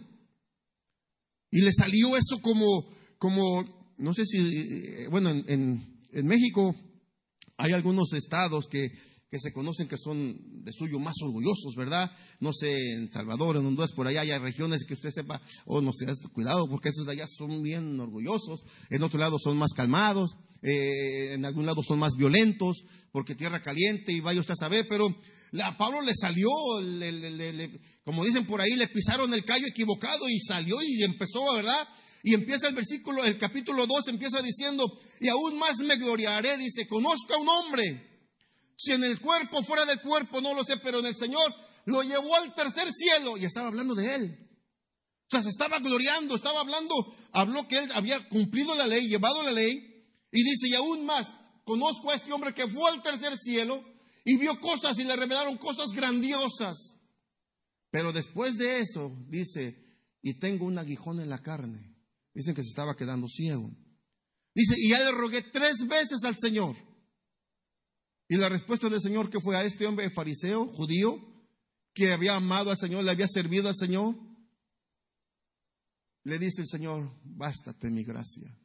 Y 1.51 1.61
le 1.61 1.73
salió 1.73 2.15
eso 2.15 2.41
como, 2.41 2.89
como, 3.17 3.93
no 3.97 4.13
sé 4.13 4.25
si, 4.25 4.37
eh, 4.39 5.07
bueno, 5.09 5.31
en, 5.31 6.01
en 6.13 6.27
México 6.27 6.73
hay 7.57 7.73
algunos 7.73 8.13
estados 8.13 8.67
que 8.67 8.91
que 9.31 9.39
se 9.39 9.53
conocen 9.53 9.87
que 9.87 9.97
son 9.97 10.35
de 10.61 10.73
suyo 10.73 10.99
más 10.99 11.15
orgullosos, 11.23 11.73
¿verdad? 11.77 12.11
No 12.41 12.51
sé, 12.51 12.69
en 12.95 13.09
Salvador, 13.09 13.55
en 13.55 13.65
Honduras, 13.65 13.93
por 13.93 14.05
allá 14.05 14.21
hay 14.21 14.37
regiones 14.37 14.83
que 14.85 14.93
usted 14.93 15.09
sepa, 15.09 15.41
oh, 15.65 15.79
no 15.79 15.93
sé, 15.93 16.05
cuidado, 16.33 16.67
porque 16.69 16.89
esos 16.89 17.05
de 17.05 17.13
allá 17.13 17.25
son 17.27 17.61
bien 17.61 17.97
orgullosos, 17.97 18.61
en 18.89 19.01
otro 19.03 19.21
lado 19.21 19.37
son 19.39 19.57
más 19.57 19.71
calmados, 19.71 20.31
eh, 20.61 21.31
en 21.31 21.45
algún 21.45 21.65
lado 21.65 21.81
son 21.81 21.99
más 21.99 22.11
violentos, 22.17 22.83
porque 23.13 23.33
tierra 23.33 23.61
caliente 23.61 24.11
y 24.11 24.19
vaya 24.19 24.41
usted 24.41 24.51
a 24.51 24.65
saber, 24.67 24.85
pero 24.89 25.07
a 25.63 25.77
Pablo 25.77 26.01
le 26.01 26.13
salió, 26.13 26.49
como 28.03 28.25
dicen 28.25 28.45
por 28.45 28.59
ahí, 28.59 28.75
le 28.75 28.89
pisaron 28.89 29.33
el 29.33 29.45
callo 29.45 29.65
equivocado 29.65 30.27
y 30.27 30.41
salió 30.41 30.79
y 30.81 31.03
empezó, 31.03 31.53
¿verdad? 31.55 31.87
Y 32.21 32.33
empieza 32.33 32.67
el 32.67 32.75
versículo, 32.75 33.23
el 33.23 33.37
capítulo 33.37 33.87
2 33.87 34.09
empieza 34.09 34.41
diciendo, 34.41 34.91
y 35.21 35.29
aún 35.29 35.57
más 35.57 35.77
me 35.77 35.95
gloriaré, 35.95 36.57
dice, 36.57 36.85
conozca 36.85 37.35
a 37.35 37.39
un 37.39 37.47
hombre 37.47 38.10
si 38.81 38.93
en 38.93 39.03
el 39.03 39.21
cuerpo, 39.21 39.61
fuera 39.61 39.85
del 39.85 40.01
cuerpo, 40.01 40.41
no 40.41 40.55
lo 40.55 40.63
sé, 40.63 40.77
pero 40.77 40.99
en 40.99 41.05
el 41.05 41.15
Señor 41.15 41.53
lo 41.85 42.01
llevó 42.01 42.35
al 42.35 42.55
tercer 42.55 42.91
cielo 42.91 43.37
y 43.37 43.45
estaba 43.45 43.67
hablando 43.67 43.93
de 43.93 44.15
él. 44.15 44.49
O 45.27 45.29
sea, 45.29 45.43
se 45.43 45.49
estaba 45.49 45.77
gloriando, 45.79 46.35
estaba 46.35 46.61
hablando, 46.61 46.95
habló 47.31 47.67
que 47.67 47.77
él 47.77 47.91
había 47.93 48.27
cumplido 48.27 48.73
la 48.73 48.87
ley, 48.87 49.07
llevado 49.07 49.43
la 49.43 49.51
ley, 49.51 49.77
y 50.31 50.43
dice, 50.43 50.67
y 50.69 50.73
aún 50.73 51.05
más, 51.05 51.27
conozco 51.63 52.09
a 52.09 52.15
este 52.15 52.33
hombre 52.33 52.55
que 52.55 52.67
fue 52.67 52.89
al 52.89 53.03
tercer 53.03 53.37
cielo 53.37 53.83
y 54.25 54.37
vio 54.37 54.59
cosas 54.59 54.97
y 54.97 55.03
le 55.03 55.15
revelaron 55.15 55.57
cosas 55.57 55.89
grandiosas. 55.93 56.95
Pero 57.91 58.11
después 58.11 58.57
de 58.57 58.79
eso, 58.79 59.15
dice, 59.27 59.77
y 60.23 60.39
tengo 60.39 60.65
un 60.65 60.79
aguijón 60.79 61.19
en 61.19 61.29
la 61.29 61.43
carne. 61.43 61.95
Dicen 62.33 62.55
que 62.55 62.63
se 62.63 62.69
estaba 62.69 62.95
quedando 62.95 63.27
ciego. 63.27 63.69
Dice, 64.55 64.73
y 64.77 64.89
ya 64.89 64.99
le 64.99 65.11
rogué 65.11 65.43
tres 65.51 65.75
veces 65.87 66.23
al 66.23 66.35
Señor. 66.35 66.75
Y 68.31 68.37
la 68.37 68.47
respuesta 68.47 68.87
del 68.87 69.01
Señor 69.01 69.29
que 69.29 69.41
fue 69.41 69.57
a 69.57 69.63
este 69.65 69.85
hombre 69.85 70.09
fariseo, 70.09 70.67
judío, 70.67 71.19
que 71.93 72.13
había 72.13 72.37
amado 72.37 72.69
al 72.69 72.77
Señor, 72.77 73.03
le 73.03 73.11
había 73.11 73.27
servido 73.27 73.67
al 73.67 73.75
Señor, 73.75 74.15
le 76.23 76.39
dice 76.39 76.61
el 76.61 76.69
Señor, 76.69 77.13
bástate 77.25 77.89
mi 77.89 78.05
gracia. 78.05 78.57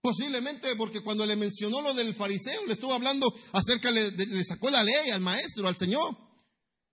Posiblemente 0.00 0.76
porque 0.76 1.00
cuando 1.00 1.26
le 1.26 1.34
mencionó 1.34 1.82
lo 1.82 1.92
del 1.92 2.14
fariseo, 2.14 2.66
le 2.66 2.74
estuvo 2.74 2.94
hablando 2.94 3.34
acerca, 3.52 3.90
le, 3.90 4.12
le 4.12 4.44
sacó 4.44 4.70
la 4.70 4.84
ley 4.84 5.10
al 5.10 5.20
maestro, 5.20 5.66
al 5.66 5.76
Señor. 5.76 6.16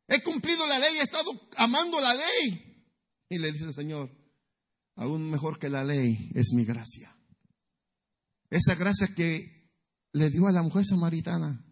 He 0.08 0.24
cumplido 0.24 0.68
la 0.68 0.80
ley, 0.80 0.98
he 0.98 1.04
estado 1.04 1.30
amando 1.56 2.02
la 2.02 2.16
ley. 2.16 2.84
Y 3.30 3.38
le 3.38 3.52
dice 3.52 3.66
el 3.66 3.76
Señor, 3.76 4.10
aún 4.96 5.30
mejor 5.30 5.60
que 5.60 5.70
la 5.70 5.84
ley 5.84 6.32
es 6.34 6.52
mi 6.56 6.66
gracia. 6.66 7.16
Esa 8.50 8.74
gracia 8.74 9.14
que 9.16 9.70
le 10.14 10.32
dio 10.32 10.48
a 10.48 10.52
la 10.52 10.64
mujer 10.64 10.84
samaritana. 10.84 11.68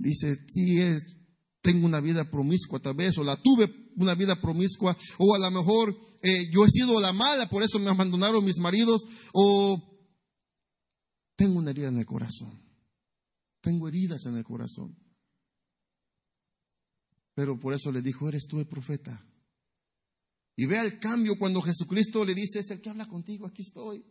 Dice, 0.00 0.34
sí, 0.46 0.80
es, 0.80 1.14
tengo 1.60 1.86
una 1.86 2.00
vida 2.00 2.30
promiscua 2.30 2.80
tal 2.80 2.94
vez, 2.94 3.18
o 3.18 3.22
la 3.22 3.40
tuve 3.40 3.90
una 3.96 4.14
vida 4.14 4.40
promiscua, 4.40 4.96
o 5.18 5.34
a 5.34 5.38
lo 5.38 5.50
mejor 5.50 5.94
eh, 6.22 6.48
yo 6.50 6.64
he 6.64 6.70
sido 6.70 6.98
la 6.98 7.12
mala, 7.12 7.50
por 7.50 7.62
eso 7.62 7.78
me 7.78 7.90
abandonaron 7.90 8.42
mis 8.42 8.58
maridos, 8.58 9.02
o 9.34 9.78
tengo 11.36 11.58
una 11.58 11.70
herida 11.70 11.88
en 11.88 11.98
el 11.98 12.06
corazón. 12.06 12.62
Tengo 13.60 13.88
heridas 13.88 14.24
en 14.24 14.38
el 14.38 14.44
corazón. 14.44 14.96
Pero 17.34 17.58
por 17.58 17.74
eso 17.74 17.92
le 17.92 18.00
dijo, 18.00 18.26
eres 18.26 18.46
tú 18.48 18.58
el 18.58 18.66
profeta. 18.66 19.22
Y 20.56 20.64
vea 20.64 20.82
el 20.82 20.98
cambio 20.98 21.38
cuando 21.38 21.60
Jesucristo 21.60 22.24
le 22.24 22.34
dice, 22.34 22.60
es 22.60 22.70
el 22.70 22.80
que 22.80 22.88
habla 22.88 23.06
contigo, 23.06 23.46
aquí 23.46 23.62
estoy. 23.62 24.02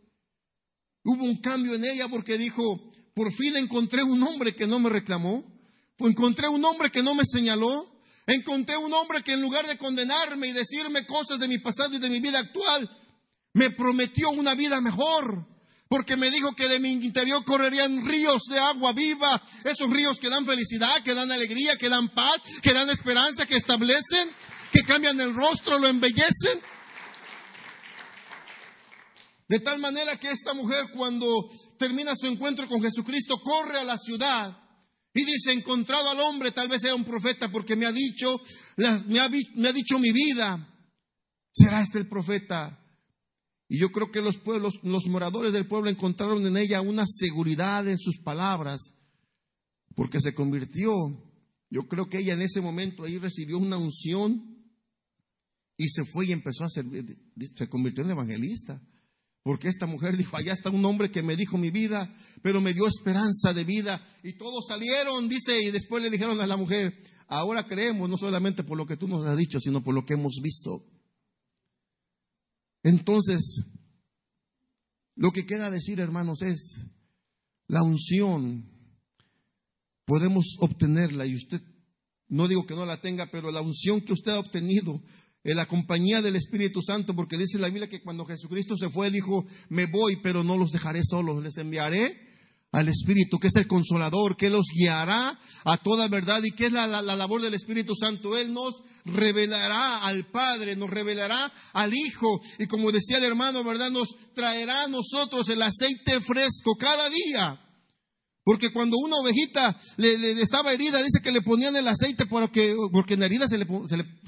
Hubo 1.02 1.24
un 1.24 1.38
cambio 1.38 1.74
en 1.74 1.84
ella 1.84 2.08
porque 2.08 2.38
dijo, 2.38 2.92
por 3.12 3.32
fin 3.32 3.56
encontré 3.56 4.04
un 4.04 4.22
hombre 4.22 4.54
que 4.54 4.68
no 4.68 4.78
me 4.78 4.88
reclamó, 4.88 5.59
encontré 6.06 6.48
un 6.48 6.64
hombre 6.64 6.90
que 6.90 7.02
no 7.02 7.14
me 7.14 7.24
señaló, 7.24 7.90
encontré 8.26 8.76
un 8.76 8.92
hombre 8.92 9.22
que 9.22 9.32
en 9.32 9.40
lugar 9.40 9.66
de 9.66 9.78
condenarme 9.78 10.48
y 10.48 10.52
decirme 10.52 11.06
cosas 11.06 11.38
de 11.38 11.48
mi 11.48 11.58
pasado 11.58 11.94
y 11.94 11.98
de 11.98 12.08
mi 12.08 12.20
vida 12.20 12.38
actual, 12.38 12.88
me 13.52 13.70
prometió 13.70 14.30
una 14.30 14.54
vida 14.54 14.80
mejor. 14.80 15.46
Porque 15.88 16.16
me 16.16 16.30
dijo 16.30 16.52
que 16.54 16.68
de 16.68 16.78
mi 16.78 16.92
interior 16.92 17.44
correrían 17.44 18.06
ríos 18.06 18.42
de 18.48 18.60
agua 18.60 18.92
viva, 18.92 19.42
esos 19.64 19.90
ríos 19.90 20.20
que 20.20 20.30
dan 20.30 20.46
felicidad, 20.46 21.02
que 21.02 21.14
dan 21.14 21.32
alegría, 21.32 21.76
que 21.76 21.88
dan 21.88 22.08
paz, 22.10 22.36
que 22.62 22.72
dan 22.72 22.88
esperanza, 22.90 23.44
que 23.44 23.56
establecen, 23.56 24.30
que 24.70 24.82
cambian 24.82 25.20
el 25.20 25.34
rostro, 25.34 25.80
lo 25.80 25.88
embellecen. 25.88 26.60
De 29.48 29.58
tal 29.58 29.80
manera 29.80 30.16
que 30.16 30.30
esta 30.30 30.54
mujer 30.54 30.90
cuando 30.96 31.50
termina 31.76 32.12
su 32.14 32.28
encuentro 32.28 32.68
con 32.68 32.80
Jesucristo 32.80 33.40
corre 33.42 33.80
a 33.80 33.84
la 33.84 33.98
ciudad 33.98 34.56
y 35.12 35.24
dice, 35.24 35.52
encontrado 35.52 36.10
al 36.10 36.20
hombre, 36.20 36.52
tal 36.52 36.68
vez 36.68 36.82
sea 36.82 36.94
un 36.94 37.04
profeta 37.04 37.50
porque 37.50 37.76
me 37.76 37.86
ha 37.86 37.92
dicho, 37.92 38.36
me 38.76 38.86
ha, 38.86 39.28
me 39.28 39.68
ha 39.68 39.72
dicho 39.72 39.98
mi 39.98 40.12
vida. 40.12 40.66
¿Será 41.52 41.82
este 41.82 41.98
el 41.98 42.08
profeta? 42.08 42.80
Y 43.68 43.78
yo 43.78 43.90
creo 43.90 44.10
que 44.10 44.20
los 44.20 44.36
pueblos, 44.36 44.74
los 44.82 45.06
moradores 45.06 45.52
del 45.52 45.68
pueblo 45.68 45.90
encontraron 45.90 46.44
en 46.44 46.56
ella 46.56 46.80
una 46.80 47.04
seguridad 47.06 47.86
en 47.88 47.98
sus 47.98 48.18
palabras, 48.18 48.80
porque 49.94 50.20
se 50.20 50.34
convirtió. 50.34 50.92
Yo 51.70 51.82
creo 51.88 52.08
que 52.08 52.18
ella 52.18 52.34
en 52.34 52.42
ese 52.42 52.60
momento 52.60 53.04
ahí 53.04 53.18
recibió 53.18 53.58
una 53.58 53.78
unción 53.78 54.60
y 55.76 55.88
se 55.88 56.04
fue 56.04 56.26
y 56.26 56.32
empezó 56.32 56.64
a 56.64 56.68
servir, 56.68 57.04
se 57.54 57.68
convirtió 57.68 58.02
en 58.02 58.10
evangelista. 58.10 58.82
Porque 59.42 59.68
esta 59.68 59.86
mujer 59.86 60.16
dijo, 60.16 60.36
allá 60.36 60.52
está 60.52 60.68
un 60.68 60.84
hombre 60.84 61.10
que 61.10 61.22
me 61.22 61.34
dijo 61.34 61.56
mi 61.56 61.70
vida, 61.70 62.14
pero 62.42 62.60
me 62.60 62.74
dio 62.74 62.86
esperanza 62.86 63.54
de 63.54 63.64
vida. 63.64 64.04
Y 64.22 64.34
todos 64.34 64.66
salieron, 64.68 65.28
dice, 65.28 65.62
y 65.62 65.70
después 65.70 66.02
le 66.02 66.10
dijeron 66.10 66.40
a 66.40 66.46
la 66.46 66.58
mujer, 66.58 67.02
ahora 67.26 67.66
creemos 67.66 68.10
no 68.10 68.18
solamente 68.18 68.64
por 68.64 68.76
lo 68.76 68.84
que 68.84 68.98
tú 68.98 69.08
nos 69.08 69.26
has 69.26 69.36
dicho, 69.36 69.58
sino 69.58 69.82
por 69.82 69.94
lo 69.94 70.04
que 70.04 70.14
hemos 70.14 70.40
visto. 70.42 70.84
Entonces, 72.82 73.64
lo 75.16 75.30
que 75.32 75.46
queda 75.46 75.70
decir, 75.70 76.00
hermanos, 76.00 76.42
es 76.42 76.84
la 77.66 77.82
unción. 77.82 78.68
Podemos 80.04 80.56
obtenerla 80.60 81.24
y 81.24 81.34
usted, 81.34 81.62
no 82.28 82.46
digo 82.46 82.66
que 82.66 82.74
no 82.74 82.84
la 82.84 83.00
tenga, 83.00 83.30
pero 83.30 83.50
la 83.50 83.62
unción 83.62 84.02
que 84.02 84.12
usted 84.12 84.32
ha 84.32 84.38
obtenido 84.38 85.02
en 85.42 85.56
la 85.56 85.66
compañía 85.66 86.20
del 86.20 86.36
Espíritu 86.36 86.82
Santo, 86.82 87.14
porque 87.14 87.38
dice 87.38 87.58
la 87.58 87.68
Biblia 87.68 87.88
que 87.88 88.02
cuando 88.02 88.26
Jesucristo 88.26 88.76
se 88.76 88.90
fue, 88.90 89.10
dijo, 89.10 89.44
me 89.68 89.86
voy, 89.86 90.16
pero 90.22 90.44
no 90.44 90.56
los 90.56 90.70
dejaré 90.70 91.00
solos, 91.04 91.42
les 91.42 91.56
enviaré 91.56 92.30
al 92.72 92.88
Espíritu, 92.88 93.38
que 93.38 93.48
es 93.48 93.56
el 93.56 93.66
consolador, 93.66 94.36
que 94.36 94.50
los 94.50 94.66
guiará 94.72 95.38
a 95.64 95.76
toda 95.78 96.08
verdad 96.08 96.40
y 96.44 96.52
que 96.52 96.66
es 96.66 96.72
la, 96.72 96.86
labor 97.02 97.42
del 97.42 97.54
Espíritu 97.54 97.94
Santo. 97.96 98.38
Él 98.38 98.52
nos 98.52 98.74
revelará 99.04 99.98
al 99.98 100.30
Padre, 100.30 100.76
nos 100.76 100.88
revelará 100.88 101.52
al 101.72 101.92
Hijo 101.92 102.40
y 102.58 102.66
como 102.66 102.92
decía 102.92 103.18
el 103.18 103.24
hermano, 103.24 103.64
¿verdad? 103.64 103.90
Nos 103.90 104.14
traerá 104.34 104.84
a 104.84 104.88
nosotros 104.88 105.48
el 105.48 105.62
aceite 105.62 106.20
fresco 106.20 106.76
cada 106.78 107.08
día. 107.10 107.69
Porque 108.42 108.72
cuando 108.72 108.96
una 108.96 109.16
ovejita 109.16 109.76
le, 109.96 110.32
estaba 110.40 110.72
herida, 110.72 110.98
dice 110.98 111.20
que 111.22 111.30
le 111.30 111.42
ponían 111.42 111.76
el 111.76 111.86
aceite 111.86 112.26
porque, 112.26 112.74
porque 112.92 113.14
en 113.14 113.20
la 113.20 113.26
herida 113.26 113.46
se 113.46 113.58
le, 113.58 113.66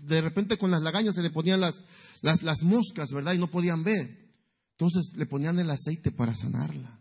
de 0.05 0.21
repente 0.21 0.59
con 0.59 0.71
las 0.71 0.83
lagañas 0.83 1.15
se 1.15 1.23
le 1.23 1.31
ponían 1.31 1.61
las, 1.61 1.83
las, 2.21 2.43
las 2.43 2.63
moscas, 2.63 3.11
¿verdad? 3.13 3.33
Y 3.35 3.39
no 3.39 3.51
podían 3.51 3.83
ver. 3.83 4.23
Entonces 4.73 5.13
le 5.17 5.27
ponían 5.27 5.59
el 5.59 5.71
aceite 5.71 6.11
para 6.11 6.35
sanarla. 6.35 7.01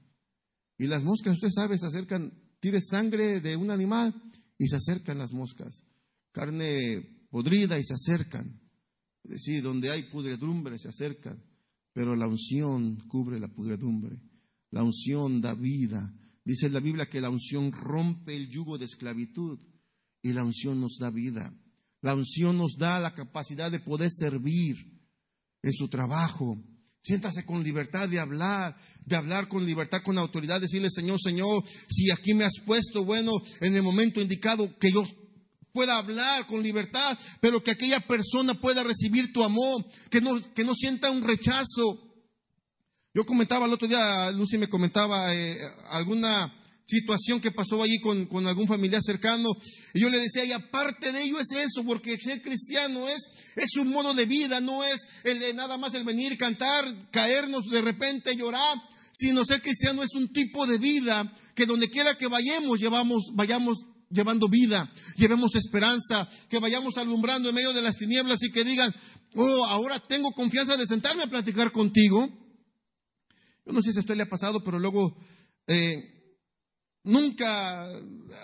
Y 0.78 0.88
las 0.88 1.04
moscas, 1.04 1.34
usted 1.34 1.50
sabe, 1.54 1.78
se 1.78 1.86
acercan, 1.86 2.34
tire 2.60 2.80
sangre 2.82 3.40
de 3.40 3.56
un 3.56 3.72
animal 3.72 4.14
y 4.58 4.68
se 4.68 4.78
acercan 4.78 5.18
las 5.18 5.34
moscas. 5.34 5.84
Carne 6.32 7.26
podrida 7.30 7.78
y 7.78 7.84
se 7.84 7.94
acercan. 7.94 8.62
Es 9.24 9.32
decir, 9.32 9.62
donde 9.62 9.92
hay 9.92 10.10
pudredumbre 10.10 10.80
se 10.80 10.88
acercan. 10.88 11.44
Pero 11.94 12.16
la 12.16 12.28
unción 12.28 12.98
cubre 13.08 13.40
la 13.40 13.48
pudredumbre. 13.48 14.22
La 14.72 14.84
unción 14.84 15.42
da 15.42 15.54
vida. 15.54 16.14
Dice 16.44 16.70
la 16.70 16.80
Biblia 16.80 17.10
que 17.10 17.22
la 17.22 17.30
unción 17.30 17.72
rompe 17.72 18.36
el 18.36 18.50
yugo 18.50 18.78
de 18.78 18.86
esclavitud 18.86 19.60
y 20.22 20.34
la 20.34 20.44
unción 20.44 20.80
nos 20.80 20.98
da 21.00 21.10
vida. 21.12 21.54
La 22.02 22.16
unción 22.16 22.58
nos 22.58 22.78
da 22.78 23.00
la 23.00 23.14
capacidad 23.14 23.72
de 23.72 23.80
poder 23.80 24.10
servir 24.12 24.78
en 25.62 25.74
su 25.74 25.88
trabajo, 25.88 26.58
Siéntase 27.04 27.44
con 27.46 27.64
libertad 27.64 28.08
de 28.08 28.20
hablar, 28.20 28.78
de 29.04 29.16
hablar 29.16 29.48
con 29.48 29.66
libertad, 29.66 30.04
con 30.04 30.20
autoridad, 30.20 30.62
decirle, 30.62 30.90
Señor, 30.92 31.20
Señor, 31.20 31.64
si 31.90 32.12
aquí 32.12 32.36
me 32.36 32.44
has 32.44 32.60
puesto, 32.64 33.04
bueno, 33.04 33.32
en 33.60 33.76
el 33.76 33.82
momento 33.82 34.22
indicado, 34.22 34.78
que 34.78 34.92
yo 34.92 35.04
pueda 35.74 35.98
hablar 35.98 36.46
con 36.46 36.62
libertad, 36.62 37.18
pero 37.42 37.64
que 37.64 37.72
aquella 37.72 38.02
persona 38.02 38.54
pueda 38.60 38.84
recibir 38.84 39.34
tu 39.34 39.44
amor, 39.44 39.84
que 40.12 40.22
no, 40.22 40.40
que 40.54 40.64
no 40.64 40.76
sienta 40.76 41.10
un 41.10 41.24
rechazo. 41.24 42.11
Yo 43.14 43.26
comentaba 43.26 43.66
el 43.66 43.74
otro 43.74 43.90
día, 43.90 44.32
Lucy 44.32 44.58
me 44.58 44.70
comentaba 44.70 45.36
eh, 45.36 45.58
alguna 45.90 46.54
situación 46.86 47.42
que 47.42 47.52
pasó 47.52 47.82
allí 47.84 48.00
con, 48.00 48.48
algún 48.48 48.68
familiar 48.68 49.02
cercano. 49.04 49.50
Y 49.94 50.02
yo 50.02 50.10
le 50.10 50.20
decía, 50.20 50.46
y 50.46 50.52
aparte 50.52 51.12
de 51.12 51.24
ello 51.24 51.40
es 51.40 51.52
eso, 51.52 51.84
porque 51.86 52.18
ser 52.18 52.42
cristiano 52.42 53.08
es, 53.10 53.28
es 53.56 53.76
un 53.78 53.90
modo 53.90 54.14
de 54.14 54.26
vida, 54.26 54.62
no 54.62 54.84
es 54.84 55.02
el 55.24 55.40
de 55.40 55.54
nada 55.54 55.78
más 55.78 55.94
el 55.94 56.06
venir, 56.06 56.38
cantar, 56.38 56.86
caernos 57.12 57.66
de 57.66 57.82
repente, 57.82 58.36
llorar, 58.36 58.78
sino 59.12 59.44
ser 59.44 59.62
cristiano 59.62 60.04
es 60.04 60.14
un 60.16 60.32
tipo 60.32 60.66
de 60.66 60.78
vida 60.78 61.34
que 61.54 61.66
donde 61.66 61.90
quiera 61.90 62.18
que 62.18 62.28
vayamos, 62.28 62.80
llevamos, 62.80 63.32
vayamos 63.34 63.86
llevando 64.10 64.48
vida, 64.50 64.92
llevemos 65.18 65.56
esperanza, 65.56 66.30
que 66.50 66.60
vayamos 66.60 66.98
alumbrando 66.98 67.50
en 67.50 67.56
medio 67.56 67.74
de 67.74 67.82
las 67.82 67.98
tinieblas 67.98 68.42
y 68.44 68.52
que 68.52 68.64
digan, 68.64 68.94
oh, 69.36 69.66
ahora 69.66 70.02
tengo 70.08 70.32
confianza 70.32 70.78
de 70.78 70.86
sentarme 70.86 71.24
a 71.24 71.30
platicar 71.30 71.72
contigo. 71.72 72.41
Yo 73.66 73.74
no 73.74 73.82
sé 73.82 73.94
si 73.94 74.00
esto 74.00 74.16
le 74.16 74.24
ha 74.24 74.30
pasado, 74.30 74.64
pero 74.64 74.80
luego 74.80 75.16
eh, 75.68 76.22
Nunca 77.04 77.90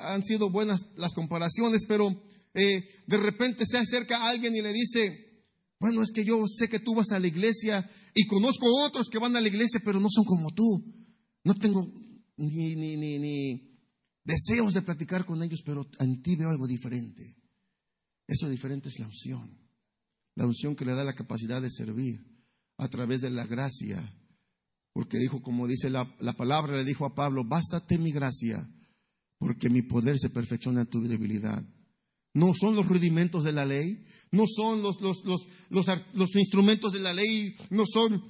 han 0.01 0.23
sido 0.23 0.49
buenas 0.49 0.81
las 0.95 1.13
comparaciones, 1.13 1.83
pero 1.87 2.09
eh, 2.55 3.03
de 3.05 3.17
repente 3.17 3.65
se 3.65 3.77
acerca 3.77 4.17
a 4.17 4.29
alguien 4.29 4.55
y 4.55 4.61
le 4.61 4.73
dice, 4.73 5.45
bueno, 5.79 6.01
es 6.01 6.11
que 6.11 6.25
yo 6.25 6.43
sé 6.47 6.67
que 6.67 6.79
tú 6.79 6.95
vas 6.95 7.11
a 7.11 7.19
la 7.19 7.27
iglesia 7.27 7.87
y 8.15 8.25
conozco 8.25 8.65
otros 8.83 9.09
que 9.11 9.19
van 9.19 9.35
a 9.35 9.41
la 9.41 9.47
iglesia, 9.47 9.79
pero 9.85 9.99
no 9.99 10.07
son 10.09 10.25
como 10.25 10.49
tú. 10.51 10.83
No 11.43 11.53
tengo 11.53 11.87
ni, 12.37 12.75
ni, 12.75 12.97
ni, 12.97 13.19
ni, 13.19 13.77
deseos 14.23 14.73
de 14.73 14.81
platicar 14.81 15.23
con 15.23 15.43
ellos, 15.43 15.61
pero 15.63 15.87
en 15.99 16.21
ti 16.23 16.35
veo 16.35 16.49
algo 16.49 16.65
diferente. 16.65 17.37
Eso 18.25 18.49
diferente 18.49 18.89
es 18.89 18.97
la 18.97 19.05
unción. 19.05 19.55
La 20.33 20.47
unción 20.47 20.75
que 20.75 20.83
le 20.83 20.93
da 20.93 21.03
la 21.03 21.13
capacidad 21.13 21.61
de 21.61 21.69
servir 21.69 22.25
a 22.77 22.87
través 22.87 23.21
de 23.21 23.29
la 23.29 23.45
gracia. 23.45 24.13
Porque 24.97 25.19
dijo, 25.19 25.43
como 25.43 25.67
dice 25.67 25.91
la, 25.91 26.11
la 26.21 26.33
palabra, 26.33 26.75
le 26.75 26.83
dijo 26.83 27.05
a 27.05 27.13
Pablo, 27.13 27.43
bástate 27.45 27.99
mi 27.99 28.11
gracia, 28.11 28.67
porque 29.37 29.69
mi 29.69 29.83
poder 29.83 30.17
se 30.17 30.31
perfecciona 30.31 30.81
en 30.81 30.87
tu 30.87 31.03
debilidad. 31.03 31.61
No 32.33 32.51
son 32.59 32.75
los 32.75 32.87
rudimentos 32.87 33.43
de 33.43 33.51
la 33.51 33.63
ley, 33.63 34.03
no 34.31 34.45
son 34.47 34.81
los, 34.81 34.99
los, 34.99 35.17
los, 35.69 36.35
instrumentos 36.35 36.93
de 36.93 36.99
la 36.99 37.13
ley, 37.13 37.53
no 37.69 37.83
son 37.85 38.23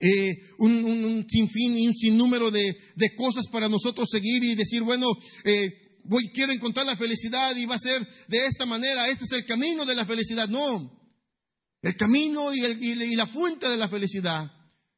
eh, 0.00 0.32
un, 0.56 0.72
un, 0.86 1.26
sinfín 1.28 1.76
y 1.76 1.86
un 1.86 1.94
sinnúmero 1.94 2.50
de, 2.50 2.78
de, 2.96 3.14
cosas 3.14 3.44
para 3.52 3.68
nosotros 3.68 4.08
seguir 4.10 4.42
y 4.42 4.54
decir, 4.54 4.82
bueno, 4.84 5.08
eh, 5.44 6.00
voy, 6.04 6.30
quiero 6.30 6.52
encontrar 6.52 6.86
la 6.86 6.96
felicidad 6.96 7.54
y 7.56 7.66
va 7.66 7.74
a 7.74 7.78
ser 7.78 8.08
de 8.28 8.46
esta 8.46 8.64
manera, 8.64 9.06
este 9.08 9.24
es 9.24 9.32
el 9.32 9.44
camino 9.44 9.84
de 9.84 9.96
la 9.96 10.06
felicidad. 10.06 10.48
No, 10.48 10.98
el 11.82 11.94
camino 11.94 12.54
y, 12.54 12.60
el, 12.60 12.82
y 12.82 13.16
la 13.16 13.26
fuente 13.26 13.68
de 13.68 13.76
la 13.76 13.88
felicidad 13.88 14.50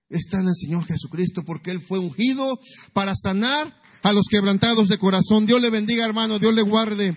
está 0.08 0.40
en 0.40 0.48
el 0.48 0.54
Señor 0.54 0.84
Jesucristo 0.84 1.42
porque 1.44 1.70
Él 1.70 1.80
fue 1.80 1.98
ungido 1.98 2.58
para 2.92 3.14
sanar 3.14 3.74
a 4.02 4.12
los 4.12 4.26
quebrantados 4.30 4.88
de 4.88 4.98
corazón. 4.98 5.46
Dios 5.46 5.60
le 5.60 5.70
bendiga, 5.70 6.04
hermano, 6.04 6.38
Dios 6.38 6.54
le 6.54 6.62
guarde. 6.62 7.16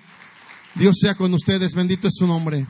Dios 0.75 0.97
sea 0.99 1.15
con 1.15 1.33
ustedes, 1.33 1.73
bendito 1.73 2.07
es 2.07 2.15
su 2.15 2.27
nombre. 2.27 2.67